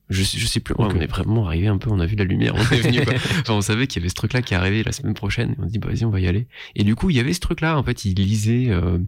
Je 0.09 0.23
sais, 0.23 0.37
je 0.37 0.45
sais 0.45 0.59
plus. 0.59 0.75
Ouais. 0.75 0.85
On 0.89 0.99
est 0.99 1.07
vraiment 1.07 1.47
arrivé 1.47 1.67
un 1.67 1.77
peu. 1.77 1.89
On 1.91 1.99
a 1.99 2.05
vu 2.05 2.15
la 2.15 2.25
lumière. 2.25 2.53
On 2.55 2.73
est 2.73 2.81
venu. 2.81 2.99
Enfin, 3.41 3.53
on 3.53 3.61
savait 3.61 3.87
qu'il 3.87 4.01
y 4.01 4.03
avait 4.03 4.09
ce 4.09 4.15
truc-là 4.15 4.41
qui 4.41 4.53
arrivait 4.53 4.83
la 4.83 4.91
semaine 4.91 5.13
prochaine. 5.15 5.51
Et 5.51 5.55
on 5.59 5.67
se 5.67 5.71
dit 5.71 5.79
bah 5.79 5.87
vas-y, 5.89 6.05
on 6.05 6.09
va 6.11 6.19
y 6.19 6.27
aller. 6.27 6.47
Et 6.75 6.83
du 6.83 6.95
coup, 6.95 7.09
il 7.09 7.15
y 7.15 7.19
avait 7.19 7.33
ce 7.33 7.39
truc-là. 7.39 7.77
En 7.77 7.83
fait, 7.83 8.05
il 8.05 8.13
lisait. 8.15 8.67
euh, 8.69 8.99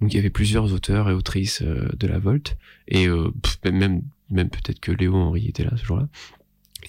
donc 0.00 0.12
il 0.12 0.16
y 0.16 0.18
avait 0.18 0.30
plusieurs 0.30 0.72
auteurs 0.72 1.10
et 1.10 1.12
autrices 1.12 1.62
euh, 1.62 1.88
de 1.98 2.06
la 2.06 2.18
Volte. 2.18 2.56
Et 2.88 3.06
euh, 3.06 3.30
pff, 3.42 3.58
même 3.72 4.02
même 4.30 4.48
peut-être 4.48 4.80
que 4.80 4.92
Léo 4.92 5.14
Henry 5.14 5.48
était 5.48 5.64
là 5.64 5.72
ce 5.76 5.84
jour-là. 5.84 6.08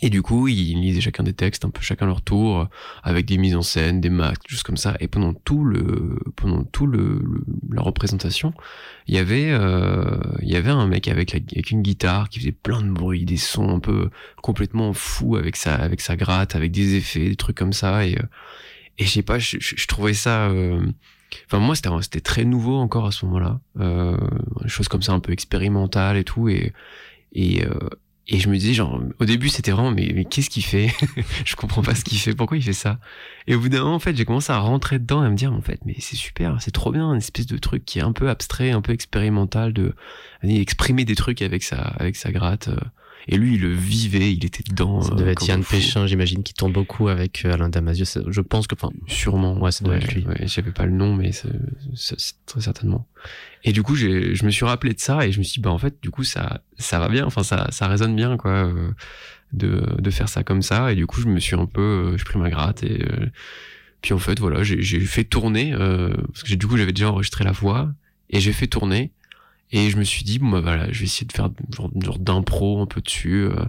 Et 0.02 0.10
du 0.10 0.22
coup, 0.22 0.48
ils 0.48 0.80
lisaient 0.80 1.02
chacun 1.02 1.24
des 1.24 1.34
textes, 1.34 1.64
un 1.66 1.70
peu 1.70 1.82
chacun 1.82 2.06
leur 2.08 2.22
tour, 2.22 2.68
avec 3.04 3.26
des 3.26 3.38
mises 3.38 3.56
en 3.56 3.62
scène, 3.62 4.02
des 4.02 4.10
masques, 4.10 4.44
juste 4.48 4.64
comme 4.64 4.78
ça. 4.78 4.96
Et 5.00 5.08
pendant 5.08 5.34
tout 5.34 5.64
le, 5.64 6.18
pendant 6.36 6.64
tout 6.64 6.88
le, 6.88 7.20
le- 7.22 7.44
la 7.72 7.82
représentation, 7.82 8.54
il 9.08 9.16
y 9.16 9.18
avait, 9.18 9.52
euh, 9.52 10.18
il 10.42 10.50
y 10.50 10.56
avait 10.56 10.72
un 10.72 10.88
mec 10.88 11.08
avec, 11.08 11.36
avec 11.36 11.72
une 11.72 11.82
guitare 11.82 12.30
qui 12.30 12.40
faisait 12.40 12.52
plein 12.52 12.82
de 12.82 12.90
bruit, 12.90 13.26
des 13.26 13.38
sons 13.38 13.70
un 13.76 13.80
peu 13.80 14.10
complètement 14.42 14.94
fous 14.94 15.36
avec 15.36 15.56
sa, 15.56 15.76
avec 15.76 16.02
sa 16.02 16.16
gratte, 16.16 16.56
avec 16.56 16.72
des 16.72 16.96
effets, 16.96 17.30
des 17.30 17.36
trucs 17.36 17.58
comme 17.58 17.74
ça. 17.74 18.06
Et, 18.06 18.16
euh, 18.18 18.24
et 18.98 19.06
je 19.06 19.10
sais 19.10 19.24
pas, 19.24 19.40
je, 19.40 19.58
trouvais 19.88 20.14
ça. 20.14 20.50
euh, 20.50 20.86
Enfin, 21.48 21.60
moi, 21.60 21.76
c'était 21.76 21.90
c'était 22.02 22.20
très 22.22 22.44
nouveau 22.44 22.76
encore 22.78 23.06
à 23.08 23.12
ce 23.12 23.26
moment-là. 23.26 23.62
Euh, 23.80 24.18
des 24.64 24.70
choses 24.70 24.90
comme 24.90 25.02
ça, 25.02 25.14
un 25.14 25.20
peu 25.22 25.32
expérimentales 25.32 26.18
et 26.18 26.24
tout. 26.26 26.50
Et, 26.50 26.74
et, 27.34 27.66
euh, 27.66 27.70
et 28.34 28.40
je 28.40 28.48
me 28.48 28.58
disais, 28.58 28.74
genre, 28.74 29.02
au 29.20 29.26
début, 29.26 29.50
c'était 29.50 29.72
vraiment, 29.72 29.92
mais, 29.92 30.24
qu'est-ce 30.24 30.50
qu'il 30.50 30.64
fait? 30.64 30.90
Je 31.46 31.58
comprends 31.58 31.82
pas 31.82 31.96
ce 31.96 32.06
qu'il 32.06 32.18
fait. 32.18 32.34
Pourquoi 32.34 32.56
il 32.56 32.64
fait 32.64 32.72
ça? 32.72 32.98
Et 33.46 33.56
au 33.56 33.60
bout 33.60 33.68
d'un 33.68 33.80
moment, 33.80 33.96
en 33.96 34.00
fait, 34.00 34.16
j'ai 34.16 34.24
commencé 34.24 34.54
à 34.54 34.60
rentrer 34.60 35.00
dedans 35.00 35.22
et 35.22 35.28
à 35.28 35.30
me 35.30 35.36
dire, 35.36 35.52
en 35.52 35.62
fait, 35.62 35.82
mais 35.86 35.96
c'est 36.00 36.16
super, 36.16 36.62
c'est 36.62 36.72
trop 36.72 36.94
bien, 36.94 37.12
une 37.12 37.18
espèce 37.18 37.46
de 37.46 37.58
truc 37.58 37.84
qui 37.84 38.00
est 38.00 38.04
un 38.04 38.14
peu 38.14 38.30
abstrait, 38.30 38.72
un 38.72 38.80
peu 38.80 38.94
expérimental, 38.94 39.74
de 39.74 39.94
exprimer 40.44 41.04
des 41.04 41.16
trucs 41.16 41.42
avec 41.42 41.62
sa, 41.62 41.80
avec 41.82 42.16
sa 42.16 42.32
gratte. 42.32 42.70
Et 43.28 43.38
lui, 43.38 43.56
il 43.56 43.62
le 43.62 43.74
vivait, 43.74 44.34
il 44.34 44.44
était 44.46 44.64
dedans. 44.68 45.02
Ça 45.02 45.14
euh, 45.14 45.16
devait 45.16 45.32
être 45.32 45.46
Yann. 45.46 45.64
Péchin, 45.64 46.08
j'imagine, 46.08 46.44
qui 46.44 46.54
tourne 46.54 46.72
beaucoup 46.72 47.08
avec 47.08 47.46
euh, 47.46 47.54
Alain 47.54 47.70
Damasio. 47.70 48.06
Je 48.28 48.42
pense 48.42 48.68
que, 48.68 48.76
enfin, 48.76 48.90
Sûrement. 49.08 49.58
Ouais, 49.60 49.72
ça 49.72 49.86
doit 49.86 49.96
être 49.96 50.14
lui. 50.14 50.26
ouais, 50.26 50.48
J'avais 50.48 50.72
pas 50.72 50.86
le 50.86 50.92
nom, 50.92 51.16
mais 51.16 51.32
c'est 51.32 52.36
très 52.46 52.62
certainement. 52.62 53.08
Et 53.64 53.74
du 53.74 53.84
coup, 53.84 53.96
je 53.96 54.44
me 54.46 54.50
suis 54.50 54.66
rappelé 54.66 54.94
de 54.94 55.00
ça 55.00 55.26
et 55.26 55.32
je 55.32 55.40
me 55.40 55.44
suis 55.44 55.56
dit, 55.56 55.60
bah 55.62 55.70
en 55.70 55.78
fait, 55.78 55.96
du 56.02 56.10
coup, 56.10 56.24
ça, 56.24 56.62
ça 56.78 57.00
va 57.00 57.10
bien. 57.10 57.26
Enfin, 57.26 57.44
ça, 57.44 57.68
ça 57.72 57.88
résonne 57.88 58.16
bien, 58.16 58.38
quoi, 58.38 58.66
euh, 58.66 58.92
de, 59.54 59.84
de 60.00 60.10
faire 60.10 60.30
ça 60.30 60.44
comme 60.44 60.62
ça. 60.62 60.92
Et 60.92 60.96
du 60.96 61.06
coup, 61.06 61.22
je 61.22 61.28
me 61.28 61.40
suis 61.40 61.56
un 61.56 61.68
peu, 61.68 61.82
euh, 61.82 62.18
j'ai 62.18 62.24
pris 62.24 62.40
ma 62.40 62.50
gratte 62.50 62.84
et 62.84 63.04
euh, 63.04 63.28
puis 64.02 64.14
en 64.14 64.18
fait, 64.18 64.40
voilà, 64.40 64.64
j'ai 64.64 65.00
fait 65.02 65.24
tourner 65.24 65.74
parce 65.74 66.42
que 66.44 66.56
du 66.56 66.66
coup, 66.66 66.76
j'avais 66.76 66.92
déjà 66.94 67.12
enregistré 67.12 67.44
la 67.44 67.52
voix 67.52 67.94
et 68.32 68.40
j'ai 68.40 68.52
fait 68.52 68.66
tourner. 68.66 69.12
Et 69.72 69.90
je 69.90 69.98
me 69.98 70.04
suis 70.04 70.24
dit, 70.24 70.40
bon, 70.40 70.50
bah 70.50 70.62
voilà, 70.62 70.92
je 70.92 71.00
vais 71.00 71.06
essayer 71.06 71.26
de 71.28 71.32
faire 71.34 71.50
genre, 71.76 71.90
genre 72.02 72.20
d'impro 72.20 72.82
un 72.82 72.86
peu 72.86 73.02
dessus. 73.02 73.44
euh, 73.46 73.66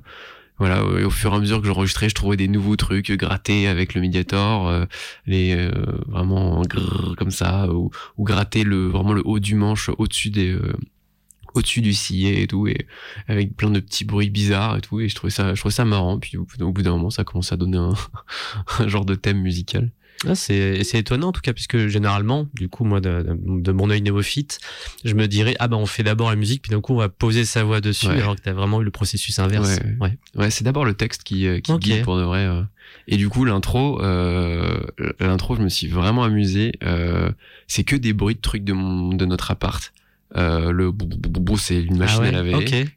voilà, 0.58 0.82
et 1.00 1.04
au 1.04 1.10
fur 1.10 1.32
et 1.32 1.36
à 1.36 1.40
mesure 1.40 1.60
que 1.60 1.66
j'enregistrais, 1.66 2.08
je 2.08 2.14
trouvais 2.14 2.36
des 2.36 2.46
nouveaux 2.46 2.76
trucs 2.76 3.10
grattés 3.12 3.66
avec 3.66 3.94
le 3.94 4.00
Mediator, 4.00 4.68
euh, 4.68 4.84
les 5.26 5.54
euh, 5.56 5.72
vraiment 6.06 6.62
grrr, 6.62 7.16
comme 7.16 7.32
ça, 7.32 7.68
ou, 7.72 7.90
ou 8.16 8.24
gratter 8.24 8.62
le 8.62 8.86
vraiment 8.86 9.12
le 9.12 9.22
haut 9.24 9.40
du 9.40 9.54
manche 9.56 9.90
au-dessus 9.98 10.30
des 10.30 10.50
euh, 10.52 10.72
au-dessus 11.54 11.80
du 11.80 11.92
sillet 11.92 12.42
et 12.42 12.46
tout, 12.46 12.66
et 12.68 12.86
avec 13.28 13.56
plein 13.56 13.70
de 13.70 13.80
petits 13.80 14.04
bruits 14.04 14.30
bizarres 14.30 14.76
et 14.76 14.80
tout. 14.80 15.00
Et 15.00 15.08
je 15.08 15.14
trouvais 15.14 15.30
ça, 15.32 15.54
je 15.54 15.60
trouvais 15.60 15.74
ça 15.74 15.84
marrant. 15.84 16.18
Puis 16.18 16.36
au, 16.38 16.46
au 16.60 16.72
bout 16.72 16.82
d'un 16.82 16.92
moment, 16.92 17.10
ça 17.10 17.24
commence 17.24 17.52
à 17.52 17.56
donner 17.56 17.78
un, 17.78 17.94
un 18.78 18.88
genre 18.88 19.04
de 19.04 19.14
thème 19.14 19.40
musical. 19.40 19.90
Ah, 20.26 20.34
c'est 20.34 20.84
c'est 20.84 20.98
étonnant 20.98 21.28
en 21.28 21.32
tout 21.32 21.40
cas 21.40 21.52
puisque 21.52 21.86
généralement 21.88 22.46
du 22.54 22.68
coup 22.68 22.84
moi 22.84 23.00
de, 23.00 23.72
mon 23.72 23.90
œil 23.90 24.02
néophyte 24.02 24.60
je 25.04 25.14
me 25.14 25.26
dirais 25.26 25.56
ah 25.58 25.66
bah 25.68 25.76
on 25.76 25.86
fait 25.86 26.02
d'abord 26.04 26.30
la 26.30 26.36
musique 26.36 26.62
puis 26.62 26.70
d'un 26.70 26.80
coup 26.80 26.92
on 26.94 26.98
va 26.98 27.08
poser 27.08 27.44
sa 27.44 27.64
voix 27.64 27.80
dessus 27.80 28.06
Ouais. 28.06 28.20
alors 28.20 28.36
que 28.36 28.40
t'as 28.42 28.52
vraiment 28.52 28.80
eu 28.80 28.84
le 28.84 28.90
processus 28.92 29.38
inverse 29.38 29.78
Ouais. 29.78 29.96
ouais. 30.00 30.18
Ouais, 30.36 30.50
c'est 30.50 30.64
d'abord 30.64 30.84
le 30.84 30.94
texte 30.94 31.22
qui, 31.24 31.46
euh, 31.46 31.60
qui 31.60 31.76
guide 31.78 32.02
pour 32.04 32.16
de 32.16 32.22
vrai. 32.22 32.46
euh. 32.46 32.62
Et 33.08 33.16
du 33.16 33.28
coup, 33.28 33.44
l'intro, 33.44 34.02
euh, 34.02 34.78
l'intro, 35.20 35.56
je 35.56 35.62
me 35.62 35.68
suis 35.68 35.88
vraiment 35.88 36.24
amusé. 36.24 36.72
Euh, 36.84 37.30
c'est 37.66 37.84
que 37.84 37.96
des 37.96 38.12
bruits 38.12 38.34
de 38.34 38.40
trucs 38.40 38.64
de 38.64 38.72
mon, 38.72 39.14
de 39.14 39.24
notre 39.24 39.50
appart. 39.50 39.92
Euh, 40.36 40.72
le 40.72 40.90
boubou, 40.90 41.58
c'est 41.58 41.82
une 41.82 41.98
machine 41.98 42.20
Ah 42.20 42.22
ouais, 42.22 42.28
à 42.28 42.32
laver 42.32 42.52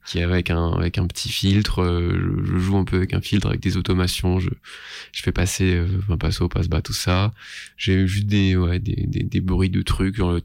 qui 0.05 0.19
est 0.19 0.23
avec 0.23 0.49
un 0.49 0.71
avec 0.71 0.97
un 0.97 1.05
petit 1.07 1.27
filtre. 1.29 1.81
euh, 1.81 2.17
je, 2.45 2.53
je 2.53 2.57
joue 2.59 2.77
un 2.77 2.85
peu 2.85 2.95
avec 2.97 3.13
un 3.13 3.19
filtre, 3.21 3.47
avec 3.47 3.59
des 3.59 3.75
automations. 3.75 4.39
Je 4.39 4.49
je 5.11 5.21
fais 5.21 5.31
passer 5.33 5.75
euh, 5.75 5.87
un 6.09 6.17
passo, 6.17 6.47
passe 6.47 6.69
bas, 6.69 6.81
tout 6.81 6.93
ça. 6.93 7.33
J'ai 7.77 8.07
juste 8.07 8.27
des 8.27 8.55
ouais 8.55 8.79
des, 8.79 9.05
des 9.07 9.23
des 9.23 9.41
bruits 9.41 9.69
de 9.69 9.81
trucs. 9.81 10.15
Genre, 10.15 10.39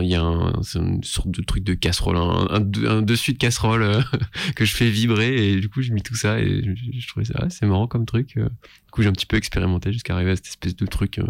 il 0.00 0.08
y 0.08 0.14
a 0.14 0.22
un, 0.22 0.62
c'est 0.62 0.78
une 0.78 1.02
sorte 1.04 1.30
de 1.30 1.42
truc 1.42 1.64
de 1.64 1.74
casserole, 1.74 2.16
un, 2.16 2.46
un, 2.50 2.84
un 2.88 3.02
dessus 3.02 3.34
de 3.34 3.38
casserole 3.38 3.82
euh, 3.82 4.00
que 4.56 4.64
je 4.64 4.74
fais 4.74 4.88
vibrer 4.88 5.50
et 5.52 5.60
du 5.60 5.68
coup 5.68 5.82
j'ai 5.82 5.92
mis 5.92 6.02
tout 6.02 6.14
ça 6.16 6.40
et 6.40 6.62
je, 6.64 6.98
je 7.00 7.08
trouvais 7.08 7.26
ça 7.26 7.40
assez 7.40 7.66
marrant 7.66 7.86
comme 7.86 8.06
truc. 8.06 8.36
Du 8.36 8.90
coup 8.90 9.02
j'ai 9.02 9.08
un 9.08 9.12
petit 9.12 9.26
peu 9.26 9.36
expérimenté 9.36 9.92
jusqu'à 9.92 10.14
arriver 10.14 10.30
à 10.30 10.36
cette 10.36 10.46
espèce 10.46 10.76
de 10.76 10.86
truc 10.86 11.20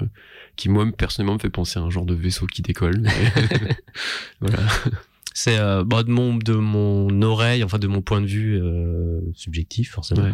qui 0.56 0.68
moi 0.68 0.86
personnellement 0.96 1.34
me 1.34 1.38
fait 1.40 1.50
penser 1.50 1.78
à 1.78 1.82
un 1.82 1.90
genre 1.90 2.06
de 2.06 2.14
vaisseau 2.14 2.46
qui 2.46 2.62
décolle. 2.62 3.02
voilà. 4.40 4.58
C'est 5.36 5.58
euh, 5.58 5.82
bah, 5.84 6.04
de 6.04 6.10
mon 6.10 6.36
de 6.36 6.52
mon 6.54 7.20
oreille, 7.22 7.64
enfin 7.64 7.80
de 7.80 7.88
mon 7.88 8.02
point 8.02 8.20
de 8.20 8.26
vue 8.26 8.56
euh, 8.62 9.18
subjectif 9.34 9.90
forcément. 9.90 10.22
Ouais. 10.22 10.30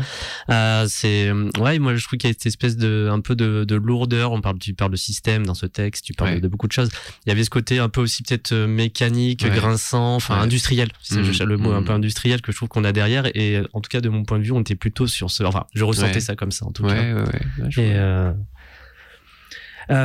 Euh, 0.50 0.84
c'est 0.90 1.32
ouais, 1.58 1.78
moi 1.78 1.94
je 1.94 2.04
trouve 2.06 2.18
qu'il 2.18 2.28
y 2.28 2.30
a 2.30 2.34
cette 2.34 2.44
espèce 2.44 2.76
de 2.76 3.08
un 3.10 3.20
peu 3.20 3.34
de, 3.34 3.64
de 3.64 3.74
lourdeur. 3.76 4.32
On 4.32 4.42
parle, 4.42 4.58
tu 4.58 4.74
parles 4.74 4.90
de 4.90 4.98
système 4.98 5.46
dans 5.46 5.54
ce 5.54 5.64
texte, 5.64 6.04
tu 6.04 6.12
parles 6.12 6.32
Ouais. 6.34 6.40
de 6.42 6.48
beaucoup 6.48 6.66
de 6.66 6.72
choses. 6.72 6.90
Il 7.24 7.30
y 7.30 7.32
avait 7.32 7.44
ce 7.44 7.48
côté 7.48 7.78
un 7.78 7.88
peu 7.88 8.02
aussi 8.02 8.22
peut-être 8.22 8.52
mécanique, 8.54 9.42
Ouais. 9.42 9.48
grinçant, 9.56 10.16
enfin 10.16 10.38
industriel. 10.38 10.90
C'est 11.00 11.24
cherche 11.24 11.40
le 11.40 11.56
mot 11.56 11.72
un 11.72 11.80
Mhm. 11.80 11.86
peu 11.86 11.92
industriel 11.94 12.42
que 12.42 12.52
je 12.52 12.58
trouve 12.58 12.68
qu'on 12.68 12.84
a 12.84 12.92
derrière. 12.92 13.24
Et 13.34 13.58
en 13.72 13.80
tout 13.80 13.88
cas 13.88 14.02
de 14.02 14.10
mon 14.10 14.24
point 14.24 14.38
de 14.38 14.44
vue, 14.44 14.52
on 14.52 14.60
était 14.60 14.76
plutôt 14.76 15.06
sur 15.06 15.30
ce. 15.30 15.44
Enfin, 15.44 15.64
je 15.72 15.82
ressentais 15.82 16.20
ça 16.20 16.36
comme 16.36 16.52
ça 16.52 16.66
en 16.66 16.72
tout 16.72 16.82
cas. 16.82 16.92
ouais, 16.92 17.14
ouais. 17.14 17.22
Ouais, 17.22 17.70
je 17.70 17.80
Et 17.80 17.94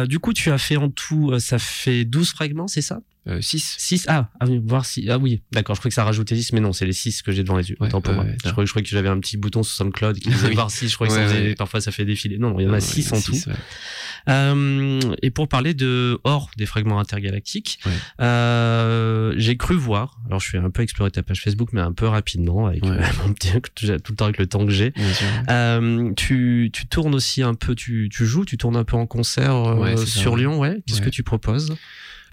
du 0.07 0.19
coup, 0.19 0.33
tu 0.33 0.51
as 0.51 0.57
fait 0.57 0.77
en 0.77 0.89
tout, 0.89 1.31
euh, 1.31 1.39
ça 1.39 1.59
fait 1.59 2.05
12 2.05 2.31
fragments, 2.31 2.67
c'est 2.67 2.81
ça? 2.81 3.01
Euh, 3.27 3.41
6. 3.41 3.75
6 3.79 4.05
Ah, 4.07 4.29
ah 4.39 4.45
oui, 4.47 4.61
voir 4.63 4.85
si. 4.85 5.09
Ah 5.09 5.17
oui, 5.17 5.41
d'accord, 5.51 5.75
je 5.75 5.81
crois 5.81 5.89
que 5.89 5.95
ça 5.95 6.03
rajoutait 6.03 6.35
10, 6.35 6.53
mais 6.53 6.59
non, 6.59 6.73
c'est 6.73 6.85
les 6.85 6.93
6 6.93 7.23
que 7.23 7.31
j'ai 7.31 7.41
devant 7.43 7.57
les 7.57 7.69
yeux. 7.69 7.77
Ouais, 7.79 7.87
Autant 7.87 7.99
pour 8.01 8.11
ouais, 8.11 8.15
moi. 8.17 8.25
ouais, 8.25 8.37
je, 8.45 8.51
crois, 8.51 8.65
je 8.65 8.69
crois 8.69 8.81
que 8.83 8.87
j'avais 8.87 9.09
un 9.09 9.19
petit 9.19 9.37
bouton 9.37 9.63
sur 9.63 9.75
SoundCloud 9.77 10.19
qui 10.19 10.29
disait 10.29 10.47
Oui. 10.49 10.53
voir 10.53 10.69
6, 10.69 10.89
je 10.89 10.95
crois 10.95 11.07
que 11.07 11.13
ça 11.13 11.27
faisait- 11.27 11.55
parfois 11.55 11.81
ça 11.81 11.91
fait 11.91 12.05
défiler. 12.05 12.37
Non, 12.37 12.51
non, 12.51 12.59
il 12.59 12.63
y 12.63 12.65
en 12.67 12.69
a 12.69 12.73
Ouais, 12.73 12.81
6 12.81 13.11
ouais, 13.11 13.17
en 13.17 13.21
tout. 13.21 13.33
six, 13.33 13.47
ouais. 13.47 13.53
Euh, 14.27 14.99
et 15.21 15.29
pour 15.31 15.47
parler 15.47 15.73
de 15.75 16.19
hors 16.23 16.49
des 16.57 16.65
fragments 16.65 16.99
intergalactiques, 16.99 17.79
euh, 18.21 19.33
j'ai 19.37 19.55
cru 19.57 19.75
voir, 19.75 20.19
alors 20.27 20.39
je 20.39 20.47
suis 20.49 20.57
un 20.57 20.69
peu 20.71 20.81
exploré 20.81 21.11
ta 21.11 21.21
page 21.23 21.41
Facebook, 21.41 21.69
mais 21.73 21.81
un 21.81 21.93
peu 21.93 22.07
rapidement, 22.07 22.65
avec 22.67 22.83
euh, 22.85 22.99
mon 23.25 23.33
petit, 23.33 23.51
tout 23.73 23.85
le 23.87 23.99
temps 24.15 24.25
avec 24.25 24.37
le 24.39 24.47
temps 24.47 24.65
que 24.65 24.71
j'ai. 24.71 24.93
Tu, 26.15 26.69
tu 26.73 26.87
tournes 26.87 27.15
aussi 27.15 27.41
un 27.43 27.53
peu, 27.55 27.75
tu, 27.75 28.09
tu 28.11 28.25
joues, 28.25 28.45
tu 28.45 28.57
tournes 28.57 28.75
un 28.77 28.83
peu 28.83 28.97
en 28.97 29.05
concert 29.07 29.53
ça, 29.97 30.05
sur. 30.05 30.35
Lyon, 30.35 30.59
ouais. 30.59 30.81
Qu'est-ce 30.87 31.01
que 31.01 31.09
tu 31.09 31.23
proposes? 31.23 31.75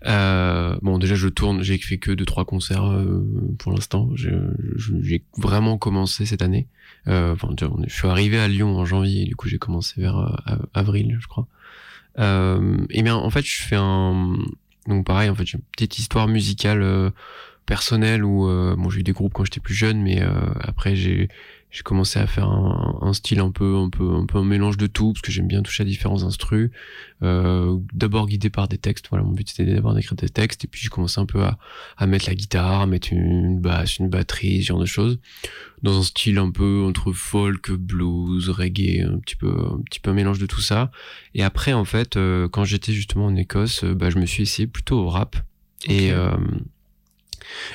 Euh, 0.07 0.77
bon, 0.83 0.99
déjà, 0.99 1.15
je 1.15 1.29
tourne. 1.29 1.63
J'ai 1.63 1.79
fait 1.79 1.99
que 1.99 2.11
deux 2.11 2.25
trois 2.25 2.45
concerts 2.45 2.85
euh, 2.91 3.25
pour 3.59 3.73
l'instant. 3.73 4.11
J'ai 4.15 5.23
vraiment 5.39 5.79
commencé 5.79 6.27
cette 6.27 6.43
année. 6.43 6.67
Euh, 7.09 7.33
Enfin, 7.33 7.49
je 7.87 7.93
suis 7.95 8.09
arrivé 8.09 8.39
à 8.39 8.49
Lyon 8.49 8.77
en 8.77 8.85
janvier. 8.85 9.23
Et 9.23 9.25
du 9.27 9.37
coup, 9.37 9.49
j'ai 9.49 9.59
commencé 9.59 10.01
vers 10.01 10.17
euh, 10.19 10.35
av- 10.47 10.67
avril, 10.75 11.19
je 11.21 11.27
crois. 11.29 11.47
Euh, 12.19 12.79
et 12.91 13.03
bien, 13.03 13.17
en 13.17 13.31
fait, 13.31 13.45
je 13.45 13.63
fais 13.63 13.77
un. 13.79 14.37
Donc, 14.89 15.07
pareil, 15.07 15.31
en 15.31 15.35
fait, 15.35 15.47
j'ai 15.47 15.59
une 15.59 15.65
petite 15.73 15.99
histoire 15.99 16.27
musicale 16.29 16.83
euh, 16.83 17.11
personnelle 17.67 18.25
où 18.25 18.47
bon, 18.77 18.91
j'ai 18.91 19.01
eu 19.01 19.05
des 19.05 19.13
groupes 19.13 19.33
quand 19.33 19.45
j'étais 19.45 19.61
plus 19.61 19.75
jeune, 19.75 20.03
mais 20.03 20.21
après, 20.61 20.97
j'ai 20.97 21.29
j'ai 21.73 21.83
commencé 21.83 22.19
à 22.19 22.27
faire 22.27 22.49
un, 22.49 22.99
un 23.01 23.15
style 23.15 23.41
un 23.41 23.51
peu 23.51 23.77
un 23.77 23.89
peu 23.89 24.15
un 24.15 24.27
peu 24.27 24.37
un 24.37 24.45
mélange 24.45 24.77
de 24.77 24.87
tout 24.87 25.15
parce 25.15 25.23
que 25.23 25.33
j'aime 25.33 25.49
bien 25.49 25.63
toucher 25.63 25.83
à 25.83 25.87
différents 25.87 26.23
instrus. 26.23 26.71
Euh, 27.23 27.79
d'abord 27.95 28.27
guidé 28.27 28.51
par 28.51 28.69
des 28.69 28.77
textes. 28.77 29.07
Voilà 29.09 29.25
mon 29.25 29.33
but 29.33 29.49
c'était 29.49 29.73
d'abord 29.73 29.95
d'écrire 29.95 30.15
des 30.17 30.29
textes. 30.29 30.65
Et 30.65 30.69
puis 30.69 30.83
j'ai 30.83 30.91
commencé 30.91 31.19
un 31.19 31.25
peu 31.25 31.43
à, 31.43 31.59
à 31.97 32.07
mettre 32.07 32.27
la 32.29 32.35
guitare 32.35 32.83
à 32.83 32.87
mettre 32.87 33.09
une 33.11 33.59
basse 33.59 33.97
une 33.99 34.11
batterie 34.11 34.63
ce 34.63 34.69
genre 34.69 34.81
de 34.81 34.87
choses. 34.87 35.19
Dans 35.83 35.99
un 35.99 36.03
style 36.03 36.37
un 36.37 36.51
peu 36.51 36.85
entre 36.87 37.13
folk 37.13 37.73
blues 37.73 38.51
reggae 38.51 39.01
un 39.01 39.19
petit 39.19 39.37
peu 39.37 39.49
un 39.49 39.81
petit 39.81 39.99
peu 39.99 40.11
un 40.11 40.15
mélange 40.15 40.39
de 40.39 40.47
tout 40.47 40.61
ça. 40.61 40.91
Et 41.35 41.43
après 41.43 41.73
en 41.73 41.87
fait 41.87 42.19
euh, 42.19 42.49
quand 42.49 42.65
j'étais 42.65 42.93
justement 42.93 43.27
en 43.27 43.37
Écosse 43.37 43.83
euh, 43.83 43.95
bah, 43.95 44.11
je 44.11 44.19
me 44.19 44.27
suis 44.27 44.43
essayé 44.43 44.67
plutôt 44.67 44.99
au 44.99 45.09
rap. 45.09 45.37
Et 45.89 46.13
euh, 46.13 46.37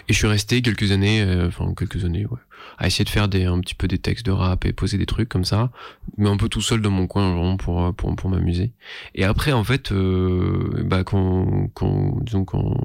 et 0.08 0.14
je 0.14 0.18
suis 0.18 0.28
resté 0.28 0.62
quelques 0.62 0.92
années, 0.92 1.22
euh, 1.22 1.48
enfin 1.48 1.74
quelques 1.78 2.06
années, 2.06 2.26
ouais, 2.26 2.40
à 2.78 2.88
essayer 2.88 3.06
de 3.06 3.10
faire 3.10 3.28
des 3.28 3.46
un 3.46 3.60
petit 3.60 3.76
peu 3.76 3.88
des 3.88 3.98
textes 3.98 4.26
de 4.26 4.32
rap 4.32 4.66
et 4.66 4.74
poser 4.74 4.98
des 4.98 5.06
trucs 5.06 5.30
comme 5.30 5.46
ça, 5.46 5.72
mais 6.18 6.30
un 6.30 6.38
peu 6.38 6.50
tout 6.50 6.62
seul 6.62 6.82
dans 6.82 6.92
mon 6.92 7.08
coin 7.08 7.34
vraiment 7.34 7.58
pour 7.58 7.84
euh, 7.84 7.92
pour 7.92 8.16
pour 8.16 8.30
m'amuser. 8.30 8.72
Et 9.16 9.24
après 9.24 9.52
en 9.52 9.64
fait, 9.64 9.92
euh, 9.92 10.84
bah 10.86 11.04
quand 11.04 11.70
quand 11.74 12.18
disons 12.24 12.46
quand 12.46 12.76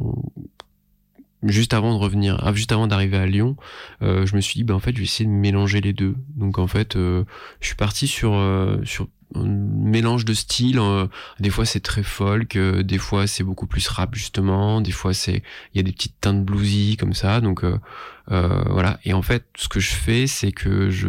juste 1.43 1.75
avant 1.75 1.93
de 1.93 1.99
revenir, 1.99 2.39
ah, 2.43 2.53
juste 2.53 2.73
avant 2.73 2.87
d'arriver 2.87 3.17
à 3.17 3.27
Lyon, 3.27 3.57
euh, 4.03 4.27
je 4.27 4.37
me 4.37 4.41
suis 4.41 4.55
dit 4.55 4.65
bah 4.65 4.75
en 4.75 4.79
fait 4.79 4.93
je 4.93 4.99
vais 4.99 5.05
essayer 5.05 5.29
de 5.29 5.35
mélanger 5.35 5.81
les 5.81 5.93
deux. 5.93 6.15
Donc 6.37 6.59
en 6.59 6.67
fait, 6.67 6.97
euh, 6.97 7.25
je 7.61 7.67
suis 7.67 7.77
parti 7.77 8.07
sur 8.07 8.35
euh, 8.35 8.79
sur 8.85 9.09
mélange 9.37 10.25
de 10.25 10.35
styles. 10.35 10.79
euh, 10.79 11.07
des 11.41 11.51
fois 11.51 11.65
c'est 11.65 11.81
très 11.81 12.03
folk, 12.03 12.57
euh, 12.57 12.83
des 12.83 12.99
fois 12.99 13.27
c'est 13.27 13.45
beaucoup 13.45 13.67
plus 13.67 13.87
rap 13.89 14.15
justement, 14.15 14.81
des 14.81 14.93
fois 14.93 15.15
c'est 15.15 15.43
il 15.75 15.77
y 15.77 15.81
a 15.81 15.83
des 15.83 15.93
petites 15.93 16.21
teintes 16.21 16.45
bluesy 16.45 16.97
comme 16.97 17.15
ça. 17.15 17.41
Donc 17.41 17.65
euh, 17.65 17.79
voilà. 18.29 18.99
Et 19.05 19.13
en 19.13 19.23
fait, 19.23 19.45
ce 19.57 19.69
que 19.69 19.81
je 19.81 19.91
fais, 19.91 20.27
c'est 20.27 20.53
que 20.53 20.91
je 20.91 21.09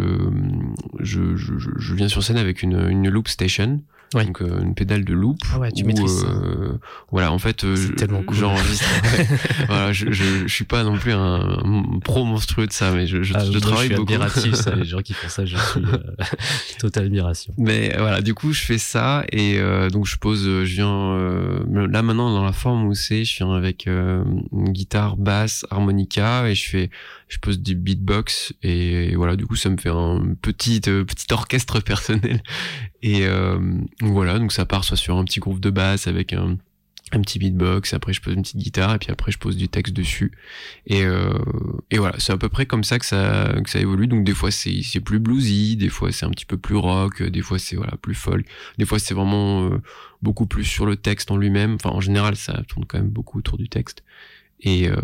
je 0.99 1.35
je- 1.35 1.53
je 1.77 1.93
viens 1.95 2.07
sur 2.07 2.23
scène 2.23 2.37
avec 2.37 2.63
une 2.63 2.89
une 2.89 3.09
loop 3.09 3.27
station. 3.27 3.81
Ouais. 4.13 4.25
Donc 4.25 4.41
euh, 4.41 4.61
une 4.61 4.75
pédale 4.75 5.03
de 5.05 5.13
loop. 5.13 5.37
Ah 5.53 5.59
ouais, 5.59 5.71
tu 5.71 5.83
où, 5.83 5.87
maîtrises 5.87 6.25
euh, 6.27 6.77
voilà, 7.11 7.31
en 7.31 7.39
fait, 7.39 7.63
euh, 7.63 7.75
cool. 8.25 8.35
j'enregistre. 8.35 8.85
voilà, 9.67 9.91
je, 9.93 10.11
je, 10.11 10.23
je 10.47 10.53
suis 10.53 10.65
pas 10.65 10.83
non 10.83 10.97
plus 10.97 11.11
un, 11.13 11.59
un 11.63 11.99
pro 12.03 12.23
monstrueux 12.25 12.67
de 12.67 12.71
ça, 12.71 12.91
mais 12.91 13.07
je, 13.07 13.23
je, 13.23 13.33
Ah, 13.35 13.43
je 13.45 13.51
moi, 13.51 13.59
travaille 13.61 13.77
je 13.89 13.93
suis 13.93 13.95
beaucoup. 13.95 14.13
admiratif, 14.13 14.53
ça, 14.55 14.75
les 14.75 14.85
gens 14.85 15.01
qui 15.01 15.13
font 15.13 15.29
ça, 15.29 15.45
je 15.45 15.57
suis 15.57 15.81
euh, 15.81 15.97
totale 16.79 17.05
admiration. 17.05 17.53
Mais 17.57 17.95
voilà, 17.97 18.21
du 18.21 18.33
coup, 18.33 18.53
je 18.53 18.61
fais 18.61 18.77
ça 18.77 19.23
et 19.31 19.57
euh, 19.59 19.89
donc 19.89 20.05
je 20.05 20.17
pose, 20.17 20.43
euh, 20.47 20.65
je 20.65 20.75
viens 20.75 21.13
euh, 21.13 21.87
là 21.87 22.01
maintenant 22.03 22.31
dans 22.33 22.43
la 22.43 22.51
forme 22.53 22.85
où 22.87 22.93
c'est, 22.93 23.23
je 23.25 23.37
viens 23.37 23.53
avec 23.53 23.87
euh, 23.87 24.23
une 24.51 24.71
guitare, 24.71 25.17
basse, 25.17 25.65
harmonica 25.71 26.47
et 26.49 26.55
je 26.55 26.69
fais, 26.69 26.89
je 27.29 27.37
pose 27.39 27.59
du 27.59 27.75
beatbox 27.75 28.53
et, 28.61 29.15
voilà, 29.15 29.35
du 29.35 29.45
coup, 29.45 29.55
ça 29.55 29.69
me 29.69 29.77
fait 29.77 29.89
un 29.89 30.21
petit 30.41 30.81
euh, 30.87 31.03
petit 31.03 31.25
orchestre 31.31 31.79
personnel 31.79 32.41
et 33.01 33.23
voilà, 34.11 34.39
donc 34.39 34.51
ça 34.51 34.65
part 34.65 34.83
soit 34.83 34.97
sur 34.97 35.17
un 35.17 35.23
petit 35.23 35.39
groupe 35.39 35.59
de 35.59 35.69
basse 35.69 36.07
avec 36.07 36.33
un 36.33 36.57
un 37.11 37.21
petit 37.21 37.37
beatbox, 37.37 37.93
après 37.93 38.13
je 38.13 38.21
pose 38.21 38.33
une 38.33 38.41
petite 38.41 38.57
guitare 38.57 38.95
et 38.95 38.97
puis 38.97 39.11
après 39.11 39.31
je 39.31 39.37
pose 39.37 39.55
du 39.55 39.69
texte 39.69 39.93
dessus. 39.93 40.31
Et 40.87 41.03
euh, 41.03 41.31
et 41.91 41.97
voilà 41.97 42.15
c'est 42.19 42.33
à 42.33 42.37
peu 42.37 42.49
près 42.49 42.65
comme 42.65 42.83
ça 42.83 42.99
que 42.99 43.05
ça 43.05 43.53
que 43.63 43.69
ça 43.69 43.79
évolue. 43.79 44.07
Donc 44.07 44.23
des 44.23 44.33
fois 44.33 44.51
c'est 44.51 44.81
c'est 44.83 44.99
plus 44.99 45.19
bluesy 45.19 45.75
des 45.75 45.89
fois 45.89 46.11
c'est 46.11 46.25
un 46.25 46.31
petit 46.31 46.45
peu 46.45 46.57
plus 46.57 46.75
rock 46.75 47.21
des 47.21 47.41
fois 47.41 47.59
c'est 47.59 47.75
voilà 47.75 47.95
plus 47.97 48.15
folk. 48.15 48.47
Des 48.77 48.85
fois 48.85 48.99
c'est 48.99 49.13
vraiment 49.13 49.65
euh, 49.69 49.81
beaucoup 50.21 50.47
plus 50.47 50.65
sur 50.65 50.85
le 50.85 50.95
texte 50.95 51.29
en 51.31 51.37
lui-même. 51.37 51.75
Enfin 51.75 51.91
en 51.91 52.01
général 52.01 52.35
ça 52.35 52.63
tourne 52.67 52.85
quand 52.85 52.97
même 52.97 53.09
beaucoup 53.09 53.39
autour 53.39 53.57
du 53.57 53.69
texte 53.69 54.03
et 54.63 54.89
euh, 54.89 54.95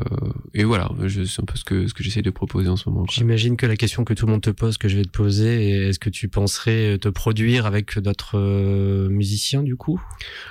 et 0.54 0.64
voilà 0.64 0.90
c'est 1.08 1.42
un 1.42 1.46
peu 1.46 1.56
ce 1.56 1.64
que 1.64 1.88
ce 1.88 1.94
que 1.94 2.04
j'essaie 2.04 2.22
de 2.22 2.30
proposer 2.30 2.68
en 2.68 2.76
ce 2.76 2.90
moment. 2.90 3.06
J'imagine 3.10 3.56
que 3.56 3.66
la 3.66 3.78
question 3.78 4.04
que 4.04 4.14
tout 4.14 4.26
le 4.26 4.34
monde 4.34 4.42
te 4.42 4.50
pose, 4.50 4.78
que 4.78 4.90
je 4.90 4.98
vais 4.98 5.06
te 5.06 5.10
poser, 5.10 5.70
est 5.70 5.90
est-ce 5.90 6.00
que 6.00 6.10
tu 6.10 6.28
penserais 6.28 6.98
te 7.00 7.08
produire 7.08 7.66
avec 7.66 7.98
d'autres 8.00 8.38
euh, 8.38 9.08
musiciens 9.10 9.64
du 9.64 9.76
coup? 9.76 10.02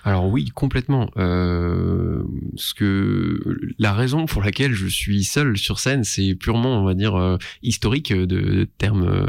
Alors 0.05 0.27
oui, 0.29 0.47
complètement. 0.55 1.11
Euh, 1.19 2.23
ce 2.57 2.73
que 2.73 3.41
la 3.79 3.93
raison 3.93 4.27
pour 4.27 4.43
laquelle 4.43 4.73
je 4.73 4.87
suis 4.87 5.25
seul 5.25 5.59
sur 5.59 5.79
scène, 5.79 6.05
c'est 6.05 6.35
purement, 6.35 6.81
on 6.81 6.85
va 6.85 6.95
dire, 6.95 7.15
euh, 7.17 7.37
historique 7.63 8.13
de, 8.13 8.25
de 8.25 8.65
termes, 8.79 9.07
euh, 9.07 9.27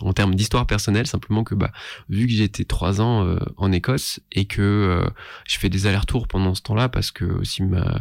en 0.00 0.12
termes 0.12 0.34
d'histoire 0.34 0.66
personnelle. 0.66 1.06
Simplement 1.06 1.44
que, 1.44 1.54
bah, 1.54 1.72
vu 2.08 2.26
que 2.26 2.38
été 2.42 2.64
trois 2.64 3.00
ans 3.00 3.24
euh, 3.26 3.38
en 3.56 3.72
Écosse 3.72 4.20
et 4.32 4.44
que 4.44 4.62
euh, 4.62 5.08
je 5.46 5.58
fais 5.58 5.68
des 5.68 5.86
allers-retours 5.86 6.28
pendant 6.28 6.54
ce 6.54 6.62
temps-là, 6.62 6.88
parce 6.88 7.10
que 7.10 7.24
aussi 7.24 7.62
ma 7.62 8.00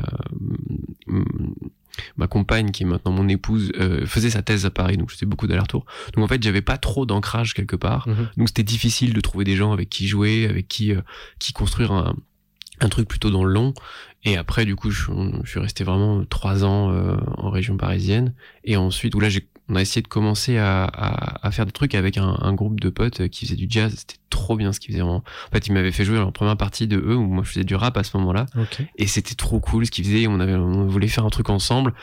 ma 2.18 2.28
compagne 2.28 2.72
qui 2.72 2.84
est 2.84 2.86
maintenant 2.86 3.12
mon 3.12 3.28
épouse 3.28 3.72
euh, 3.80 4.06
faisait 4.06 4.30
sa 4.30 4.44
thèse 4.44 4.66
à 4.66 4.70
Paris 4.70 4.98
donc 4.98 5.10
je 5.10 5.16
faisais 5.16 5.26
beaucoup 5.26 5.48
d'allers-retours 5.48 5.86
donc 6.14 6.24
en 6.24 6.28
fait 6.28 6.44
j'avais 6.44 6.62
pas 6.62 6.78
trop 6.78 7.08
d'ancrage 7.08 7.56
quelque 7.56 7.76
part 7.76 8.08
donc 8.38 8.50
c'était 8.50 8.64
difficile 8.64 9.14
de 9.14 9.22
trouver 9.22 9.46
des 9.46 9.56
gens 9.56 9.72
avec 9.72 9.90
qui 9.90 10.08
jouer, 10.08 10.48
avec 10.48 10.68
qui 10.68 10.94
euh, 10.94 11.02
qui 11.40 11.54
construire 11.54 11.92
un, 11.92 12.16
un 12.80 12.90
truc 12.90 13.08
plutôt 13.08 13.30
dans 13.30 13.44
le 13.44 13.52
long. 13.52 13.74
Et 14.24 14.38
après, 14.38 14.66
du 14.66 14.76
coup, 14.76 14.92
je, 14.92 15.06
je 15.44 15.50
suis 15.50 15.60
resté 15.60 15.84
vraiment 15.84 16.24
trois 16.26 16.64
ans 16.64 16.92
euh, 16.92 17.16
en 17.38 17.50
région 17.50 17.78
parisienne. 17.78 18.34
Et 18.64 18.78
ensuite, 18.78 19.16
où 19.16 19.20
là, 19.20 19.30
j'ai, 19.30 19.48
on 19.70 19.76
a 19.76 19.82
essayé 19.82 20.02
de 20.02 20.08
commencer 20.08 20.58
à, 20.58 20.86
à, 20.86 21.46
à 21.48 21.52
faire 21.52 21.66
des 21.66 21.72
trucs 21.72 21.94
avec 21.96 22.18
un, 22.18 22.38
un 22.42 22.54
groupe 22.54 22.80
de 22.80 22.90
potes 22.90 23.28
qui 23.30 23.46
faisait 23.46 23.58
du 23.58 23.68
jazz. 23.70 23.94
C'était 23.98 24.16
trop 24.30 24.56
bien 24.56 24.72
ce 24.72 24.80
qu'ils 24.80 24.94
faisaient. 24.94 25.02
En 25.04 25.24
fait, 25.52 25.68
ils 25.68 25.74
m'avaient 25.74 25.92
fait 25.92 26.06
jouer 26.06 26.20
en 26.20 26.32
première 26.32 26.56
partie 26.58 26.88
de 26.88 26.98
eux 26.98 27.16
où 27.16 27.26
moi 27.28 27.44
je 27.44 27.50
faisais 27.50 27.64
du 27.66 27.76
rap 27.76 27.98
à 27.98 28.04
ce 28.04 28.16
moment-là. 28.18 28.46
Ok. 28.58 28.82
Et 28.98 29.08
c'était 29.08 29.36
trop 29.36 29.60
cool 29.60 29.86
ce 29.86 29.92
qu'ils 29.92 30.06
faisaient. 30.06 30.28
On 30.28 30.40
avait, 30.40 30.56
on 30.56 30.88
voulait 30.88 31.08
faire 31.10 31.26
un 31.26 31.30
truc 31.30 31.50
ensemble. 31.50 31.94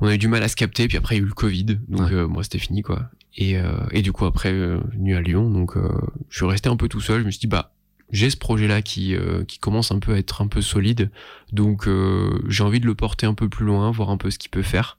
On 0.00 0.06
a 0.08 0.14
eu 0.14 0.18
du 0.18 0.28
mal 0.28 0.42
à 0.42 0.48
se 0.48 0.56
capter. 0.56 0.86
Puis 0.88 0.98
après, 0.98 1.16
il 1.16 1.18
y 1.18 1.20
a 1.22 1.24
eu 1.24 1.28
le 1.28 1.32
Covid. 1.34 1.64
Donc, 1.88 2.08
Ouais. 2.08 2.12
euh, 2.12 2.26
moi, 2.28 2.42
c'était 2.42 2.58
fini, 2.58 2.82
quoi. 2.82 3.08
Et, 3.38 3.56
euh, 3.58 3.64
et 3.92 4.02
du 4.02 4.12
coup, 4.12 4.26
après, 4.26 4.52
euh, 4.52 4.78
venu 4.92 5.14
à 5.16 5.22
Lyon. 5.22 5.48
Donc, 5.50 5.76
euh, 5.76 5.88
je 6.28 6.36
suis 6.36 6.46
resté 6.46 6.68
un 6.68 6.76
peu 6.76 6.88
tout 6.88 7.00
seul. 7.00 7.20
Je 7.22 7.26
me 7.26 7.30
suis 7.30 7.40
dit, 7.40 7.46
bah, 7.46 7.72
j'ai 8.12 8.28
ce 8.30 8.36
projet-là 8.36 8.82
qui, 8.82 9.14
euh, 9.16 9.44
qui 9.44 9.58
commence 9.58 9.90
un 9.92 9.98
peu 9.98 10.12
à 10.12 10.18
être 10.18 10.42
un 10.42 10.46
peu 10.48 10.60
solide. 10.60 11.10
Donc 11.52 11.88
euh, 11.88 12.30
j'ai 12.48 12.62
envie 12.62 12.78
de 12.78 12.86
le 12.86 12.94
porter 12.94 13.26
un 13.26 13.34
peu 13.34 13.48
plus 13.48 13.64
loin, 13.66 13.90
voir 13.90 14.10
un 14.10 14.16
peu 14.16 14.30
ce 14.30 14.38
qu'il 14.38 14.50
peut 14.50 14.62
faire. 14.62 14.96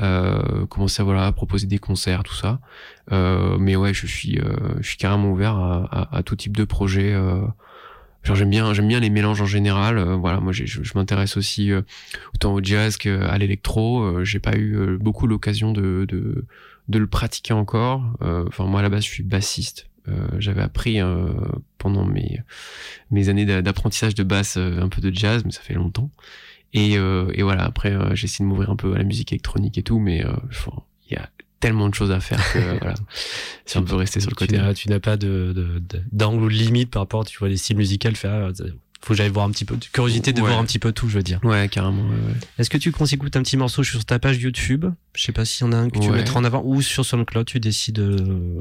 Euh, 0.00 0.64
commencer 0.66 1.02
à 1.02 1.04
voilà 1.04 1.26
à 1.26 1.32
proposer 1.32 1.66
des 1.66 1.78
concerts 1.78 2.22
tout 2.22 2.34
ça. 2.34 2.60
Euh, 3.12 3.58
mais 3.58 3.76
ouais 3.76 3.92
je 3.92 4.06
suis 4.06 4.38
euh, 4.38 4.56
je 4.80 4.88
suis 4.88 4.96
carrément 4.96 5.30
ouvert 5.30 5.54
à, 5.56 5.84
à, 5.84 6.16
à 6.16 6.22
tout 6.22 6.34
type 6.34 6.56
de 6.56 6.64
projet 6.64 7.12
euh, 7.12 7.42
genre 8.22 8.34
j'aime 8.34 8.48
bien 8.48 8.72
j'aime 8.72 8.88
bien 8.88 9.00
les 9.00 9.10
mélanges 9.10 9.42
en 9.42 9.46
général 9.46 9.98
euh, 9.98 10.16
voilà. 10.16 10.40
Moi 10.40 10.52
je, 10.54 10.64
je 10.64 10.92
m'intéresse 10.94 11.36
aussi 11.36 11.70
euh, 11.70 11.82
autant 12.34 12.54
au 12.54 12.62
jazz 12.62 12.96
qu'à 12.96 13.36
l'électro 13.36 14.24
j'ai 14.24 14.38
pas 14.38 14.56
eu 14.56 14.96
beaucoup 14.98 15.26
l'occasion 15.26 15.72
de, 15.72 16.06
de 16.08 16.46
de 16.88 16.98
le 16.98 17.06
pratiquer 17.06 17.52
encore. 17.52 18.02
Enfin 18.22 18.64
moi 18.64 18.80
à 18.80 18.82
la 18.82 18.88
base 18.88 19.04
je 19.04 19.10
suis 19.10 19.22
bassiste. 19.22 19.88
J'avais 20.38 20.62
appris 20.62 21.00
pendant 21.76 22.06
mes 22.06 22.40
mes 23.10 23.28
années 23.28 23.44
d'apprentissage 23.62 24.14
de 24.14 24.22
basse 24.24 24.56
un 24.56 24.88
peu 24.88 25.02
de 25.02 25.14
jazz 25.14 25.44
mais 25.44 25.52
ça 25.52 25.60
fait 25.60 25.74
longtemps 25.74 26.10
et, 26.72 26.96
euh, 26.96 27.30
et 27.34 27.42
voilà, 27.42 27.64
après, 27.64 27.92
euh, 27.92 28.14
j'ai 28.14 28.24
essayé 28.24 28.44
de 28.44 28.48
m'ouvrir 28.48 28.70
un 28.70 28.76
peu 28.76 28.94
à 28.94 28.98
la 28.98 29.04
musique 29.04 29.32
électronique 29.32 29.76
et 29.78 29.82
tout, 29.82 29.98
mais 29.98 30.24
euh, 30.24 30.32
il 31.08 31.14
y 31.14 31.16
a 31.16 31.28
tellement 31.60 31.88
de 31.88 31.94
choses 31.94 32.10
à 32.10 32.20
faire 32.20 32.40
que 32.52 32.58
voilà, 32.80 32.94
si 33.66 33.78
on 33.78 33.84
peut 33.84 33.96
rester 33.96 34.20
sur 34.20 34.30
le 34.30 34.36
côté. 34.36 34.58
Tu 34.74 34.88
n'as 34.88 35.00
pas 35.00 35.16
de, 35.16 35.82
d'angle 36.10 36.44
ou 36.44 36.48
de 36.48 36.54
limite 36.54 36.90
par 36.90 37.02
rapport, 37.02 37.24
tu 37.24 37.38
vois, 37.38 37.48
les 37.48 37.56
styles 37.56 37.76
musicaux, 37.76 38.14
faire, 38.14 38.50
faut 39.02 39.14
que 39.14 39.18
j'aille 39.18 39.30
voir 39.30 39.46
un 39.46 39.50
petit 39.50 39.64
peu, 39.64 39.76
curiosité 39.92 40.32
de 40.32 40.40
voir 40.40 40.58
un 40.58 40.64
petit 40.64 40.78
peu 40.78 40.92
tout, 40.92 41.08
je 41.08 41.16
veux 41.16 41.24
dire. 41.24 41.40
Ouais, 41.42 41.68
carrément. 41.68 42.04
Ouais, 42.04 42.10
ouais. 42.10 42.34
Est-ce 42.58 42.70
que 42.70 42.78
tu 42.78 42.92
qu'on 42.92 43.04
s'écoute 43.04 43.36
un 43.36 43.42
petit 43.42 43.56
morceau 43.56 43.82
sur 43.82 44.04
ta 44.04 44.20
page 44.20 44.38
YouTube? 44.38 44.86
Je 45.14 45.22
sais 45.22 45.32
pas 45.32 45.44
s'il 45.44 45.66
y 45.66 45.68
en 45.68 45.72
a 45.72 45.76
un 45.76 45.90
que 45.90 45.98
tu 45.98 46.08
ouais. 46.08 46.18
mettras 46.18 46.38
en 46.38 46.44
avant 46.44 46.62
ou 46.64 46.80
sur 46.82 47.04
SoundCloud, 47.04 47.44
tu 47.44 47.58
décides. 47.58 47.98
Euh, 47.98 48.60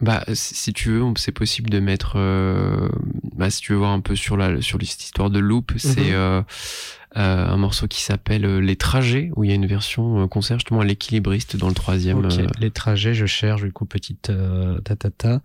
bah, 0.00 0.24
si 0.32 0.72
tu 0.72 0.90
veux, 0.90 1.02
c'est 1.16 1.32
possible 1.32 1.70
de 1.70 1.80
mettre. 1.80 2.12
Euh, 2.16 2.88
bah, 3.34 3.50
si 3.50 3.60
tu 3.60 3.72
veux 3.72 3.78
voir 3.78 3.90
un 3.90 4.00
peu 4.00 4.14
sur 4.14 4.36
la 4.36 4.60
sur 4.60 4.78
cette 4.80 5.02
histoire 5.02 5.28
de 5.30 5.40
loop, 5.40 5.72
c'est 5.76 6.10
mhm. 6.10 6.12
euh, 6.12 6.42
euh, 7.16 7.46
un 7.48 7.56
morceau 7.56 7.88
qui 7.88 8.02
s'appelle 8.02 8.44
euh, 8.44 8.60
Les 8.60 8.76
Trajets, 8.76 9.30
où 9.34 9.42
il 9.42 9.50
y 9.50 9.52
a 9.52 9.56
une 9.56 9.66
version 9.66 10.28
concert 10.28 10.58
justement 10.58 10.80
à 10.80 10.84
l'équilibriste 10.84 11.56
dans 11.56 11.68
le 11.68 11.74
troisième. 11.74 12.24
Okay. 12.24 12.46
Les 12.60 12.70
Trajets, 12.70 13.14
je 13.14 13.26
cherche 13.26 13.62
du 13.62 13.72
coup 13.72 13.86
petite 13.86 14.30
ta 14.84 14.96
ta 14.96 15.10
ta. 15.10 15.40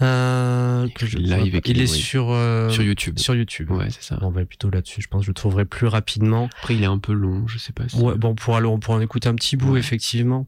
Euh, 0.00 0.88
que 0.96 1.06
je 1.06 1.18
live 1.18 1.60
il 1.64 1.80
est 1.80 1.86
sur 1.86 2.36
sur 2.70 2.82
YouTube. 2.84 3.18
Sur 3.18 3.34
YouTube. 3.34 3.70
Ouais, 3.72 3.88
c'est 3.90 4.02
ça. 4.02 4.18
On 4.22 4.30
va 4.30 4.44
plutôt 4.44 4.70
là-dessus. 4.70 5.02
Je 5.02 5.08
pense 5.08 5.22
que 5.22 5.26
je 5.26 5.30
le 5.30 5.34
trouverai 5.34 5.64
plus 5.64 5.88
rapidement. 5.88 6.48
Après, 6.60 6.76
il 6.76 6.82
est 6.84 6.86
un 6.86 6.98
peu 6.98 7.12
long. 7.12 7.48
Je 7.48 7.58
sais 7.58 7.72
pas. 7.72 7.88
Si... 7.88 7.96
Ouais, 7.96 8.14
bon, 8.16 8.36
pour 8.36 8.56
aller, 8.56 8.66
on 8.66 8.78
pourra 8.78 8.98
en 8.98 9.00
écouter 9.00 9.28
un 9.28 9.34
petit 9.34 9.56
bout, 9.56 9.72
ouais. 9.72 9.80
effectivement. 9.80 10.46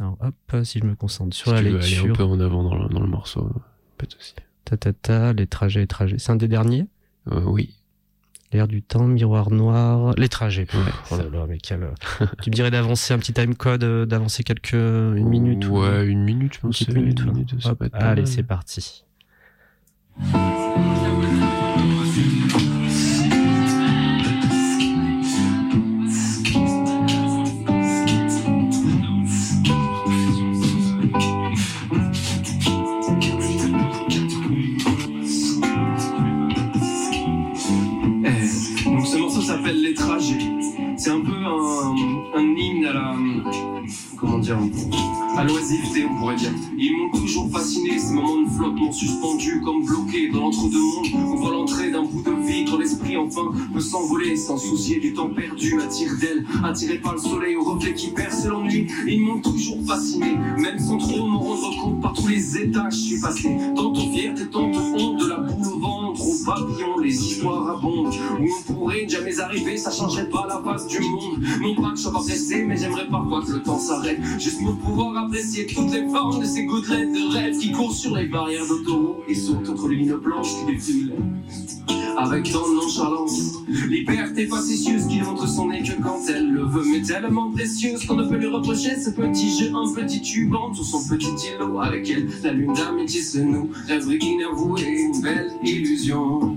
Alors 0.00 0.16
hop, 0.20 0.64
si 0.64 0.78
je 0.78 0.84
me 0.84 0.94
concentre 0.94 1.34
sur 1.36 1.48
si 1.48 1.54
la 1.54 1.60
tu 1.62 1.76
lecture. 1.76 1.96
Veux 1.96 2.02
aller 2.02 2.12
un 2.12 2.14
peu 2.14 2.24
en 2.24 2.40
avant 2.40 2.62
dans 2.62 2.76
le, 2.76 2.88
dans 2.88 3.00
le 3.00 3.06
morceau, 3.08 3.50
pas 3.96 4.06
de 4.06 4.12
souci. 4.12 4.34
Ta, 4.64 4.76
ta, 4.76 4.92
ta, 4.92 5.32
les 5.32 5.46
trajets, 5.46 5.80
les 5.80 5.86
trajets. 5.86 6.18
C'est 6.18 6.30
un 6.30 6.36
des 6.36 6.48
derniers? 6.48 6.86
Euh, 7.32 7.42
Oui. 7.44 7.74
L'air 8.50 8.66
du 8.66 8.80
temps, 8.80 9.06
miroir 9.06 9.50
noir, 9.50 10.14
les 10.16 10.30
trajets. 10.30 10.66
Ouais, 10.72 10.92
oh 11.10 11.16
là 11.18 11.24
là, 11.30 11.46
mais 11.46 11.58
quel... 11.58 11.86
tu 12.40 12.48
me 12.48 12.54
dirais 12.54 12.70
d'avancer 12.70 13.12
un 13.12 13.18
petit 13.18 13.34
time 13.34 13.54
code, 13.54 13.84
d'avancer 14.08 14.42
quelques 14.42 14.72
une 14.72 15.28
minute 15.28 15.66
Ouais, 15.68 16.00
ou... 16.00 16.02
une 16.04 16.24
minute, 16.24 16.54
je 16.54 16.60
pense. 16.60 16.80
Une 16.80 16.94
minute, 16.94 17.20
une 17.20 17.32
minute 17.32 17.54
Hop, 17.66 17.84
allez, 17.92 18.24
c'est 18.24 18.42
parti. 18.44 19.04
Ils 46.78 46.92
m'ont 46.96 47.10
toujours 47.18 47.50
fasciné, 47.50 47.98
ces 47.98 48.12
moments 48.12 48.42
de 48.42 48.50
flottement 48.50 48.92
suspendus, 48.92 49.60
comme 49.64 49.84
bloqués 49.84 50.28
dans 50.28 50.40
l'entre-deux-mondes. 50.40 51.06
On 51.14 51.36
voit 51.36 51.52
l'entrée 51.52 51.90
d'un 51.90 52.02
bout 52.02 52.22
de 52.22 52.28
quand 52.70 52.78
l'esprit 52.78 53.16
enfin 53.16 53.52
peut 53.72 53.80
s'envoler 53.80 54.36
sans 54.36 54.58
soucier 54.58 54.98
du 55.00 55.14
temps 55.14 55.30
perdu 55.30 55.80
à 55.80 55.86
tire 55.86 56.12
d'aile, 56.20 56.44
attiré 56.64 56.98
par 56.98 57.14
le 57.14 57.18
soleil 57.18 57.56
au 57.56 57.64
reflet 57.64 57.94
qui 57.94 58.08
perce 58.08 58.46
l'ennui. 58.46 58.86
Ils 59.06 59.20
m'ont 59.20 59.40
toujours 59.40 59.82
fasciné, 59.86 60.36
même 60.58 60.78
sans 60.78 60.98
trop 60.98 61.26
me 61.26 61.36
rendre 61.36 61.82
compte 61.82 62.00
par 62.00 62.12
tous 62.12 62.28
les 62.28 62.58
états 62.58 62.88
que 62.88 62.94
je 62.94 63.00
suis 63.00 63.20
passé. 63.20 63.56
Ça 69.90 70.02
changerait 70.02 70.28
pas 70.28 70.46
la 70.48 70.60
face 70.62 70.86
du 70.86 71.00
monde. 71.00 71.40
Pas 71.76 71.90
que 71.92 71.98
je 71.98 72.08
pas 72.08 72.18
pressé, 72.18 72.64
mais 72.64 72.76
j'aimerais 72.76 73.06
parfois 73.08 73.42
que 73.42 73.52
le 73.52 73.62
temps 73.62 73.78
s'arrête. 73.78 74.18
Juste 74.38 74.62
pour 74.62 74.76
pouvoir 74.76 75.24
apprécier 75.24 75.66
toutes 75.66 75.92
les 75.92 76.06
formes 76.08 76.40
de 76.40 76.44
ces 76.44 76.64
gouttelettes 76.64 77.12
de 77.12 77.32
rêve 77.32 77.58
qui 77.58 77.72
courent 77.72 77.94
sur 77.94 78.14
les 78.16 78.26
barrières 78.26 78.66
d'autoroute 78.66 79.24
et 79.28 79.34
sautent 79.34 79.68
entre 79.68 79.88
les 79.88 79.96
lignes 79.96 80.16
blanches 80.16 80.54
qui 80.58 80.72
défilent. 80.72 81.14
Avec 82.18 82.50
tant 82.50 82.68
de 82.68 82.74
nonchalance, 82.74 83.62
liberté 83.88 84.46
facétieuse 84.46 85.06
qui 85.06 85.20
montre 85.20 85.48
son 85.48 85.68
nez 85.68 85.82
que 85.82 86.02
quand 86.02 86.18
elle 86.28 86.50
le 86.50 86.64
veut, 86.64 86.84
mais 86.84 87.00
tellement 87.00 87.50
précieuse 87.52 88.04
qu'on 88.04 88.16
ne 88.16 88.28
peut 88.28 88.36
lui 88.36 88.48
reprocher 88.48 89.00
ce 89.00 89.10
petit 89.10 89.56
jeu, 89.56 89.72
un 89.72 89.92
petit 89.94 90.20
tuban 90.20 90.74
sur 90.74 90.84
son 90.84 91.08
petit 91.08 91.30
îlot 91.54 91.78
avec 91.80 92.10
elle. 92.10 92.28
La 92.42 92.52
lune 92.52 92.72
d'amitié 92.72 93.22
se 93.22 93.38
noue, 93.38 93.70
rêverie 93.86 94.18
inavouée, 94.18 95.00
une 95.00 95.20
belle 95.22 95.52
illusion. 95.62 96.56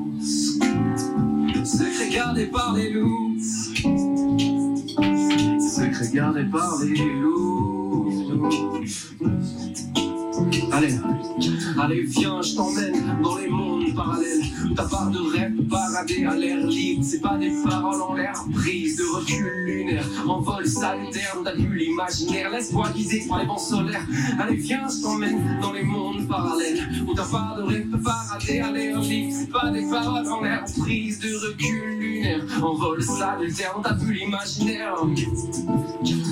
Secret 1.72 2.10
gardé 2.10 2.48
par 2.48 2.74
les 2.76 2.90
loups. 2.90 3.38
Secret 5.70 6.10
gardé 6.14 6.44
par 6.44 6.80
les 6.84 6.96
loups. 6.98 8.12
Allez, 10.72 10.96
allez, 11.82 12.04
viens, 12.04 12.42
je 12.42 12.56
t'emmène 12.56 13.22
dans 13.22 13.38
les 13.38 13.50
mondes 13.50 13.94
parallèles. 13.94 14.42
Ta 14.76 14.84
part 14.84 15.10
de 15.10 15.20
rêve 15.20 15.68
parader 15.70 16.26
à 16.26 16.36
l'air 16.36 16.66
libre. 16.66 17.04
C'est 17.04 17.20
pas 17.20 17.38
des 17.38 17.52
paroles 17.64 18.02
en 18.02 18.14
l'air 18.14 18.34
prise 18.54 18.98
de 18.98 19.04
recul 19.04 19.52
lunaire. 19.66 20.06
En 20.28 20.40
vol 20.40 20.66
salutaire, 20.66 21.38
t'as 21.44 21.56
vu 21.56 21.76
l'imaginaire. 21.76 22.52
Laisse-toi 22.52 22.90
guider 22.96 23.26
par 23.28 23.40
les 23.40 23.46
vents 23.46 23.58
solaires. 23.58 24.06
Allez, 24.40 24.56
viens, 24.56 24.88
je 24.88 25.02
t'emmène 25.02 25.60
dans 25.62 25.74
les 25.74 25.84
mondes 25.84 26.28
parallèles. 26.28 26.80
Où 27.08 27.14
ta 27.14 27.24
part 27.24 27.58
de 27.58 27.64
rêve 27.64 27.88
parader 28.02 28.60
à 28.60 28.72
l'air 28.72 29.00
libre. 29.00 29.34
C'est 29.38 29.50
pas 29.50 29.70
des 29.72 29.90
paroles 29.90 30.32
en 30.32 30.42
l'air 30.42 30.64
prise 30.80 31.20
de 31.20 31.36
recul 31.48 32.00
lunaire. 32.00 32.46
En 32.64 32.76
vol 32.76 33.04
salutaire, 33.04 33.76
t'as 33.84 33.94
vu 33.94 34.14
l'imaginaire. 34.14 34.96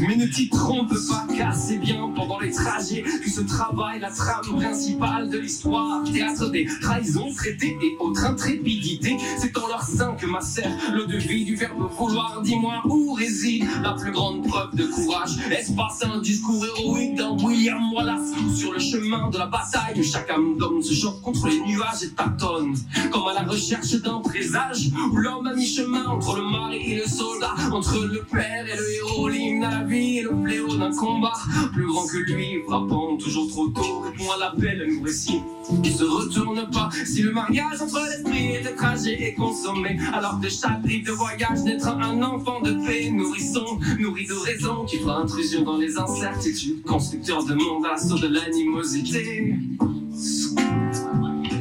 Mais 0.08 0.16
ne 0.16 0.26
t'y 0.28 0.50
trompe 0.50 0.94
pas, 1.10 1.28
car 1.36 1.54
c'est 1.54 1.78
bien 1.78 2.10
pendant 2.16 2.40
les 2.40 2.52
trajets 2.52 3.04
que 3.04 3.30
se 3.30 3.42
travaille 3.42 4.00
la 4.00 4.10
trame 4.30 4.60
principale 4.60 5.30
de 5.30 5.38
l'histoire. 5.38 6.04
Théâtre 6.04 6.50
des 6.52 6.68
trahisons 6.82 7.34
traitées 7.34 7.78
et 7.82 7.96
autres 8.00 8.26
intrépidité. 8.26 9.18
C'est 9.38 9.58
en 9.58 9.68
leur 9.68 9.84
sein 9.84 10.14
que 10.14 10.26
macère 10.26 10.72
l'eau 10.94 11.06
de 11.06 11.18
vie 11.18 11.46
du 11.46 11.56
verbe 11.56 11.90
vouloir. 11.98 12.42
Dis-moi 12.44 12.82
où 12.86 13.14
réside 13.14 13.66
la 13.84 13.94
plus 13.94 14.12
grande 14.12 14.48
preuve 14.48 14.76
de 14.76 14.86
courage? 14.86 15.38
Est-ce 15.52 15.74
pas 15.74 15.90
un 16.04 16.20
discours 16.20 16.64
héroïque 16.66 17.16
d'un 17.16 17.38
William 17.44 17.94
Wallace 17.94 18.32
sur 18.56 18.74
le 18.74 18.80
chemin 18.80 19.30
de 19.30 19.38
la 19.38 19.48
bataille? 19.48 20.00
Où 20.00 20.04
chaque 20.04 20.30
âme 20.30 20.58
d'homme 20.58 20.82
se 20.82 20.94
choque 20.94 21.22
contre 21.22 21.48
les 21.48 21.60
nuages 21.62 22.04
et 22.04 22.10
tâtonne 22.10 22.76
comme 23.12 23.28
à 23.28 23.34
la 23.34 23.42
recherche 23.42 23.94
d'un 24.02 24.20
présage 24.20 24.90
où 25.12 25.16
l'homme 25.16 25.48
a 25.48 25.54
mi-chemin 25.54 26.06
entre 26.06 26.38
le 26.38 26.44
mari 26.44 26.94
et 26.94 26.98
le 26.98 27.06
soldat, 27.06 27.54
entre 27.72 28.00
le 28.06 28.24
père 28.24 28.66
et 28.68 28.78
le 28.78 28.94
héros, 28.96 29.28
l'hymne 29.28 29.64
à 29.64 29.80
la 29.80 29.84
vie 29.86 30.20
et 30.20 30.22
le 30.22 30.32
fléau 30.44 30.76
d'un 30.76 30.92
combat 30.96 31.34
plus 31.74 31.88
grand 31.88 32.06
que 32.08 32.18
lui, 32.18 32.62
frappant 32.68 33.18
toujours 33.18 33.48
trop 33.50 33.68
tôt, 33.68 34.04
répond 34.20 34.32
à 34.32 34.38
l'appel, 34.38 34.82
un 34.82 35.04
récit 35.04 35.42
qui 35.84 35.92
se 35.92 36.04
retourne 36.04 36.70
pas. 36.72 36.90
Si 37.06 37.22
le 37.22 37.32
mariage 37.32 37.82
entre 37.82 38.00
l'esprit 38.10 38.56
et 38.56 38.64
le 38.64 38.76
trajet 38.76 39.22
est 39.22 39.34
consommé, 39.34 39.98
alors 40.14 40.40
que 40.42 40.50
chaque 40.50 40.84
rive 40.84 41.06
de 41.06 41.12
voyage 41.12 41.64
naîtra 41.64 41.94
un 41.94 42.22
enfant 42.22 42.62
de 42.62 42.74
paix, 42.86 43.10
nourrisson, 43.10 43.80
nourri 44.00 44.26
de 44.26 44.34
raison, 44.34 44.86
qui 44.86 44.98
fera 44.98 45.20
intrusion 45.20 45.64
dans 45.64 45.78
les 45.78 45.98
incertitudes, 45.98 46.84
constructeur 46.84 47.46
de 47.46 47.54
monde 47.54 47.86
à 47.86 47.90
l'assaut 47.90 48.20
de 48.20 48.28
l'animosité 48.28 49.56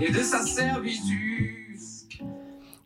et 0.00 0.12
de 0.12 0.22
sa 0.22 0.44
servitude. 0.44 1.18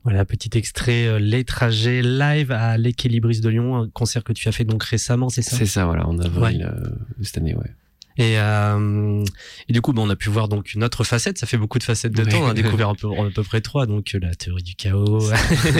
Voilà, 0.04 0.24
petit 0.24 0.50
extrait 0.58 1.06
euh, 1.06 1.20
Les 1.20 1.44
trajets 1.44 2.02
live 2.02 2.50
à 2.50 2.76
l'équilibriste 2.76 3.44
de 3.44 3.50
Lyon, 3.50 3.76
un 3.76 3.88
concert 3.88 4.24
que 4.24 4.32
tu 4.32 4.48
as 4.48 4.52
fait 4.52 4.64
donc 4.64 4.82
récemment, 4.82 5.28
c'est 5.28 5.42
ça? 5.42 5.56
C'est 5.56 5.66
ça, 5.66 5.84
voilà, 5.84 6.08
en 6.08 6.18
avril 6.18 6.58
ouais. 6.58 6.64
euh, 6.64 6.90
cette 7.22 7.38
année, 7.38 7.54
ouais. 7.54 7.70
Et, 8.16 8.38
euh, 8.38 9.24
et, 9.68 9.72
du 9.72 9.80
coup, 9.80 9.92
bon, 9.92 10.06
on 10.06 10.10
a 10.10 10.16
pu 10.16 10.28
voir 10.28 10.48
donc 10.48 10.74
une 10.74 10.84
autre 10.84 11.04
facette. 11.04 11.38
Ça 11.38 11.46
fait 11.46 11.56
beaucoup 11.56 11.78
de 11.78 11.84
facettes 11.84 12.12
de 12.12 12.24
temps. 12.24 12.42
On 12.42 12.48
a 12.48 12.54
découvert 12.54 12.90
un 12.90 12.94
peu, 12.94 13.08
à 13.18 13.30
peu 13.34 13.42
près 13.42 13.60
trois. 13.60 13.86
Donc 13.86 14.16
la 14.20 14.34
théorie 14.34 14.62
du 14.62 14.74
chaos, 14.74 15.30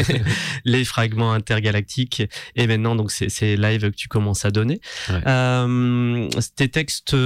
les 0.64 0.84
fragments 0.84 1.32
intergalactiques, 1.32 2.22
et 2.56 2.66
maintenant 2.66 2.96
donc 2.96 3.10
c'est 3.10 3.56
live 3.56 3.90
que 3.90 3.96
tu 3.96 4.08
commences 4.08 4.44
à 4.44 4.50
donner. 4.50 4.80
Euh, 5.10 6.28
tes 6.56 6.68
textes 6.68 7.16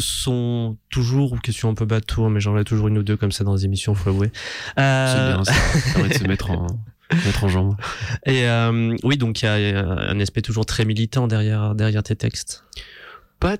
sont 0.00 0.76
toujours 0.90 1.40
question 1.40 1.70
un 1.70 1.74
peu 1.74 1.84
bateau, 1.84 2.28
mais 2.28 2.40
j'en 2.40 2.56
ai 2.58 2.64
toujours 2.64 2.88
une 2.88 2.98
ou 2.98 3.02
deux 3.02 3.16
comme 3.16 3.32
ça 3.32 3.44
dans 3.44 3.54
les 3.54 3.64
émissions, 3.64 3.94
faut 3.94 4.10
avouer. 4.10 4.30
Euh... 4.78 5.06
C'est 5.06 5.34
bien, 5.34 5.44
ça 5.44 5.92
permet 5.94 6.08
de 6.08 6.14
se 6.14 6.24
mettre 6.24 6.50
en 6.50 6.66
mettre 7.24 7.44
en 7.44 7.48
jambe. 7.48 7.76
Et 8.26 8.46
euh, 8.46 8.96
oui, 9.02 9.16
donc 9.16 9.42
il 9.42 9.46
y 9.46 9.48
a 9.48 9.54
un 9.54 10.20
aspect 10.20 10.42
toujours 10.42 10.66
très 10.66 10.84
militant 10.84 11.26
derrière 11.26 11.74
derrière 11.74 12.02
tes 12.02 12.16
textes. 12.16 12.64
Pas 13.40 13.56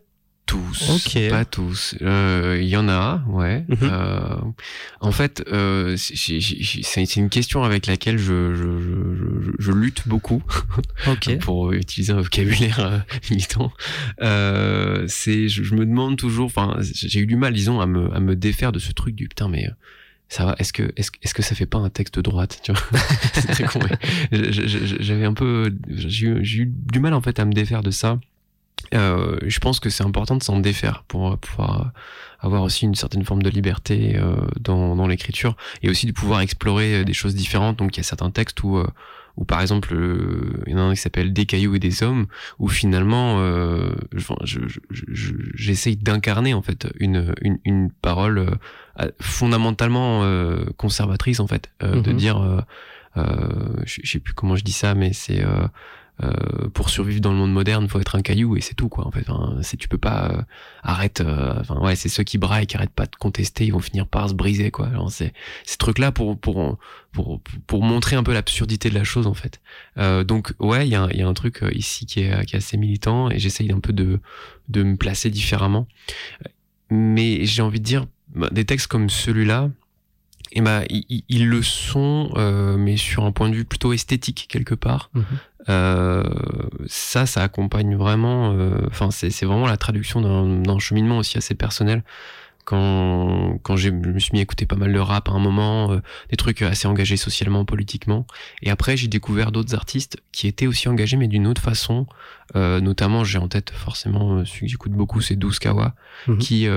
tous, 0.48 1.08
pas 1.28 1.44
tous. 1.44 1.94
Il 2.00 2.06
euh, 2.06 2.62
y 2.62 2.76
en 2.76 2.88
a, 2.88 3.22
ouais. 3.28 3.64
Mhm. 3.68 3.76
euh, 3.82 4.36
en 5.00 5.12
fait, 5.12 5.44
euh, 5.52 5.94
c'est 5.98 7.16
une 7.16 7.28
question 7.28 7.64
avec 7.64 7.86
laquelle 7.86 8.16
je, 8.16 8.54
je, 8.54 8.80
je, 8.80 9.52
je 9.58 9.72
lutte 9.72 10.08
beaucoup 10.08 10.42
pour 11.40 11.72
utiliser 11.72 12.14
un 12.14 12.22
vocabulaire 12.22 12.80
euh, 12.80 12.98
militant. 13.30 13.70
Euh, 14.22 15.04
c'est, 15.06 15.48
je, 15.48 15.74
me 15.74 15.84
demande 15.84 16.16
toujours, 16.16 16.46
enfin, 16.46 16.78
j'ai 16.80 17.20
eu 17.20 17.26
du 17.26 17.36
mal, 17.36 17.52
disons, 17.52 17.80
à 17.80 17.86
me, 17.86 18.10
à 18.14 18.20
me 18.20 18.34
défaire 18.34 18.72
de 18.72 18.78
ce 18.78 18.92
truc 18.92 19.14
du 19.14 19.28
putain, 19.28 19.48
mais 19.48 19.68
ça 20.30 20.46
va 20.46 20.56
est-ce 20.58 20.72
que 20.72 20.92
est-ce, 20.96 21.10
est-ce 21.22 21.34
que 21.34 21.42
ça 21.42 21.54
fait 21.54 21.66
pas 21.66 21.78
un 21.78 21.90
texte 21.90 22.16
de 22.16 22.22
droite 22.22 22.60
tu 22.62 22.72
vois? 22.72 22.82
C'est 23.32 23.48
très 23.48 23.64
con 23.64 23.80
j'avais 24.30 25.24
un 25.24 25.32
peu 25.32 25.74
j'ai 25.88 26.26
eu 26.28 26.66
du 26.66 27.00
mal 27.00 27.14
en 27.14 27.22
fait 27.22 27.38
à 27.38 27.46
me 27.46 27.52
défaire 27.52 27.82
de 27.82 27.90
ça 27.90 28.20
euh, 28.94 29.38
je 29.46 29.58
pense 29.58 29.80
que 29.80 29.90
c'est 29.90 30.04
important 30.04 30.36
de 30.36 30.42
s'en 30.42 30.60
défaire 30.60 31.04
pour 31.08 31.36
pouvoir 31.38 31.92
avoir 32.40 32.62
aussi 32.62 32.84
une 32.84 32.94
certaine 32.94 33.24
forme 33.24 33.42
de 33.42 33.50
liberté 33.50 34.16
euh, 34.16 34.36
dans, 34.60 34.94
dans 34.96 35.06
l'écriture 35.06 35.56
et 35.82 35.90
aussi 35.90 36.06
de 36.06 36.12
pouvoir 36.12 36.40
explorer 36.40 37.04
des 37.04 37.12
choses 37.12 37.34
différentes. 37.34 37.78
Donc 37.78 37.96
il 37.96 38.00
y 38.00 38.00
a 38.00 38.04
certains 38.04 38.30
textes 38.30 38.62
où, 38.62 38.78
euh, 38.78 38.86
où 39.36 39.44
par 39.44 39.60
exemple, 39.60 39.94
il 40.66 40.72
y 40.72 40.76
en 40.76 40.78
a 40.78 40.82
un 40.82 40.94
qui 40.94 41.00
s'appelle 41.00 41.32
Des 41.32 41.46
cailloux 41.46 41.74
et 41.74 41.78
des 41.78 42.02
hommes, 42.02 42.26
où 42.58 42.68
finalement, 42.68 43.40
euh, 43.40 43.94
j'essaye 45.54 45.96
d'incarner 45.96 46.54
en 46.54 46.62
fait 46.62 46.88
une, 46.98 47.34
une, 47.40 47.58
une 47.64 47.90
parole 47.90 48.58
fondamentalement 49.20 50.24
conservatrice 50.76 51.38
en 51.38 51.46
fait, 51.46 51.70
de 51.80 51.86
mm-hmm. 51.86 52.16
dire, 52.16 52.64
je 53.14 54.00
sais 54.04 54.18
plus 54.18 54.34
comment 54.34 54.56
je 54.56 54.64
dis 54.64 54.72
ça, 54.72 54.96
mais 54.96 55.12
c'est 55.12 55.44
euh, 56.22 56.68
pour 56.74 56.90
survivre 56.90 57.20
dans 57.20 57.30
le 57.30 57.38
monde 57.38 57.52
moderne, 57.52 57.88
faut 57.88 58.00
être 58.00 58.16
un 58.16 58.22
caillou 58.22 58.56
et 58.56 58.60
c'est 58.60 58.74
tout 58.74 58.88
quoi. 58.88 59.06
En 59.06 59.10
fait, 59.10 59.28
enfin, 59.28 59.58
c'est 59.62 59.76
tu 59.76 59.88
peux 59.88 59.98
pas 59.98 60.32
euh, 60.32 60.42
arrête. 60.82 61.20
Euh, 61.20 61.54
enfin 61.60 61.78
ouais, 61.80 61.94
c'est 61.94 62.08
ceux 62.08 62.24
qui 62.24 62.38
braillent, 62.38 62.66
qui 62.66 62.76
arrêtent 62.76 62.90
pas 62.90 63.06
de 63.06 63.14
contester, 63.16 63.66
ils 63.66 63.72
vont 63.72 63.78
finir 63.78 64.06
par 64.06 64.28
se 64.28 64.34
briser 64.34 64.70
quoi. 64.70 64.88
Alors 64.88 65.10
c'est 65.12 65.32
ces 65.64 65.76
trucs 65.76 65.98
là 65.98 66.10
pour 66.10 66.38
pour 66.38 66.78
pour 67.12 67.40
pour 67.66 67.82
montrer 67.82 68.16
un 68.16 68.22
peu 68.22 68.32
l'absurdité 68.32 68.90
de 68.90 68.94
la 68.94 69.04
chose 69.04 69.26
en 69.26 69.34
fait. 69.34 69.60
Euh, 69.96 70.24
donc 70.24 70.54
ouais, 70.58 70.86
il 70.88 70.90
y 70.90 70.96
a, 70.96 71.08
y 71.12 71.22
a 71.22 71.28
un 71.28 71.34
truc 71.34 71.64
ici 71.72 72.04
qui 72.06 72.20
est 72.20 72.44
qui 72.46 72.56
est 72.56 72.58
assez 72.58 72.76
militant 72.76 73.30
et 73.30 73.38
j'essaye 73.38 73.70
un 73.70 73.80
peu 73.80 73.92
de 73.92 74.20
de 74.68 74.82
me 74.82 74.96
placer 74.96 75.30
différemment. 75.30 75.86
Mais 76.90 77.44
j'ai 77.44 77.62
envie 77.62 77.80
de 77.80 77.84
dire 77.84 78.06
bah, 78.34 78.48
des 78.50 78.64
textes 78.64 78.88
comme 78.88 79.08
celui-là 79.08 79.70
et 80.52 80.60
bah, 80.60 80.82
ils, 80.88 81.48
le 81.48 81.62
sont, 81.62 82.30
euh, 82.36 82.76
mais 82.76 82.96
sur 82.96 83.24
un 83.24 83.32
point 83.32 83.48
de 83.48 83.54
vue 83.54 83.64
plutôt 83.64 83.92
esthétique 83.92 84.46
quelque 84.48 84.74
part. 84.74 85.10
Mhm. 85.14 85.24
Euh, 85.68 86.24
ça, 86.86 87.26
ça 87.26 87.42
accompagne 87.42 87.96
vraiment. 87.96 88.52
Euh, 88.52 88.86
enfin, 88.86 89.10
c'est 89.10 89.44
vraiment 89.44 89.66
la 89.66 89.76
traduction 89.76 90.20
d'un 90.20 90.78
cheminement 90.78 91.18
aussi 91.18 91.36
assez 91.36 91.54
personnel. 91.54 92.02
Quand 92.64 93.58
quand 93.62 93.76
je 93.76 93.88
me 93.88 94.18
suis 94.18 94.32
mis 94.34 94.40
à 94.40 94.42
écouter 94.42 94.66
pas 94.66 94.76
mal 94.76 94.92
de 94.92 94.98
rap 94.98 95.30
à 95.30 95.32
un 95.32 95.38
moment, 95.38 95.98
des 96.28 96.36
trucs 96.36 96.60
assez 96.60 96.86
engagés 96.86 97.16
socialement, 97.16 97.64
politiquement. 97.64 98.26
Et 98.60 98.70
après, 98.70 98.96
j'ai 98.96 99.08
découvert 99.08 99.52
d'autres 99.52 99.74
artistes 99.74 100.18
qui 100.32 100.46
étaient 100.46 100.66
aussi 100.66 100.86
engagés, 100.88 101.16
mais 101.16 101.28
d'une 101.28 101.46
autre 101.46 101.62
façon. 101.62 102.06
Notamment, 102.54 103.24
j'ai 103.24 103.38
en 103.38 103.48
tête 103.48 103.70
forcément 103.70 104.44
celui 104.44 104.66
que 104.66 104.72
j'écoute 104.72 104.92
beaucoup, 104.92 105.22
c'est 105.22 105.36
Douskawa, 105.36 105.94
mhm. 106.26 106.38
qui 106.38 106.68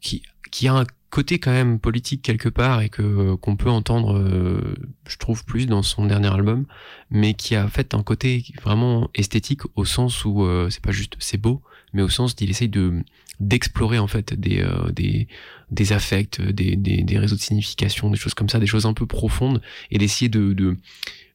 qui 0.00 0.22
qui 0.50 0.68
a 0.68 0.74
un 0.74 0.84
côté 1.14 1.38
quand 1.38 1.52
même 1.52 1.78
politique 1.78 2.22
quelque 2.22 2.48
part 2.48 2.82
et 2.82 2.88
que 2.88 3.00
euh, 3.02 3.36
qu'on 3.36 3.54
peut 3.54 3.70
entendre 3.70 4.18
euh, 4.18 4.74
je 5.06 5.16
trouve 5.16 5.44
plus 5.44 5.66
dans 5.66 5.84
son 5.84 6.06
dernier 6.06 6.34
album 6.34 6.66
mais 7.08 7.34
qui 7.34 7.54
a 7.54 7.68
fait 7.68 7.94
un 7.94 8.02
côté 8.02 8.44
vraiment 8.64 9.08
esthétique 9.14 9.60
au 9.76 9.84
sens 9.84 10.24
où 10.24 10.42
euh, 10.42 10.70
c'est 10.70 10.82
pas 10.82 10.90
juste 10.90 11.14
c'est 11.20 11.40
beau 11.40 11.62
mais 11.92 12.02
au 12.02 12.08
sens 12.08 12.34
qu'il 12.34 12.50
essaye 12.50 12.68
de 12.68 13.04
d'explorer 13.38 14.00
en 14.00 14.08
fait 14.08 14.34
des 14.34 14.66
des 14.92 15.28
des 15.70 15.92
affects 15.92 16.40
des, 16.40 16.74
des, 16.74 17.04
des 17.04 17.18
réseaux 17.18 17.36
de 17.36 17.40
signification 17.40 18.10
des 18.10 18.16
choses 18.16 18.34
comme 18.34 18.48
ça 18.48 18.58
des 18.58 18.66
choses 18.66 18.84
un 18.84 18.92
peu 18.92 19.06
profondes 19.06 19.62
et 19.92 19.98
d'essayer 19.98 20.28
de 20.28 20.52
de 20.52 20.76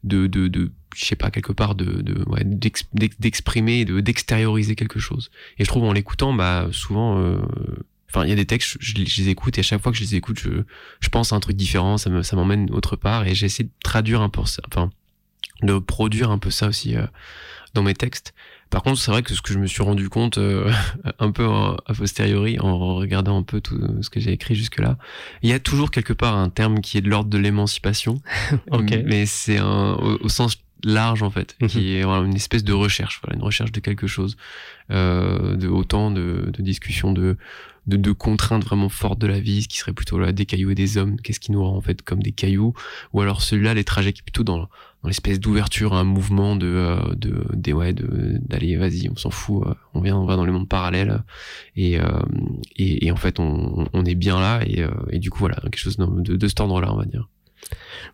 de, 0.04 0.28
de, 0.28 0.72
je 0.96 1.06
sais 1.06 1.18
pas 1.18 1.30
quelque 1.30 1.52
part 1.52 1.76
de, 1.76 2.02
de 2.02 2.24
ouais, 2.30 2.44
d'exprimer 2.46 3.84
de 3.84 4.00
d'extérioriser 4.00 4.76
quelque 4.76 4.98
chose. 4.98 5.30
Et 5.58 5.66
je 5.66 5.70
trouve 5.70 5.84
en 5.84 5.92
l'écoutant 5.92 6.34
bah 6.34 6.70
souvent 6.72 7.18
Enfin, 8.10 8.26
il 8.26 8.30
y 8.30 8.34
a 8.34 8.36
des 8.36 8.46
textes, 8.46 8.78
je, 8.80 8.94
les 8.96 9.30
écoute 9.30 9.58
et 9.58 9.62
à 9.62 9.64
chaque 9.64 9.82
fois 9.82 9.92
que 9.92 9.98
je 9.98 10.04
les 10.04 10.16
écoute, 10.16 10.40
je, 10.40 10.50
je 11.00 11.10
pense 11.10 11.32
à 11.32 11.36
un 11.36 11.40
truc 11.40 11.56
différent, 11.56 11.98
ça 11.98 12.10
me, 12.10 12.24
ça 12.24 12.36
m'emmène 12.36 12.70
autre 12.72 12.96
part 12.96 13.28
et 13.28 13.36
j'essaie 13.36 13.64
de 13.64 13.72
traduire 13.84 14.22
un 14.22 14.30
peu 14.30 14.44
ça, 14.46 14.62
enfin, 14.68 14.90
de 15.62 15.78
produire 15.78 16.32
un 16.32 16.40
peu 16.40 16.50
ça 16.50 16.68
aussi 16.68 16.96
euh, 16.96 17.06
dans 17.74 17.84
mes 17.84 17.94
textes. 17.94 18.34
Par 18.70 18.84
contre, 18.84 19.00
c'est 19.00 19.10
vrai 19.10 19.24
que 19.24 19.34
ce 19.34 19.42
que 19.42 19.52
je 19.52 19.60
me 19.60 19.66
suis 19.66 19.82
rendu 19.82 20.10
compte 20.10 20.38
euh, 20.38 20.72
un 21.20 21.32
peu 21.32 21.46
a 21.46 21.94
posteriori 21.96 22.60
en 22.60 22.96
regardant 22.96 23.38
un 23.38 23.44
peu 23.44 23.62
tout 23.62 23.80
ce 24.02 24.10
que 24.10 24.20
j'ai 24.20 24.32
écrit 24.32 24.56
jusque-là, 24.56 24.98
il 25.42 25.50
y 25.50 25.54
a 25.54 25.60
toujours 25.60 25.92
quelque 25.92 26.14
part 26.14 26.36
un 26.36 26.50
terme 26.50 26.82
qui 26.82 26.98
est 26.98 27.02
de 27.02 27.10
l'ordre 27.10 27.30
de 27.30 27.38
l'émancipation, 27.38 28.22
okay. 28.72 29.04
mais 29.04 29.26
c'est 29.26 29.58
un 29.58 29.94
au, 29.94 30.30
sens 30.30 30.58
large 30.84 31.24
en 31.24 31.30
fait, 31.30 31.58
qui 31.68 31.80
mhm. 31.80 31.88
est 31.88 32.04
voilà, 32.04 32.26
une 32.26 32.36
espèce 32.36 32.64
de 32.64 32.74
recherche, 32.74 33.20
voilà, 33.24 33.38
une 33.38 33.44
recherche 33.44 33.72
de 33.72 33.80
quelque 33.80 34.08
chose, 34.08 34.38
euh, 34.92 35.56
de 35.56 35.68
autant 35.68 36.12
de, 36.12 36.50
de 36.54 36.62
discussions 36.62 37.12
de 37.12 37.38
de, 37.88 38.12
contraintes 38.12 38.64
vraiment 38.64 38.90
fortes 38.90 39.20
de 39.20 39.28
la 39.28 39.40
vie, 39.40 39.64
ce 39.64 39.68
qui 39.68 39.78
serait 39.78 39.94
plutôt 39.94 40.20
là 40.20 40.32
des 40.32 40.46
cailloux 40.46 40.72
et 40.72 40.76
des 40.76 40.98
hommes, 40.98 41.20
qu'est-ce 41.22 41.40
qui 41.40 41.52
nous 41.52 41.64
rend 41.64 41.76
en 41.76 41.82
fait 41.82 42.02
comme 42.02 42.22
des 42.22 42.32
cailloux, 42.32 42.74
ou 43.14 43.22
alors 43.22 43.42
celui-là, 43.42 43.74
les 43.74 43.84
trajets 43.84 44.14
qui 44.14 44.22
plutôt 44.22 44.44
dans, 44.44 44.58
dans 44.58 44.68
l'espèce 45.08 45.40
d'ouverture, 45.40 45.94
un 45.94 46.04
mouvement 46.04 46.56
de, 46.56 46.68
euh, 46.68 47.16
de, 47.16 47.46
des 47.54 47.74
ouais, 47.74 47.94
d'aller, 47.94 48.76
vas-y, 48.76 49.10
on 49.10 49.16
s'en 49.16 49.32
fout, 49.32 49.64
euh, 49.66 49.74
on 49.94 50.02
vient, 50.02 50.18
on 50.18 50.26
va 50.26 50.36
dans 50.36 50.46
les 50.46 50.52
mondes 50.52 50.70
parallèles, 50.70 51.24
et, 51.76 52.00
euh, 52.00 52.22
et, 52.78 53.12
en 53.12 53.16
fait, 53.16 53.40
on, 53.40 53.88
on 53.94 54.06
est 54.06 54.16
bien 54.16 54.40
là, 54.40 54.62
et, 54.66 54.86
et 55.12 55.20
du 55.20 55.30
coup, 55.30 55.40
voilà, 55.40 55.58
quelque 55.64 55.78
chose 55.78 55.98
de, 55.98 56.36
de 56.36 56.48
cet 56.48 56.60
ordre-là, 56.60 56.94
on 56.94 56.98
va 56.98 57.06
dire. 57.06 57.30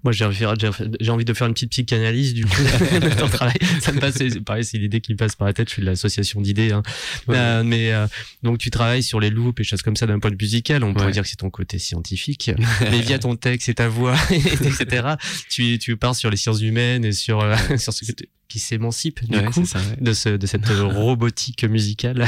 Moi, 0.03 0.11
j'ai 0.11 0.25
envie 0.25 1.25
de 1.25 1.33
faire 1.33 1.47
une 1.47 1.53
petite 1.53 1.71
psychanalyse 1.71 2.33
du 2.33 2.45
coup 2.45 2.61
de 3.01 3.19
ton 3.19 3.27
travail. 3.27 3.57
Ça 3.81 3.91
me 3.91 3.99
passe, 3.99 4.17
pareil, 4.45 4.63
c'est 4.63 4.77
l'idée 4.77 5.01
qui 5.01 5.13
me 5.13 5.17
passe 5.17 5.35
par 5.35 5.47
la 5.47 5.53
tête. 5.53 5.69
Je 5.69 5.73
suis 5.73 5.81
de 5.81 5.87
l'association 5.87 6.41
d'idées, 6.41 6.71
hein. 6.71 6.83
euh, 7.29 7.63
mais 7.63 7.91
euh, 7.91 8.07
donc 8.43 8.57
tu 8.57 8.69
travailles 8.69 9.03
sur 9.03 9.19
les 9.19 9.29
loops 9.29 9.59
et 9.59 9.63
choses 9.63 9.81
comme 9.81 9.95
ça 9.95 10.05
d'un 10.05 10.19
point 10.19 10.31
de 10.31 10.35
vue 10.35 10.45
musical. 10.45 10.83
On 10.83 10.93
pourrait 10.93 11.11
dire 11.11 11.23
que 11.23 11.29
c'est 11.29 11.35
ton 11.37 11.49
côté 11.49 11.79
scientifique, 11.79 12.51
mais 12.81 13.01
via 13.01 13.19
ton 13.19 13.35
texte 13.35 13.69
et 13.69 13.75
ta 13.75 13.87
voix, 13.87 14.15
etc. 14.31 15.15
Tu 15.49 15.79
tu 15.79 15.97
pars 15.97 16.15
sur 16.15 16.29
les 16.29 16.37
sciences 16.37 16.61
humaines 16.61 17.05
et 17.05 17.11
sur 17.11 17.41
euh, 17.41 17.55
sur 17.77 17.93
ce 17.93 18.05
qui 18.47 18.59
s'émancipe 18.59 19.27
du 19.27 19.41
coup 19.45 19.63
de 19.99 20.13
ce 20.13 20.29
de 20.29 20.45
cette 20.45 20.67
robotique 20.67 21.63
musicale. 21.63 22.27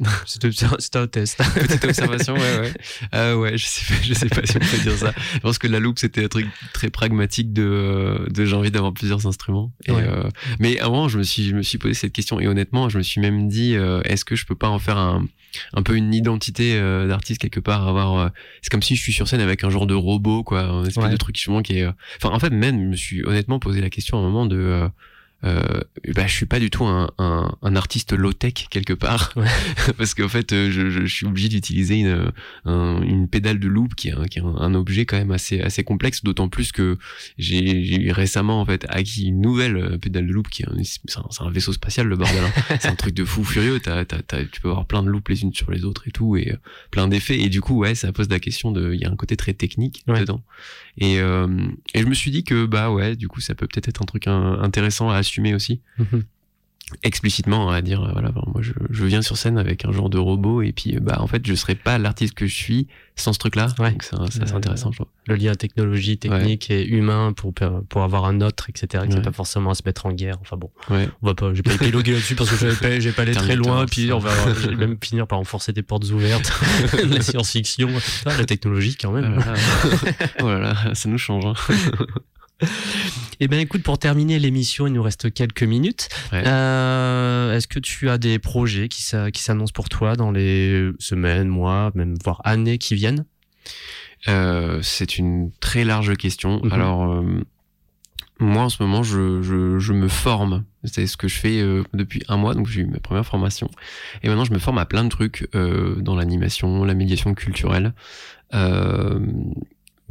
Ouais, 0.00 0.06
ouais, 0.06 0.12
ouais. 0.12 0.76
C'était 0.78 0.98
un 0.98 1.06
test. 1.06 1.38
Petite 1.54 1.84
observation, 1.84 2.34
ouais, 2.34 2.58
ouais. 2.60 2.72
Euh, 3.14 3.34
ouais, 3.40 3.56
je 3.56 3.66
sais, 3.66 3.84
pas, 3.86 4.02
je 4.02 4.14
sais 4.14 4.28
pas 4.28 4.44
si 4.44 4.56
on 4.56 4.60
peut 4.60 4.82
dire 4.82 4.96
ça. 4.96 5.12
Je 5.34 5.38
pense 5.40 5.58
que 5.58 5.66
la 5.66 5.80
loupe, 5.80 5.98
c'était 5.98 6.24
un 6.24 6.28
truc 6.28 6.46
très 6.72 6.90
pragmatique 6.90 7.52
de, 7.52 8.26
de 8.30 8.44
j'ai 8.44 8.56
envie 8.56 8.70
d'avoir 8.70 8.92
plusieurs 8.92 9.26
instruments. 9.26 9.72
Et, 9.86 9.92
euh, 9.92 10.28
mais 10.58 10.78
avant, 10.80 11.08
je 11.08 11.18
me 11.18 11.22
suis, 11.22 11.44
je 11.48 11.54
me 11.54 11.62
suis 11.62 11.78
posé 11.78 11.94
cette 11.94 12.12
question 12.12 12.40
et 12.40 12.46
honnêtement, 12.46 12.88
je 12.88 12.98
me 12.98 13.02
suis 13.02 13.20
même 13.20 13.48
dit, 13.48 13.74
euh, 13.76 14.00
est-ce 14.04 14.24
que 14.24 14.36
je 14.36 14.46
peux 14.46 14.54
pas 14.54 14.68
en 14.68 14.78
faire 14.78 14.98
un, 14.98 15.26
un 15.72 15.82
peu 15.82 15.96
une 15.96 16.12
identité 16.12 16.78
euh, 16.78 17.08
d'artiste 17.08 17.40
quelque 17.40 17.60
part, 17.60 17.88
avoir. 17.88 18.18
Euh, 18.18 18.28
c'est 18.62 18.70
comme 18.70 18.82
si 18.82 18.96
je 18.96 19.02
suis 19.02 19.12
sur 19.12 19.28
scène 19.28 19.40
avec 19.40 19.64
un 19.64 19.70
genre 19.70 19.86
de 19.86 19.94
robot, 19.94 20.44
quoi, 20.44 20.62
un 20.62 20.84
espèce 20.84 21.10
de 21.10 21.16
truc 21.16 21.36
qui 21.36 21.78
est. 21.78 21.86
Enfin, 22.16 22.34
en 22.34 22.38
fait, 22.38 22.50
même, 22.50 22.80
je 22.80 22.86
me 22.86 22.96
suis 22.96 23.24
honnêtement 23.24 23.58
posé 23.58 23.80
la 23.80 23.90
question 23.90 24.18
à 24.18 24.20
un 24.20 24.24
moment 24.24 24.46
de 24.46 24.88
euh, 25.46 25.80
bah, 26.14 26.26
je 26.26 26.32
suis 26.32 26.46
pas 26.46 26.58
du 26.58 26.70
tout 26.70 26.84
un, 26.84 27.10
un, 27.18 27.56
un 27.62 27.76
artiste 27.76 28.12
low 28.12 28.32
tech 28.32 28.66
quelque 28.70 28.92
part. 28.92 29.32
Parce 29.98 30.14
qu'en 30.14 30.28
fait 30.28 30.52
euh, 30.52 30.70
je, 30.70 30.90
je, 30.90 31.06
suis 31.06 31.26
obligé 31.26 31.48
d'utiliser 31.48 31.96
une, 31.96 32.32
une 32.66 33.28
pédale 33.28 33.58
de 33.58 33.68
loop 33.68 33.94
qui 33.94 34.08
est, 34.08 34.12
un, 34.12 34.24
qui 34.24 34.38
est 34.38 34.42
un, 34.42 34.74
objet 34.74 35.06
quand 35.06 35.16
même 35.16 35.30
assez 35.30 35.60
assez 35.60 35.84
complexe 35.84 36.22
d'autant 36.22 36.48
plus 36.48 36.72
que 36.72 36.98
j'ai 37.38 38.10
récemment 38.12 38.60
en 38.60 38.64
fait 38.64 38.84
acquis 38.88 39.28
une 39.28 39.40
nouvelle 39.40 39.76
euh, 39.76 39.98
pédale 39.98 40.26
de 40.26 40.32
loop 40.32 40.48
qui 40.48 40.62
est 40.62 40.68
un, 40.68 40.74
c'est 40.82 41.20
un, 41.40 41.50
vaisseau 41.50 41.72
spatial 41.72 42.06
le 42.06 42.16
bordel 42.16 42.42
hein. 42.44 42.76
c'est 42.80 42.88
un 42.88 42.94
truc 42.94 43.14
de 43.14 43.24
fou 43.24 43.44
furieux. 43.44 43.80
T'as, 43.80 44.04
t'as, 44.04 44.44
tu 44.44 44.60
peux 44.60 44.68
avoir 44.68 44.86
plein 44.86 45.02
de 45.02 45.08
loops 45.08 45.28
les 45.28 45.42
unes 45.42 45.54
sur 45.54 45.70
les 45.70 45.84
autres 45.84 46.08
et 46.08 46.10
tout 46.10 46.36
et 46.36 46.52
euh, 46.52 46.56
plein 46.90 47.08
d'effets. 47.08 47.38
Et 47.38 47.48
du 47.48 47.60
coup 47.60 47.78
ouais 47.78 47.94
ça 47.94 48.12
pose 48.12 48.28
la 48.28 48.40
question 48.40 48.72
de 48.72 48.94
il 48.94 49.00
y 49.00 49.04
a 49.04 49.10
un 49.10 49.16
côté 49.16 49.36
très 49.36 49.54
technique 49.54 50.04
dedans. 50.06 50.42
Et, 50.98 51.20
euh, 51.20 51.46
et 51.94 52.00
je 52.00 52.06
me 52.06 52.14
suis 52.14 52.30
dit 52.30 52.44
que 52.44 52.66
bah 52.66 52.90
ouais 52.90 53.16
du 53.16 53.28
coup 53.28 53.40
ça 53.40 53.54
peut 53.54 53.66
peut-être 53.66 53.88
être 53.88 54.02
un 54.02 54.06
truc 54.06 54.26
intéressant 54.26 55.10
à 55.10 55.22
aussi. 55.54 55.80
Mhm. 55.98 56.22
explicitement 57.02 57.68
à 57.70 57.82
dire 57.82 58.08
voilà 58.12 58.30
moi 58.46 58.60
je, 58.62 58.72
je, 58.90 59.04
viens 59.04 59.20
sur 59.20 59.36
scène 59.36 59.58
avec 59.58 59.84
un 59.84 59.90
genre 59.90 60.08
de 60.08 60.18
robot 60.18 60.62
et 60.62 60.70
puis 60.70 60.98
bah 61.00 61.16
en 61.20 61.26
fait 61.26 61.44
je 61.44 61.52
serais 61.54 61.74
pas 61.74 61.98
l'artiste 61.98 62.34
que 62.34 62.46
je 62.46 62.54
suis 62.54 62.86
sans 63.16 63.32
ce 63.32 63.40
truc 63.40 63.56
là 63.56 63.66
Ouais. 63.80 63.90
donc 63.90 64.04
c'est 64.04 64.14
c'est 64.30 64.42
assez 64.44 64.52
intéressant 64.52 64.92
je 64.92 65.02
Le 65.26 65.34
lien 65.34 65.56
technologie, 65.56 66.16
technique 66.16 66.70
et 66.70 66.86
humain 66.86 67.32
pour, 67.32 67.52
pour 67.88 68.02
avoir 68.04 68.26
un 68.26 68.40
autre, 68.40 68.70
etc. 68.70 69.02
qui 69.02 69.08
n'est 69.10 69.16
Ouais. 69.16 69.22
pas 69.22 69.32
forcéément 69.32 69.70
à 69.70 69.74
se 69.74 69.82
mettre 69.84 70.06
en 70.06 70.12
guerre. 70.12 70.36
Enfin 70.42 70.56
bon, 70.56 70.70
ouais 70.90 71.08
on 71.22 71.26
va 71.26 71.34
pas, 71.34 71.52
j'ai 71.54 71.62
pas 71.64 71.74
épilogué 71.74 72.12
là-dessus 72.12 72.36
parce 72.36 72.50
que 72.50 72.56
j'avais 72.56 72.76
pas, 72.76 73.00
j'ai 73.00 73.10
pas 73.10 73.22
allé 73.22 73.32
très 73.32 73.56
loin. 73.56 73.84
Puis 73.86 74.06
ça. 74.06 74.16
on 74.16 74.20
va 74.20 74.30
même 74.76 74.96
finir 75.02 75.26
par 75.26 75.40
enforcer 75.40 75.72
des 75.72 75.82
portes 75.82 76.08
ouvertes. 76.12 76.52
la 77.10 77.20
science-fiction, 77.20 77.88
la 78.26 78.44
technologie 78.44 78.96
quand 78.96 79.10
même. 79.10 79.34
Voilà. 79.34 79.54
oh 80.42 80.46
là 80.46 80.58
là 80.60 80.94
ça 80.94 81.08
nous 81.08 81.18
change 81.18 81.46
hein. 81.46 81.54
Eh 83.40 83.48
bien, 83.48 83.58
écoute, 83.60 83.82
pour 83.82 83.98
terminer 83.98 84.38
l'émission, 84.38 84.86
il 84.86 84.92
nous 84.94 85.02
reste 85.02 85.32
quelques 85.32 85.62
minutes. 85.62 86.08
Ouais. 86.32 86.42
Euh, 86.46 87.54
Est-ce 87.54 87.66
que 87.68 87.78
tu 87.78 88.08
as 88.08 88.18
des 88.18 88.38
projets 88.38 88.88
qui 88.88 89.02
s'a- 89.02 89.30
qui 89.30 89.42
s'annoncent 89.42 89.72
pour 89.74 89.88
toi 89.88 90.16
dans 90.16 90.30
les 90.30 90.90
semaines, 90.98 91.48
mois, 91.48 91.90
même 91.94 92.14
voire 92.24 92.40
années 92.44 92.78
qui 92.78 92.94
viennent? 92.94 93.24
Euh, 94.28 94.80
c'est 94.82 95.18
une 95.18 95.50
très 95.60 95.84
large 95.84 96.16
question. 96.16 96.60
Mhm. 96.64 96.72
Alors, 96.72 97.12
euh, 97.12 97.22
moi, 98.40 98.64
en 98.64 98.68
ce 98.68 98.82
moment, 98.82 99.02
je, 99.02 99.42
je, 99.42 99.78
je 99.78 99.92
me 99.92 100.08
forme. 100.08 100.64
C'est 100.84 101.06
ce 101.06 101.16
que 101.16 101.28
je 101.28 101.38
fais 101.38 101.62
depuis 101.94 102.22
un 102.28 102.36
mois. 102.36 102.54
Donc, 102.54 102.66
j'ai 102.68 102.82
eu 102.82 102.86
ma 102.86 102.98
première 103.00 103.26
formation. 103.26 103.70
Et 104.22 104.28
maintenant, 104.28 104.44
je 104.44 104.52
me 104.52 104.58
forme 104.58 104.78
à 104.78 104.86
plein 104.86 105.04
de 105.04 105.08
trucs 105.08 105.48
dans 105.52 106.14
l'animation, 106.16 106.84
la 106.84 106.94
médiation 106.94 107.34
culturelle. 107.34 107.92
Euh, 108.54 109.18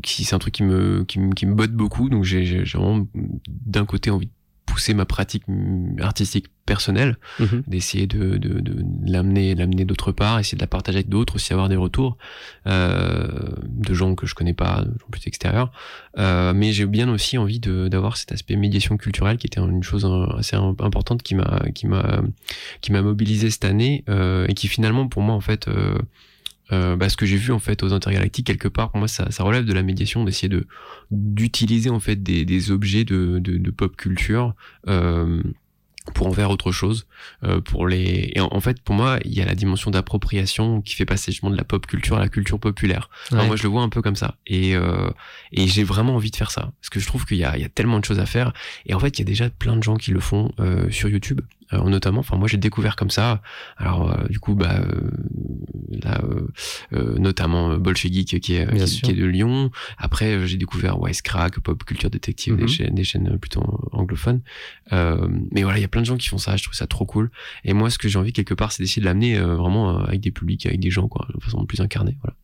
qui 0.03 0.23
c'est 0.25 0.35
un 0.35 0.39
truc 0.39 0.53
qui 0.53 0.63
me 0.63 1.03
qui 1.05 1.19
me, 1.19 1.33
qui 1.33 1.45
me 1.45 1.53
botte 1.55 1.71
beaucoup. 1.73 2.09
Donc, 2.09 2.23
j'ai 2.23 2.45
j'ai- 2.45 2.63
vraiment 2.63 3.07
d'un 3.47 3.85
côté 3.85 4.09
envie 4.09 4.27
de 4.27 4.31
pousser 4.65 4.93
ma 4.95 5.05
pratique 5.05 5.43
mm, 5.47 6.01
artistique 6.01 6.47
personnelle 6.65 7.17
Mhm. 7.39 7.61
d'essayer 7.67 8.07
de, 8.07 8.37
de, 8.37 8.59
de 8.59 8.83
l'amener 9.05 9.53
l'amener 9.53 9.85
d'autre 9.85 10.11
part 10.11 10.39
essayer 10.39 10.57
de 10.57 10.61
la 10.63 10.67
partager 10.67 10.97
avec 10.97 11.09
d'autres 11.09 11.35
aussi 11.35 11.53
avoir 11.53 11.69
des 11.69 11.75
retours 11.75 12.17
euh, 12.65 13.27
de 13.67 13.93
gens 13.93 14.15
que 14.15 14.25
je 14.25 14.33
connais 14.35 14.53
pas 14.53 14.81
de 14.81 14.91
gens 14.99 15.05
plus 15.11 15.27
extérieurs 15.27 15.71
euh, 16.17 16.53
mais 16.53 16.71
j'ai 16.73 16.87
bien 16.87 17.07
aussi 17.09 17.37
envie 17.37 17.59
de 17.59 17.87
d'avoir 17.87 18.17
cet 18.17 18.31
aspect 18.31 18.55
médiation 18.55 18.97
culturelle 18.97 19.37
qui 19.37 19.47
était 19.47 19.59
une 19.61 19.83
chose 19.83 20.05
euh, 20.05 20.25
assez 20.37 20.55
im- 20.55 20.75
importante 20.79 21.21
qui 21.23 21.35
m'a 21.35 21.61
qui 21.75 21.85
m'a 21.87 22.21
qui 22.81 22.91
m'a 22.91 23.01
mobilisé 23.03 23.51
cette 23.51 23.65
année 23.65 24.03
euh, 24.09 24.47
et 24.49 24.55
qui 24.55 24.67
finalement 24.67 25.07
pour 25.07 25.21
moi 25.21 25.35
en 25.35 25.41
fait 25.41 25.67
euh, 26.71 26.95
bah, 26.95 27.09
ce 27.09 27.17
que 27.17 27.25
j'ai 27.25 27.37
vu 27.37 27.51
en 27.51 27.59
fait 27.59 27.83
aux 27.83 27.93
intergalactiques 27.93 28.47
quelque 28.47 28.67
part 28.67 28.89
pour 28.89 28.99
moi 28.99 29.07
ça, 29.07 29.29
ça 29.31 29.43
relève 29.43 29.65
de 29.65 29.73
la 29.73 29.83
médiation 29.83 30.23
d'essayer 30.23 30.49
de 30.49 30.65
d'utiliser 31.11 31.89
en 31.89 31.99
fait 31.99 32.21
des, 32.23 32.45
des 32.45 32.71
objets 32.71 33.03
de, 33.03 33.39
de, 33.39 33.57
de 33.57 33.71
pop 33.71 33.95
culture 33.95 34.55
euh, 34.87 35.41
pour 36.13 36.27
en 36.27 36.31
faire 36.33 36.51
autre 36.51 36.71
chose 36.71 37.07
euh, 37.43 37.59
pour 37.61 37.87
les 37.87 38.31
et 38.35 38.39
en, 38.39 38.49
en 38.51 38.59
fait 38.59 38.79
pour 38.81 38.93
moi 38.93 39.17
il 39.25 39.33
y 39.33 39.41
a 39.41 39.45
la 39.45 39.55
dimension 39.55 39.89
d'appropriation 39.89 40.81
qui 40.81 40.93
fait 40.95 41.05
passer 41.05 41.31
justement 41.31 41.51
de 41.51 41.57
la 41.57 41.63
pop 41.63 41.85
culture 41.87 42.17
à 42.17 42.19
la 42.19 42.29
culture 42.29 42.59
populaire. 42.59 43.09
Alors, 43.31 43.47
moi 43.47 43.55
je 43.55 43.63
le 43.63 43.69
vois 43.69 43.81
un 43.81 43.89
peu 43.89 44.03
comme 44.03 44.15
ça. 44.15 44.35
Et 44.45 44.75
euh, 44.75 45.09
et 45.51 45.67
j'ai 45.67 45.83
vraiment 45.83 46.15
envie 46.15 46.29
de 46.29 46.35
faire 46.35 46.51
ça. 46.51 46.71
Parce 46.79 46.89
que 46.89 46.99
je 46.99 47.07
trouve 47.07 47.25
qu'il 47.25 47.37
y 47.37 47.43
a 47.43 47.57
il 47.57 47.61
y 47.61 47.65
a 47.65 47.69
tellement 47.69 47.99
de 47.99 48.05
choses 48.05 48.19
à 48.19 48.27
faire. 48.27 48.53
Et 48.85 48.93
en 48.93 48.99
fait 48.99 49.17
il 49.17 49.21
y 49.21 49.23
a 49.23 49.25
déjà 49.25 49.49
plein 49.49 49.77
de 49.77 49.83
gens 49.83 49.95
qui 49.95 50.11
le 50.11 50.19
font 50.19 50.51
euh, 50.59 50.91
sur 50.91 51.09
YouTube 51.09 51.41
euh, 51.73 51.83
notamment 51.89 52.19
enfin 52.19 52.37
moi 52.37 52.47
j'ai 52.47 52.57
découvert 52.57 52.95
comme 52.95 53.09
ça. 53.09 53.41
Alors 53.77 54.11
euh, 54.11 54.27
du 54.29 54.39
coup 54.39 54.55
bah 54.55 54.79
euh, 54.79 55.11
là 56.03 56.21
euh, 56.23 56.47
euh, 56.93 57.17
notamment 57.17 57.71
euh, 57.71 57.77
Bolche 57.77 58.03
Geek 58.07 58.39
qui 58.39 58.55
est 58.55 58.85
qui, 58.85 59.11
est 59.11 59.13
de 59.13 59.25
Lyon. 59.25 59.71
Après 59.97 60.45
j'ai 60.47 60.57
découvert 60.57 60.99
Wisecrack 60.99 61.59
Pop 61.59 61.83
Culture 61.83 62.09
Detective 62.09 62.53
Mhm. 62.53 62.59
des 62.59 62.67
chaînes 62.67 62.95
des 62.95 63.03
chaînes 63.03 63.37
plutôt 63.39 63.63
anglophones. 63.91 64.41
Euh, 64.93 65.27
mais 65.51 65.63
voilà 65.63 65.79
il 65.79 65.81
y 65.81 65.85
a 65.85 65.87
plein 65.89 66.01
de 66.01 66.05
gens 66.05 66.17
qui 66.17 66.27
font 66.29 66.37
ça 66.37 66.55
je 66.57 66.63
trouve 66.63 66.75
ça 66.75 66.87
trop 66.87 67.05
cool. 67.05 67.31
Et 67.63 67.73
moi 67.73 67.89
ce 67.89 67.97
que 67.97 68.07
j'ai 68.07 68.19
envie 68.19 68.33
quelque 68.33 68.53
part 68.53 68.71
c'est 68.71 68.83
d'essayer 68.83 69.01
de 69.01 69.05
l'amener 69.07 69.37
euh, 69.37 69.55
vraiment 69.55 69.99
avec 69.99 70.21
des 70.21 70.31
publics 70.31 70.65
avec 70.65 70.79
des 70.79 70.91
gens 70.91 71.07
quoi 71.07 71.27
de 71.33 71.43
façon 71.43 71.65
plus 71.65 71.81
incarnée 71.81 72.17
voilà 72.21 72.35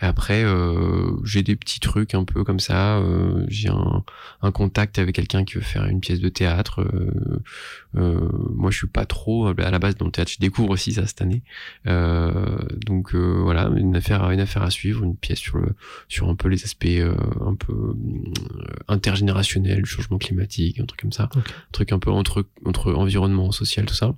après, 0.00 0.42
euh, 0.44 1.12
j'ai 1.24 1.42
des 1.42 1.54
petits 1.56 1.80
trucs 1.80 2.14
un 2.14 2.24
peu 2.24 2.42
comme 2.44 2.60
ça. 2.60 2.98
euh, 2.98 3.44
j'ai 3.48 3.68
un, 3.68 4.04
un 4.42 4.50
contact 4.50 4.98
avec 4.98 5.14
quelqu'un 5.14 5.44
qui 5.44 5.54
veut 5.54 5.60
faire 5.60 5.86
une 5.86 6.00
pièce 6.00 6.20
de 6.20 6.28
théâtre. 6.28 6.80
euh, 6.80 7.42
euh, 7.96 8.28
moi, 8.54 8.70
je 8.72 8.78
suis 8.78 8.86
pas 8.88 9.06
trop 9.06 9.46
à 9.46 9.70
la 9.70 9.78
base 9.78 9.96
dans 9.96 10.06
le 10.06 10.10
théâtre. 10.10 10.32
Je 10.32 10.38
découvre 10.40 10.70
aussi 10.70 10.92
ça 10.94 11.06
cette 11.06 11.22
année. 11.22 11.42
Euh, 11.86 12.58
donc 12.86 13.14
euh, 13.14 13.40
voilà, 13.42 13.70
une 13.76 13.94
affaire, 13.94 14.28
une 14.30 14.40
affaire 14.40 14.62
à 14.62 14.70
suivre, 14.70 15.04
une 15.04 15.16
pièce 15.16 15.38
sur 15.38 15.58
le, 15.58 15.74
sur 16.08 16.28
un 16.28 16.34
peu 16.34 16.48
les 16.48 16.64
aspects 16.64 16.86
euh, 16.86 17.14
un 17.40 17.54
peu 17.54 17.94
intergénérationnels, 18.88 19.84
changement 19.84 20.18
climatique, 20.18 20.80
un 20.80 20.86
truc 20.86 21.00
comme 21.00 21.12
ça, 21.12 21.30
un 21.36 21.42
truc 21.72 21.92
un 21.92 21.98
peu 21.98 22.10
entre 22.10 22.46
entre 22.64 22.92
environnement 22.92 23.52
social, 23.52 23.86
tout 23.86 23.94
ça. 23.94 24.14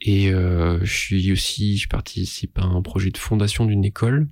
Et 0.00 0.30
euh, 0.32 0.80
je 0.82 0.92
suis 0.92 1.32
aussi, 1.32 1.78
je 1.78 1.88
participe 1.88 2.58
à 2.58 2.64
un 2.64 2.82
projet 2.82 3.10
de 3.10 3.16
fondation 3.16 3.64
d'une 3.64 3.84
école, 3.84 4.28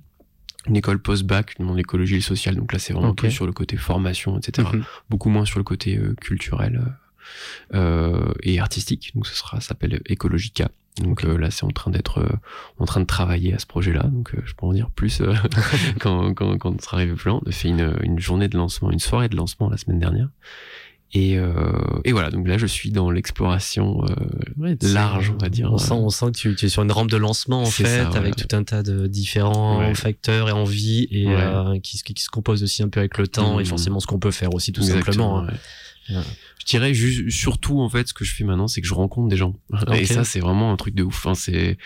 une 0.67 0.75
école 0.75 0.99
post-bac 0.99 1.55
dans 1.59 1.73
l'écologie 1.73 2.13
et 2.15 2.17
le 2.17 2.23
social. 2.23 2.55
Donc 2.55 2.71
là, 2.73 2.79
c'est 2.79 2.93
vraiment 2.93 3.09
Ok. 3.09 3.17
plus 3.17 3.31
sur 3.31 3.45
le 3.45 3.51
côté 3.53 3.77
formation, 3.77 4.37
etc. 4.37 4.67
Mhm. 4.73 4.83
Beaucoup 5.09 5.29
moins 5.29 5.45
sur 5.45 5.59
le 5.59 5.63
côté 5.63 5.97
euh, 5.97 6.15
culturel 6.21 6.81
euh, 7.73 7.77
euh, 7.77 8.33
et 8.43 8.59
artistique. 8.59 9.11
Donc 9.15 9.27
ce 9.27 9.35
sera, 9.35 9.59
ça 9.61 9.69
s'appelle 9.69 10.01
Ecologica. 10.09 10.69
Donc 11.01 11.25
euh, 11.25 11.37
là, 11.37 11.49
c'est 11.49 11.63
en 11.63 11.71
train 11.71 11.89
d'être, 11.91 12.23
en 12.77 12.85
train 12.85 12.99
de 13.01 13.05
travailler 13.05 13.53
à 13.53 13.59
ce 13.59 13.65
projet-là. 13.65 14.03
Donc 14.03 14.31
je 14.45 14.53
peux 14.53 14.65
en 14.65 14.73
dire 14.73 14.89
plus 14.91 15.21
quand, 15.99 16.33
quand, 16.33 16.57
quand 16.57 16.75
on 16.75 16.79
sera 16.79 16.97
arrivé 16.97 17.13
plus 17.13 17.29
loin. 17.29 17.41
On 17.43 17.49
a 17.49 17.51
fait 17.51 17.69
une, 17.69 17.97
une 18.03 18.19
journée 18.19 18.47
de 18.47 18.57
lancement, 18.57 18.91
une 18.91 18.99
soirée 18.99 19.27
de 19.29 19.35
lancement 19.35 19.69
la 19.69 19.77
semaine 19.77 19.99
dernière. 19.99 20.29
Et, 21.15 21.37
euh, 21.37 21.53
et 22.05 22.11
voilà, 22.11 22.31
donc 22.31 22.47
là 22.47 22.57
je 22.57 22.65
suis 22.65 22.89
dans 22.89 23.11
l'exploration 23.11 24.03
euh, 24.03 24.15
Ouais, 24.57 24.75
large, 24.81 25.31
on 25.31 25.37
va 25.37 25.49
dire. 25.49 25.71
On 25.71 25.77
sent, 25.77 25.93
on 25.93 26.09
sent 26.09 26.27
que 26.27 26.37
tu, 26.37 26.55
tu 26.55 26.65
es 26.65 26.69
sur 26.69 26.81
une 26.81 26.91
rampe 26.91 27.11
de 27.11 27.17
lancement 27.17 27.61
en 27.61 27.65
fait, 27.65 27.85
ça, 27.85 28.09
ouais. 28.09 28.17
avec 28.17 28.35
tout 28.35 28.55
un 28.55 28.63
tas 28.63 28.81
de 28.81 29.05
différents 29.05 29.79
Ouais. 29.79 29.93
facteurs 29.93 30.49
et 30.49 30.53
envies 30.53 31.07
et 31.11 31.27
Ouais. 31.27 31.35
euh, 31.37 31.79
qui, 31.79 31.97
se- 31.99 32.03
qui 32.03 32.13
se 32.19 32.29
composent 32.29 32.63
aussi 32.63 32.81
un 32.81 32.89
peu 32.89 32.99
avec 32.99 33.17
le 33.19 33.27
temps 33.27 33.59
et 33.59 33.63
Mhm. 33.63 33.69
forcément 33.69 33.99
ce 33.99 34.07
qu'on 34.07 34.17
peut 34.19 34.31
faire 34.31 34.53
aussi 34.55 34.71
tout 34.71 34.81
Exactement, 34.81 35.05
simplement. 35.11 35.39
hein. 35.39 35.47
ouais. 36.09 36.15
Ouais. 36.17 36.23
Je 36.59 36.65
dirais 36.65 36.93
ju- 36.95 37.29
surtout 37.29 37.79
en 37.81 37.89
fait 37.89 38.07
ce 38.07 38.13
que 38.13 38.25
je 38.25 38.33
fais 38.33 38.43
maintenant, 38.43 38.67
c'est 38.67 38.81
que 38.81 38.87
je 38.87 38.93
rencontre 38.93 39.27
des 39.29 39.37
gens. 39.37 39.53
Et 39.93 40.05
ça, 40.05 40.23
c'est 40.23 40.39
vraiment 40.39 40.71
un 40.71 40.77
truc 40.77 40.95
de 40.95 41.03
ouf. 41.03 41.15
Enfin, 41.17 41.35
c'est 41.35 41.77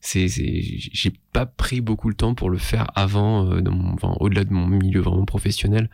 c'est 0.00 0.28
c'est 0.28 0.60
j'ai 0.92 1.12
pas 1.32 1.46
pris 1.46 1.80
beaucoup 1.80 2.08
le 2.10 2.14
temps 2.14 2.34
pour 2.34 2.50
le 2.50 2.58
faire 2.58 2.90
avant 2.94 3.50
euh, 3.50 3.60
dans 3.62 3.72
mon, 3.72 3.94
enfin, 3.94 4.14
au-delà 4.20 4.44
de 4.44 4.52
mon 4.52 4.66
milieu 4.66 5.00
vraiment 5.00 5.24
professionnel 5.24 5.88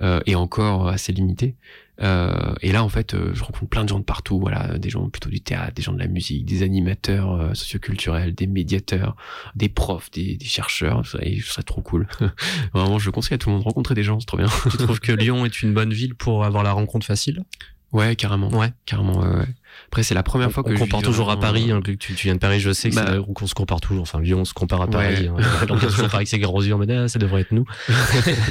euh, 0.00 0.20
et 0.26 0.34
encore 0.36 0.88
assez 0.88 1.12
limité 1.12 1.56
euh, 2.02 2.54
et 2.60 2.72
là 2.72 2.84
en 2.84 2.88
fait 2.90 3.14
euh, 3.14 3.30
je 3.32 3.42
rencontre 3.42 3.68
plein 3.68 3.82
de 3.84 3.88
gens 3.88 3.98
de 3.98 4.04
partout 4.04 4.38
voilà 4.38 4.76
des 4.78 4.90
gens 4.90 5.08
plutôt 5.08 5.30
du 5.30 5.40
théâtre 5.40 5.72
des 5.74 5.80
gens 5.80 5.94
de 5.94 5.98
la 5.98 6.08
musique 6.08 6.44
des 6.44 6.62
animateurs 6.62 7.32
euh, 7.32 7.54
socioculturels 7.54 8.34
des 8.34 8.46
médiateurs 8.46 9.16
des 9.54 9.70
profs 9.70 10.10
des, 10.10 10.36
des 10.36 10.44
chercheurs 10.44 11.02
et 11.22 11.36
je 11.36 11.46
serais 11.46 11.62
trop 11.62 11.80
cool. 11.80 12.06
Vraiment 12.74 12.98
je 12.98 13.08
conseille 13.08 13.36
à 13.36 13.38
tout 13.38 13.48
le 13.48 13.54
monde 13.54 13.62
de 13.62 13.68
rencontrer 13.68 13.94
des 13.94 14.02
gens 14.02 14.20
c'est 14.20 14.26
trop 14.26 14.36
bien. 14.36 14.48
Tu 14.70 14.76
trouves 14.76 15.00
que 15.00 15.12
Lyon 15.16 15.46
est 15.46 15.62
une 15.62 15.72
bonne 15.72 15.92
ville 15.92 16.14
pour 16.14 16.44
avoir 16.44 16.62
la 16.62 16.72
rencontre 16.72 17.06
facile? 17.06 17.44
Ouais 17.92 18.16
carrément 18.16 18.48
Ouais. 18.50 18.72
carrément 18.84 19.18
ouais, 19.20 19.28
ouais. 19.38 19.46
après 19.88 20.02
c'est 20.02 20.14
la 20.14 20.22
première 20.22 20.50
fois 20.52 20.62
que 20.62 20.70
on 20.70 20.74
je 20.74 20.78
compare 20.80 21.02
toujours 21.02 21.30
à 21.30 21.38
Paris, 21.38 21.70
euh, 21.70 21.76
hein, 21.76 21.80
vu 21.84 21.96
que 21.96 22.04
tu, 22.04 22.14
tu 22.14 22.26
viens 22.26 22.34
de 22.34 22.40
Paris, 22.40 22.60
je 22.60 22.72
sais 22.72 22.90
que 22.90 22.94
Bah. 22.96 23.04
c'est 23.08 23.32
qu'on 23.34 23.46
se 23.46 23.54
compare 23.54 23.80
toujours. 23.80 24.02
Enfin, 24.02 24.20
Lyon 24.20 24.44
se 24.44 24.52
compare 24.54 24.82
à 24.82 24.88
Paris. 24.88 25.28
Ouais. 25.28 25.42
hein. 25.42 25.66
on 25.70 25.76
toujours 25.78 26.04
Paris 26.08 26.16
avec 26.16 26.28
ses 26.28 26.38
grands 26.38 26.62
yeux 26.62 26.74
en 26.74 26.78
mode 26.78 26.90
ah, 26.90 27.08
ça 27.08 27.18
devrait 27.18 27.42
être 27.42 27.52
nous. 27.52 27.64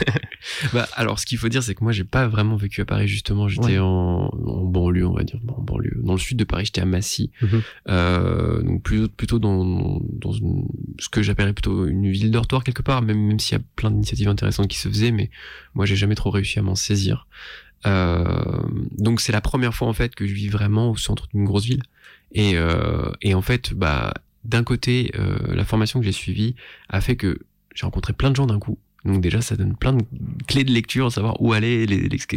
Bah, 0.74 0.88
alors, 0.96 1.18
ce 1.20 1.26
qu'il 1.26 1.40
faut 1.40 1.50
dire, 1.50 1.64
c'est 1.64 1.74
que 1.74 1.84
moi, 1.84 1.92
j'ai 1.92 2.04
pas 2.04 2.28
vraiment 2.28 2.56
vécu 2.56 2.80
à 2.82 2.86
Paris, 2.86 3.08
justement. 3.08 3.48
J'étais 3.48 3.66
Ouais. 3.66 3.80
en, 3.80 4.30
en 4.46 4.64
banlieue, 4.64 5.08
on 5.08 5.14
va 5.14 5.24
dire. 5.24 5.40
En 5.48 5.62
banlieue. 5.62 5.98
Dans 6.04 6.14
le 6.14 6.20
sud 6.20 6.38
de 6.38 6.44
Paris, 6.44 6.66
j'étais 6.66 6.82
à 6.82 6.86
Massy. 6.86 7.32
Mhm. 7.42 7.62
Euh, 7.90 8.62
donc, 8.62 8.84
plutôt, 8.84 9.08
plutôt 9.10 9.40
dans, 9.40 10.00
dans 10.12 10.32
une, 10.34 10.68
ce 11.00 11.10
que 11.10 11.24
j'appellerais 11.24 11.54
plutôt 11.54 11.88
une 11.88 12.12
ville 12.12 12.30
dortoir 12.30 12.64
quelque 12.64 12.84
part, 12.84 13.02
même, 13.02 13.18
même 13.28 13.40
s'il 13.40 13.58
y 13.58 13.60
a 13.60 13.64
plein 13.76 13.90
d'initiatives 13.90 14.30
intéressantes 14.30 14.68
qui 14.68 14.78
se 14.78 14.88
faisaient, 14.88 15.12
mais 15.12 15.32
moi, 15.74 15.86
j'ai 15.88 15.96
jamais 15.96 16.16
trop 16.16 16.30
réussi 16.30 16.60
à 16.60 16.62
m'en 16.62 16.76
saisir. 16.76 17.28
Euh, 17.86 18.62
donc, 18.98 19.22
c'est 19.22 19.32
la 19.32 19.42
première 19.42 19.74
fois, 19.74 19.88
en 19.88 19.94
fait, 19.94 20.16
que 20.16 20.26
je 20.26 20.34
vis 20.34 20.50
vraiment 20.50 20.92
au 20.92 20.98
centre 20.98 21.28
d'une 21.28 21.46
grosse 21.46 21.66
ville. 21.66 21.84
Et, 22.34 22.54
euh, 22.56 23.12
et 23.22 23.34
en 23.34 23.42
fait, 23.42 23.74
bah, 23.74 24.14
d'un 24.44 24.64
côté, 24.64 25.12
euh, 25.16 25.38
la 25.56 25.66
formation 25.66 26.00
que 26.00 26.06
j'ai 26.06 26.12
suivie 26.12 26.56
a 26.90 27.02
fait 27.02 27.16
que 27.16 27.40
j'ai 27.74 27.86
rencontré 27.86 28.14
plein 28.14 28.32
de 28.32 28.36
gens 28.36 28.48
d'un 28.48 28.60
coup. 28.60 28.78
Donc 29.06 29.22
déjà, 29.22 29.42
ça 29.42 29.56
donne 29.56 29.76
plein 29.76 29.94
de 29.94 30.04
clés 30.48 30.64
de 30.64 30.72
lecture, 30.72 31.12
savoir 31.12 31.40
où 31.42 31.54
aller, 31.54 31.86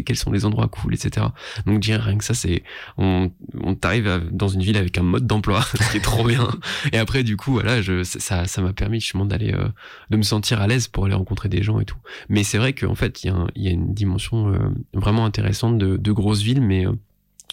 quels 0.04 0.16
sont 0.16 0.30
les 0.32 0.44
endroits 0.44 0.68
cool, 0.68 0.94
etc. 0.94 1.26
Donc 1.66 1.80
dire 1.80 2.00
rien 2.02 2.18
que 2.18 2.24
ça, 2.24 2.34
c'est 2.34 2.62
on, 2.98 3.30
on 3.62 3.74
t'arrive 3.74 4.28
dans 4.30 4.48
une 4.48 4.62
ville 4.62 4.76
avec 4.76 4.98
un 4.98 5.02
mode 5.02 5.26
d'emploi, 5.26 5.62
ce 5.74 5.90
qui 5.90 5.96
est 5.96 6.00
trop 6.00 6.24
bien. 6.24 6.48
Et 6.92 6.98
après, 6.98 7.22
du 7.24 7.36
coup, 7.36 7.52
voilà, 7.52 7.80
je, 7.82 8.02
ça, 8.04 8.46
ça 8.46 8.62
m'a 8.62 8.72
permis 8.72 9.00
justement 9.00 9.24
d'aller, 9.24 9.52
euh, 9.52 9.68
de 10.10 10.16
me 10.16 10.22
sentir 10.22 10.60
à 10.60 10.66
l'aise 10.66 10.88
pour 10.88 11.06
aller 11.06 11.14
rencontrer 11.14 11.48
des 11.48 11.62
gens 11.62 11.80
et 11.80 11.84
tout. 11.84 11.96
Mais 12.28 12.44
c'est 12.44 12.58
vrai 12.58 12.72
qu'en 12.72 12.94
fait, 12.94 13.24
il 13.24 13.28
y, 13.28 13.30
a 13.30 13.34
un- 13.34 13.48
il 13.56 13.62
y 13.62 13.68
a 13.68 13.70
une 13.72 13.94
dimension 13.94 14.52
euh, 14.52 14.58
vraiment 14.94 15.24
intéressante 15.24 15.78
de, 15.78 15.96
de 15.96 16.12
grosses 16.12 16.42
villes, 16.42 16.60
mais 16.62 16.86
euh, 16.86 16.92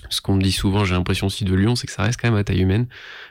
ce 0.10 0.22
qu'on 0.22 0.36
me 0.36 0.42
dit 0.42 0.52
souvent, 0.52 0.86
j'ai 0.86 0.94
l'impression 0.94 1.28
aussi 1.28 1.46
de 1.46 1.54
Lyon, 1.56 1.76
c'est 1.76 1.88
que 1.88 1.94
ça 1.94 2.04
reste 2.04 2.20
quand 2.22 2.28
même 2.30 2.38
à 2.40 2.44
taille 2.44 2.60
humaine. 2.62 2.86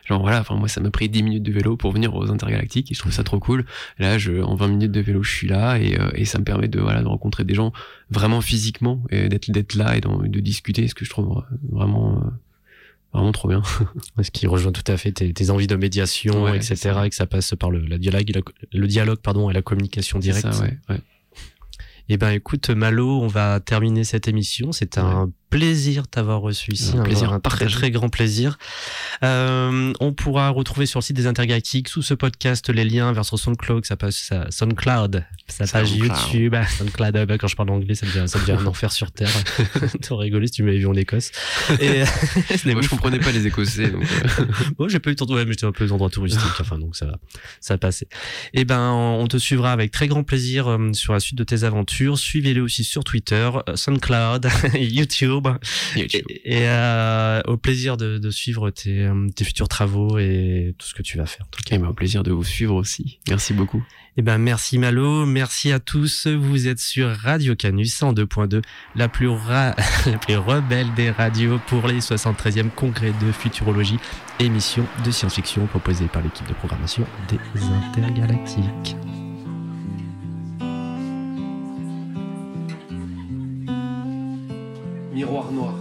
Genre 0.07 0.21
voilà, 0.21 0.41
enfin 0.41 0.57
moi 0.57 0.67
ça 0.69 0.81
m'a 0.81 0.91
pris 0.91 1.09
10 1.09 1.23
minutes 1.23 1.43
de 1.43 1.53
vélo 1.53 1.77
pour 1.77 1.93
venir 1.93 2.15
aux 2.15 2.31
intergalactiques 2.31 2.91
et 2.91 2.95
je 2.95 2.99
trouve 2.99 3.13
ça 3.13 3.23
trop 3.23 3.39
cool. 3.39 3.65
Là, 3.99 4.19
je, 4.19 4.43
en 4.43 4.57
20 4.57 4.69
minutes 4.69 4.93
de 4.93 5.01
vélo, 5.01 5.23
je 5.23 5.31
suis 5.31 5.47
là 5.49 5.79
et, 5.79 5.99
euh, 6.01 6.11
et 6.15 6.25
ça 6.25 6.39
me 6.39 6.45
permet 6.45 6.67
de 6.69 6.81
voilà 6.81 7.03
de 7.03 7.07
rencontrer 7.07 7.45
des 7.45 7.55
gens 7.55 7.73
vraiment 8.11 8.41
physiquement 8.41 9.03
et 9.11 9.29
d'être 9.29 9.51
d'être 9.51 9.75
là 9.77 9.97
et 9.97 10.01
de 10.01 10.41
discuter, 10.41 10.89
ce 10.89 10.95
que 10.95 11.05
je 11.05 11.11
trouve 11.11 11.45
vraiment 11.71 12.19
euh, 12.25 12.29
Vraiment 13.13 13.31
trop 13.31 13.47
bien. 13.49 13.63
Ce 14.21 14.33
qui 14.33 14.49
rejoint 14.49 14.73
tout 14.73 14.83
à 14.91 14.97
fait 14.97 15.13
tes, 15.13 15.33
tes 15.33 15.51
envies 15.51 15.69
de 15.69 15.77
médiation, 15.77 16.43
Ouais, 16.43 16.57
etc. 16.57 16.99
Et 17.05 17.11
que 17.11 17.15
ça 17.15 17.27
passe 17.27 17.55
par 17.57 17.71
le, 17.71 17.79
la 17.79 17.97
dialogue, 17.97 18.29
la- 18.35 18.41
le 18.81 18.87
dialogue 18.89 19.21
pardon, 19.21 19.49
et 19.51 19.53
la 19.53 19.63
communication 19.63 20.19
directe. 20.19 20.53
Ça, 20.53 20.63
ouais, 20.65 20.77
ouais. 20.89 20.99
Eh 22.09 22.17
ben, 22.17 22.31
écoute, 22.31 22.71
Malo, 22.71 23.21
on 23.23 23.29
va 23.29 23.61
terminer 23.61 24.03
cette 24.03 24.27
émission. 24.27 24.73
C'est 24.73 24.99
un 24.99 25.31
plaisir 25.55 26.03
de 26.03 26.09
t'avoir 26.09 26.41
reçu 26.41 26.73
ici. 26.73 26.97
Un 26.99 27.05
plaisir 27.05 27.33
un 27.33 27.39
très, 27.39 27.67
très 27.67 27.93
grand 27.93 28.09
plaisir. 28.09 28.59
Euh, 29.23 29.93
on 30.01 30.13
pourra 30.13 30.49
retrouver 30.49 30.85
sur 30.85 30.99
le 30.99 31.05
site 31.05 31.15
des 31.15 31.29
Intergalactiques, 31.29 31.89
sous 31.89 32.03
ce 32.03 32.13
podcast, 32.13 32.69
les 32.71 32.85
liens 32.85 33.13
vers 33.13 33.25
son 33.25 33.37
SoundCloud, 33.37 33.87
sa 33.87 33.97
SoundCloud, 34.51 35.25
sa 35.47 35.67
page 35.69 35.91
SoundCloud. 35.91 36.11
YouTube, 36.11 36.57
SoundCloud. 36.79 37.17
ah, 37.17 37.27
bah, 37.27 37.39
quand 37.39 37.47
je 37.47 37.55
parle 37.55 37.71
anglais, 37.71 37.95
ça 37.95 38.05
devient, 38.05 38.25
ça 38.27 38.41
devient 38.41 38.59
un 38.61 38.67
enfer 38.67 38.91
sur 38.91 39.13
terre. 39.13 39.31
T'aurais 40.03 40.25
rigolé 40.25 40.49
si 40.49 40.55
tu 40.55 40.65
m'avais 40.65 40.79
vu 40.79 40.89
en 40.89 40.95
Écosse. 40.95 41.31
Et, 41.81 42.03
c'est 42.57 42.73
Moi, 42.73 42.83
je 42.83 42.89
comprenais 42.89 43.21
pas 43.21 43.31
les 43.31 43.47
Écossais, 43.47 43.91
donc 43.91 44.03
euh, 44.03 44.45
Bon, 44.77 44.89
j'ai 44.89 44.99
pas 44.99 45.13
eu 45.13 45.15
tant 45.15 45.25
de 45.25 45.35
ouais, 45.35 45.45
mais 45.45 45.53
j'étais 45.53 45.67
un 45.67 45.73
peu 45.73 45.85
aux 45.85 45.93
endroits 45.93 46.11
touristiques, 46.11 46.61
enfin, 46.61 46.79
donc 46.79 46.97
ça 46.97 47.07
va, 47.07 47.19
ça 47.61 47.75
a 47.75 47.79
passé. 47.79 48.09
Et 48.55 48.65
ben, 48.65 48.91
on 48.91 49.29
te 49.29 49.37
suivra 49.37 49.71
avec 49.71 49.93
très 49.93 50.09
grand 50.09 50.25
plaisir 50.25 50.67
euh, 50.67 50.93
sur 50.95 51.13
la 51.13 51.21
suite 51.21 51.39
de 51.39 51.45
tes 51.45 51.63
aventures. 51.63 52.19
Suivez-les 52.19 52.61
aussi 52.61 52.83
sur 52.83 53.05
Twitter, 53.05 53.49
euh, 53.69 53.77
SoundCloud, 53.77 54.49
YouTube, 54.75 55.44
YouTube. 55.97 56.25
et, 56.29 56.59
et, 56.59 56.69
euh, 56.69 57.41
au 57.47 57.57
plaisir 57.57 57.97
de, 57.97 58.19
de 58.19 58.31
suivre 58.31 58.71
tes, 58.71 59.09
tes 59.37 59.45
futurs 59.45 59.69
travaux 59.69 60.19
et 60.19 60.75
tout 60.79 60.87
ce 60.87 60.95
que 60.95 61.03
tu 61.03 61.17
vas 61.19 61.27
faire. 61.27 61.47
En 61.47 61.51
tout 61.51 61.63
cas. 61.65 61.77
Et 61.77 61.79
ben, 61.79 61.89
au 61.89 61.95
plaisir 61.95 62.23
de 62.23 62.33
vous 62.33 62.45
suivre 62.45 62.75
aussi. 62.75 63.19
Merci 63.29 63.53
beaucoup. 63.55 63.83
Et 64.17 64.23
ben, 64.23 64.39
merci 64.39 64.79
Malo, 64.79 65.27
merci 65.27 65.73
à 65.73 65.81
tous. 65.81 66.29
Vous 66.29 66.69
êtes 66.69 66.79
sur 66.79 67.09
Radio 67.11 67.57
Canus 67.57 67.99
102.2, 68.01 68.63
la 68.95 69.09
plus 69.09 69.29
ra- 69.29 69.75
la 70.07 70.19
plus 70.19 70.37
rebelle 70.37 70.93
des 70.95 71.11
radios 71.11 71.59
pour 71.67 71.89
les 71.89 71.99
73e 71.99 72.71
congrès 72.71 73.13
de 73.25 73.33
futurologie, 73.33 73.99
émission 74.39 74.87
de 75.05 75.11
science-fiction 75.11 75.67
proposée 75.67 76.07
par 76.07 76.23
l'équipe 76.23 76.47
de 76.49 76.55
programmation 76.55 77.05
des 77.29 77.39
Intergalactiques. 77.89 78.97
Miroir 85.15 85.53
noir. 85.53 85.75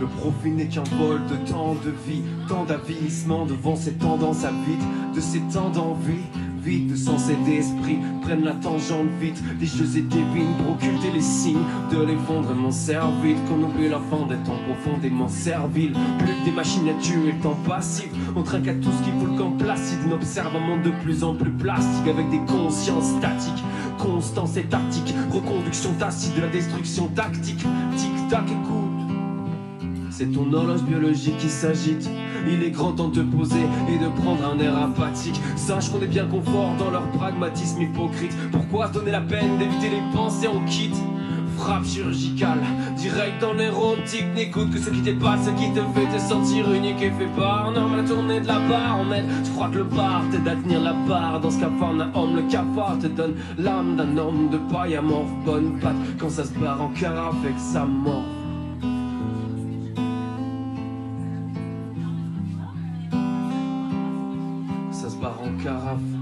Le 0.00 0.06
profil 0.06 0.56
n'est 0.56 0.66
qu'un 0.66 0.82
vol 0.98 1.20
de 1.26 1.36
temps 1.50 1.74
de 1.74 1.90
vie, 1.90 2.22
tant 2.48 2.64
d'avilissement 2.64 3.44
devant 3.44 3.76
ces 3.76 3.92
tendances 3.92 4.44
à 4.44 4.50
vide, 4.50 5.14
de 5.14 5.20
ces 5.20 5.40
temps 5.52 5.68
d'envie, 5.68 6.24
vide 6.62 6.92
de 6.92 6.96
sens 6.96 7.28
et 7.28 7.50
d'esprit, 7.50 7.98
prennent 8.22 8.44
la 8.44 8.54
tangente 8.54 9.08
vite, 9.20 9.42
des 9.58 9.66
jeux 9.66 9.96
et 9.96 10.02
des 10.02 10.22
pour 10.58 10.72
occulter 10.72 11.10
les 11.12 11.20
signes 11.20 11.64
de 11.90 12.02
l'effondrement 12.02 12.70
servile, 12.70 13.36
qu'on 13.48 13.62
oublie 13.62 13.88
la 13.88 13.98
fin 13.98 14.26
des 14.26 14.36
temps 14.44 14.58
profondément 14.66 15.28
serviles, 15.28 15.92
plus 16.18 16.34
que 16.34 16.44
des 16.44 16.52
machines 16.52 16.88
à 16.88 16.94
tuer 17.02 17.32
le 17.32 17.42
temps 17.42 17.58
passif, 17.66 18.08
on 18.36 18.42
trinque 18.42 18.68
à 18.68 18.74
tout 18.74 18.90
ce 18.90 19.04
qui 19.04 19.10
fout 19.18 19.30
le 19.30 19.38
camp 19.38 19.50
placide, 19.52 19.98
on 20.08 20.12
observe 20.12 20.54
un 20.56 20.60
monde 20.60 20.82
de 20.82 20.90
plus 21.02 21.24
en 21.24 21.34
plus 21.34 21.50
plastique 21.50 22.08
avec 22.08 22.30
des 22.30 22.40
consciences 22.52 23.10
statiques, 23.18 23.64
constance 23.98 24.56
et 24.56 24.64
tactique, 24.64 25.14
reconduction 25.30 25.92
tacite 25.98 26.36
de 26.36 26.42
la 26.42 26.48
destruction 26.48 27.08
tactique, 27.08 27.64
tic-tac 27.96 28.44
écoute. 28.46 28.91
C'est 30.22 30.28
ton 30.28 30.52
horloge 30.52 30.84
biologique 30.84 31.36
qui 31.38 31.48
s'agite. 31.48 32.08
Il 32.46 32.62
est 32.62 32.70
grand 32.70 32.92
temps 32.92 33.08
de 33.08 33.22
te 33.22 33.36
poser 33.36 33.64
et 33.88 33.98
de 33.98 34.08
prendre 34.20 34.54
un 34.54 34.56
air 34.60 34.76
apathique. 34.76 35.40
Sache 35.56 35.90
qu'on 35.90 36.00
est 36.00 36.06
bien 36.06 36.26
confort 36.26 36.76
dans 36.78 36.92
leur 36.92 37.10
pragmatisme 37.10 37.82
hypocrite. 37.82 38.30
Pourquoi 38.52 38.86
donner 38.86 39.10
la 39.10 39.20
peine 39.20 39.58
d'éviter 39.58 39.88
les 39.90 40.16
pensées 40.16 40.46
en 40.46 40.64
kit? 40.64 40.92
Frappe 41.56 41.84
chirurgicale, 41.84 42.60
direct 42.96 43.40
dans 43.40 43.52
l'érotique. 43.52 44.26
N'écoute 44.36 44.70
que 44.70 44.78
ce 44.78 44.90
qui 44.90 45.00
dépasse, 45.00 45.46
ce 45.46 45.50
qui 45.60 45.72
te 45.72 45.80
fait 45.92 46.16
te 46.16 46.20
sentir 46.20 46.72
unique 46.72 47.02
et 47.02 47.10
fait 47.10 47.26
part. 47.36 47.72
Non, 47.72 47.96
la 47.96 48.04
tournée 48.04 48.40
de 48.40 48.46
la 48.46 48.60
barre 48.60 49.00
en 49.00 49.10
aide. 49.10 49.26
Tu 49.42 49.50
crois 49.50 49.70
le 49.74 49.82
bar 49.82 50.22
t'aide 50.30 50.46
à 50.46 50.54
tenir 50.54 50.82
la 50.82 50.92
barre 50.92 51.40
dans 51.40 51.50
ce 51.50 51.58
cafard 51.58 51.94
d'un 51.94 52.12
homme. 52.14 52.36
Le 52.36 52.42
cafard 52.42 52.96
te 53.00 53.08
donne 53.08 53.34
l'âme 53.58 53.96
d'un 53.96 54.16
homme 54.16 54.50
de 54.50 54.58
paille 54.72 54.94
amorphe. 54.94 55.32
Bonne 55.44 55.80
patte 55.80 55.96
quand 56.16 56.30
ça 56.30 56.44
se 56.44 56.52
barre 56.60 56.80
en 56.80 56.90
carafe 56.90 57.44
et 57.44 57.52
que 57.52 57.60
ça 57.60 57.88
se 65.62 66.21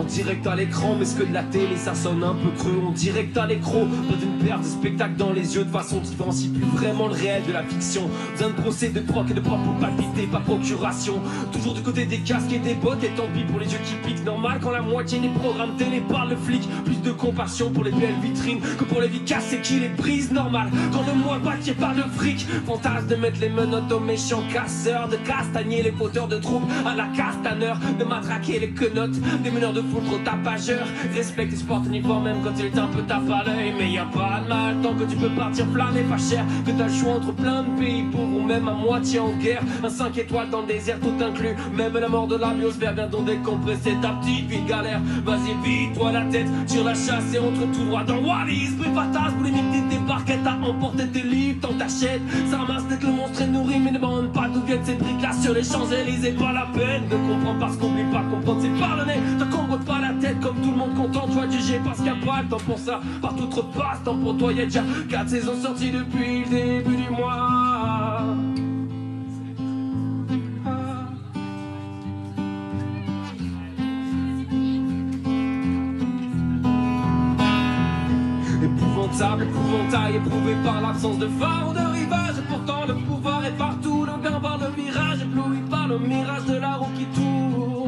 En 0.00 0.04
direct 0.04 0.46
à 0.46 0.56
l'écran, 0.56 0.96
mais 0.98 1.04
ce 1.04 1.14
que 1.14 1.24
de 1.24 1.34
la 1.34 1.42
télé 1.42 1.76
ça 1.76 1.94
sonne 1.94 2.24
un 2.24 2.32
peu 2.32 2.48
creux. 2.56 2.80
En 2.88 2.90
direct 2.90 3.36
à 3.36 3.46
l'écran, 3.46 3.86
pas 4.08 4.16
d'une 4.16 4.38
paire 4.42 4.58
de 4.58 4.64
spectacles 4.64 5.16
dans 5.16 5.30
les 5.30 5.56
yeux 5.56 5.64
de 5.64 5.70
façon 5.70 6.00
différencie 6.00 6.50
plus 6.50 6.64
vraiment 6.64 7.06
le 7.06 7.12
réel 7.12 7.42
de 7.46 7.52
la 7.52 7.62
fiction. 7.62 8.08
Besoin 8.32 8.48
de 8.48 8.54
procès, 8.54 8.88
de 8.88 9.00
proc 9.00 9.30
et 9.30 9.34
de 9.34 9.40
proc 9.40 9.62
pour 9.62 9.74
palpiter, 9.74 10.26
pas 10.26 10.40
procuration. 10.40 11.20
Toujours 11.52 11.74
du 11.74 11.82
côté 11.82 12.06
des 12.06 12.16
casques 12.20 12.50
et 12.50 12.58
des 12.58 12.72
bottes, 12.72 13.04
et 13.04 13.10
tant 13.10 13.26
pis 13.34 13.44
pour 13.44 13.60
les 13.60 13.70
yeux 13.70 13.78
qui 13.84 13.94
piquent. 14.08 14.24
Normal 14.24 14.58
quand 14.62 14.70
la 14.70 14.80
moitié 14.80 15.20
des 15.20 15.28
programmes 15.28 15.76
télé 15.76 16.00
parle 16.08 16.30
le 16.30 16.36
flic. 16.36 16.66
Plus 16.86 17.02
de 17.02 17.10
compassion 17.10 17.70
pour 17.70 17.84
les 17.84 17.92
belles 17.92 18.20
vitrines 18.22 18.60
que 18.78 18.84
pour 18.84 19.02
les 19.02 19.08
vies 19.08 19.20
cassées 19.20 19.60
qui 19.60 19.80
les 19.80 19.90
brisent. 19.90 20.32
Normal 20.32 20.70
quand 20.92 21.04
le 21.06 21.12
mois 21.12 21.38
bâti 21.38 21.72
par 21.72 21.92
le 21.92 22.04
fric. 22.16 22.46
Fantasme 22.66 23.06
de 23.06 23.16
mettre 23.16 23.40
les 23.42 23.50
menottes 23.50 23.92
aux 23.92 24.00
méchants 24.00 24.44
casseurs, 24.50 25.08
de 25.08 25.16
castagner 25.16 25.82
les 25.82 25.92
fauteurs 25.92 26.26
de 26.26 26.36
troubles 26.36 26.72
à 26.86 26.96
la 26.96 27.08
castaneur, 27.08 27.78
de 27.98 28.04
matraquer 28.04 28.58
les 28.60 28.70
quenottes, 28.70 29.20
des 29.42 29.50
meneurs 29.50 29.74
de 29.74 29.82
foule 29.90 30.04
trop 30.04 30.18
tapageurs. 30.18 30.86
Respecte 31.14 31.52
les 31.52 31.58
sports 31.58 31.82
uniformes 31.86 32.24
même 32.24 32.42
quand 32.44 32.52
il 32.58 32.66
est 32.66 32.78
un 32.78 32.86
peu 32.86 33.02
tape 33.02 33.30
à. 33.30 33.44
Mais 33.78 33.90
y 33.90 33.98
a 33.98 34.04
pas 34.04 34.40
de 34.42 34.48
mal 34.48 34.76
tant 34.82 34.94
que 34.94 35.04
tu 35.04 35.16
peux 35.16 35.30
partir 35.30 35.66
flâner 35.72 36.02
pas 36.02 36.18
cher. 36.18 36.44
Que 36.64 36.70
t'as 36.72 36.86
le 36.86 36.92
choix 36.92 37.14
entre 37.14 37.32
plein 37.32 37.62
de 37.62 37.80
pays 37.80 38.02
pauvres 38.04 38.36
ou 38.36 38.42
même 38.42 38.68
à 38.68 38.72
moitié 38.72 39.18
en 39.18 39.32
guerre. 39.36 39.62
Un 39.82 39.88
5 39.88 40.18
étoiles 40.18 40.50
dans 40.50 40.62
le 40.62 40.66
désert 40.66 40.98
tout 41.00 41.22
inclus. 41.22 41.56
Même 41.74 41.94
la 41.98 42.08
mort 42.08 42.26
de 42.26 42.36
la 42.36 42.50
biosphère 42.50 42.94
vient 42.94 43.08
donc 43.08 43.26
décompresser 43.26 43.96
ta 44.02 44.10
petite 44.20 44.46
vie 44.46 44.62
galère. 44.68 45.00
Vas-y 45.24 45.54
vite, 45.64 45.94
toi 45.94 46.12
la 46.12 46.24
tête, 46.24 46.46
tire 46.66 46.84
la 46.84 46.94
chasse 46.94 47.34
et 47.34 47.38
entre 47.38 47.70
tout 47.72 47.84
droit 47.84 48.04
dans 48.04 48.18
Wallis. 48.18 48.70
Bruit 48.78 48.90
fatas, 48.94 49.30
boulimique 49.36 49.70
des 49.72 49.96
débarquettes 49.96 50.46
à 50.46 50.56
emporter 50.66 51.06
tes 51.08 51.22
livres, 51.22 51.60
t'en 51.60 51.74
t'achètes. 51.74 52.22
Ça 52.50 52.58
ramasse 52.58 52.84
que 52.84 53.06
le 53.06 53.12
monstre 53.12 53.42
est 53.42 53.46
nourri, 53.46 53.78
mais 53.80 53.92
demande 53.92 54.32
pas 54.32 54.48
d'où 54.48 54.60
viennent 54.62 54.84
ces 54.84 54.94
briques 54.94 55.20
sur 55.42 55.54
les 55.54 55.64
Champs-Élysées. 55.64 56.32
Pas 56.32 56.52
la 56.52 56.66
peine 56.74 57.08
de 57.08 57.16
comprendre 57.16 57.58
parce 57.58 57.76
qu'on 57.76 57.88
oublie 57.88 58.04
pas 58.12 58.22
comprendre, 58.30 58.60
c'est 58.62 58.80
par 58.80 58.96
le 58.96 59.04
nez. 59.04 59.20
Pas 59.86 59.98
la 59.98 60.12
tête 60.20 60.40
comme 60.40 60.56
tout 60.56 60.70
le 60.70 60.76
monde 60.76 60.94
content, 60.94 61.26
toi 61.26 61.48
juger 61.50 61.80
parce 61.84 61.98
qu'il 61.98 62.06
y 62.06 62.10
a 62.10 62.14
pas 62.14 62.42
le 62.42 62.48
temps 62.48 62.58
pour 62.64 62.78
ça. 62.78 63.00
Partout 63.20 63.46
te 63.46 63.56
repasse, 63.56 64.02
temps 64.04 64.16
pour 64.16 64.36
toi, 64.36 64.52
y 64.52 64.60
a 64.60 64.64
déjà 64.64 64.82
4 65.08 65.28
saisons 65.28 65.54
sorties 65.60 65.90
depuis 65.90 66.44
le 66.44 66.48
début 66.48 66.96
du 66.96 67.10
mois. 67.10 68.22
Épouvantable, 78.62 79.44
épouvantail, 79.44 80.16
éprouvé 80.16 80.54
par 80.62 80.80
l'absence 80.82 81.18
de 81.18 81.26
phare 81.26 81.68
ou 81.68 81.72
de 81.72 81.78
rivage. 81.78 82.36
Pourtant 82.48 82.86
le 82.86 82.94
pouvoir 82.94 83.44
est 83.44 83.56
partout, 83.56 84.04
le 84.04 84.20
bien 84.20 84.38
par 84.38 84.58
le 84.58 84.66
virage, 84.80 85.22
ébloui 85.22 85.58
par 85.70 85.88
le 85.88 85.98
mirage 85.98 86.44
de 86.44 86.56
la 86.56 86.74
roue 86.74 86.90
qui 86.96 87.06
tourne. 87.06 87.79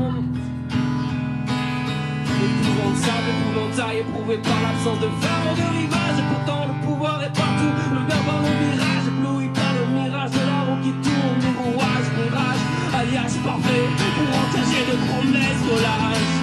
Épouvantable, 3.03 3.31
épouvantail, 3.31 3.99
éprouvé 3.99 4.39
par 4.39 4.61
l'absence 4.63 5.01
de 5.01 5.11
phare 5.21 5.55
de 5.57 5.67
rivage. 5.77 6.19
Et 6.19 6.27
pourtant 6.31 6.67
le 6.71 6.75
pouvoir 6.87 7.23
est 7.23 7.35
partout, 7.35 7.73
le 7.91 8.01
par 8.07 8.41
le 8.43 8.51
virage, 8.63 9.07
ébloui 9.09 9.49
par 9.49 9.73
le 9.75 9.85
mirage 9.91 10.31
de 10.31 10.43
la 10.47 10.61
roue 10.67 10.81
qui 10.83 10.93
tourne. 11.03 11.39
Des 11.43 11.55
rouages, 11.59 12.09
mirages, 12.15 12.65
alliage 12.95 13.37
parfait 13.43 13.87
pour 14.15 14.31
engager 14.39 14.83
de 14.87 14.97
promesses 15.11 15.63
volages. 15.67 16.31
Et 16.31 16.42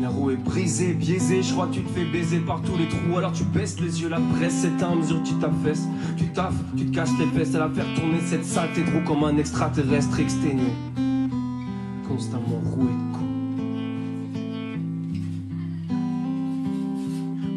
La 0.00 0.08
roue 0.08 0.30
est 0.30 0.36
brisée, 0.36 0.94
biaisée, 0.94 1.42
je 1.42 1.52
crois 1.52 1.66
que 1.66 1.74
tu 1.74 1.82
te 1.82 1.90
fais 1.90 2.04
baiser 2.04 2.38
par 2.38 2.62
tous 2.62 2.76
les 2.76 2.88
trous. 2.88 3.18
Alors 3.18 3.32
tu 3.32 3.42
baisses 3.44 3.80
les 3.80 4.02
yeux, 4.02 4.08
la 4.08 4.20
presse 4.36 4.54
s'éteint 4.62 4.92
à 4.92 4.94
mesure 4.94 5.20
que 5.22 5.28
tu 5.28 5.34
t'affaisses. 5.34 5.88
Tu 6.16 6.28
taffes, 6.28 6.54
tu 6.76 6.86
te 6.86 6.94
casses 6.94 7.18
les 7.18 7.26
fesses 7.26 7.54
à 7.54 7.58
la 7.58 7.68
faire 7.68 7.86
tourner 7.94 8.20
cette 8.24 8.44
saleté 8.44 8.84
de 8.84 8.90
roue 8.90 9.04
comme 9.04 9.24
un 9.24 9.36
extraterrestre 9.36 10.20
exténué. 10.20 10.72
Constamment 12.06 12.60
roué 12.64 12.84
de 12.84 13.16
coups. 13.16 13.30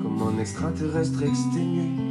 Comme 0.02 0.22
un 0.28 0.40
extraterrestre 0.40 1.24
exténué 1.24 2.07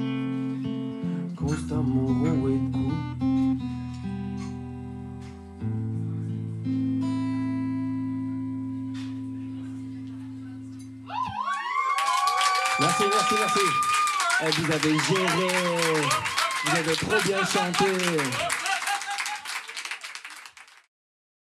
Vous 15.09 16.77
avez 16.77 16.97
trop 16.97 17.21
bien 17.25 17.45
chanté. 17.47 18.66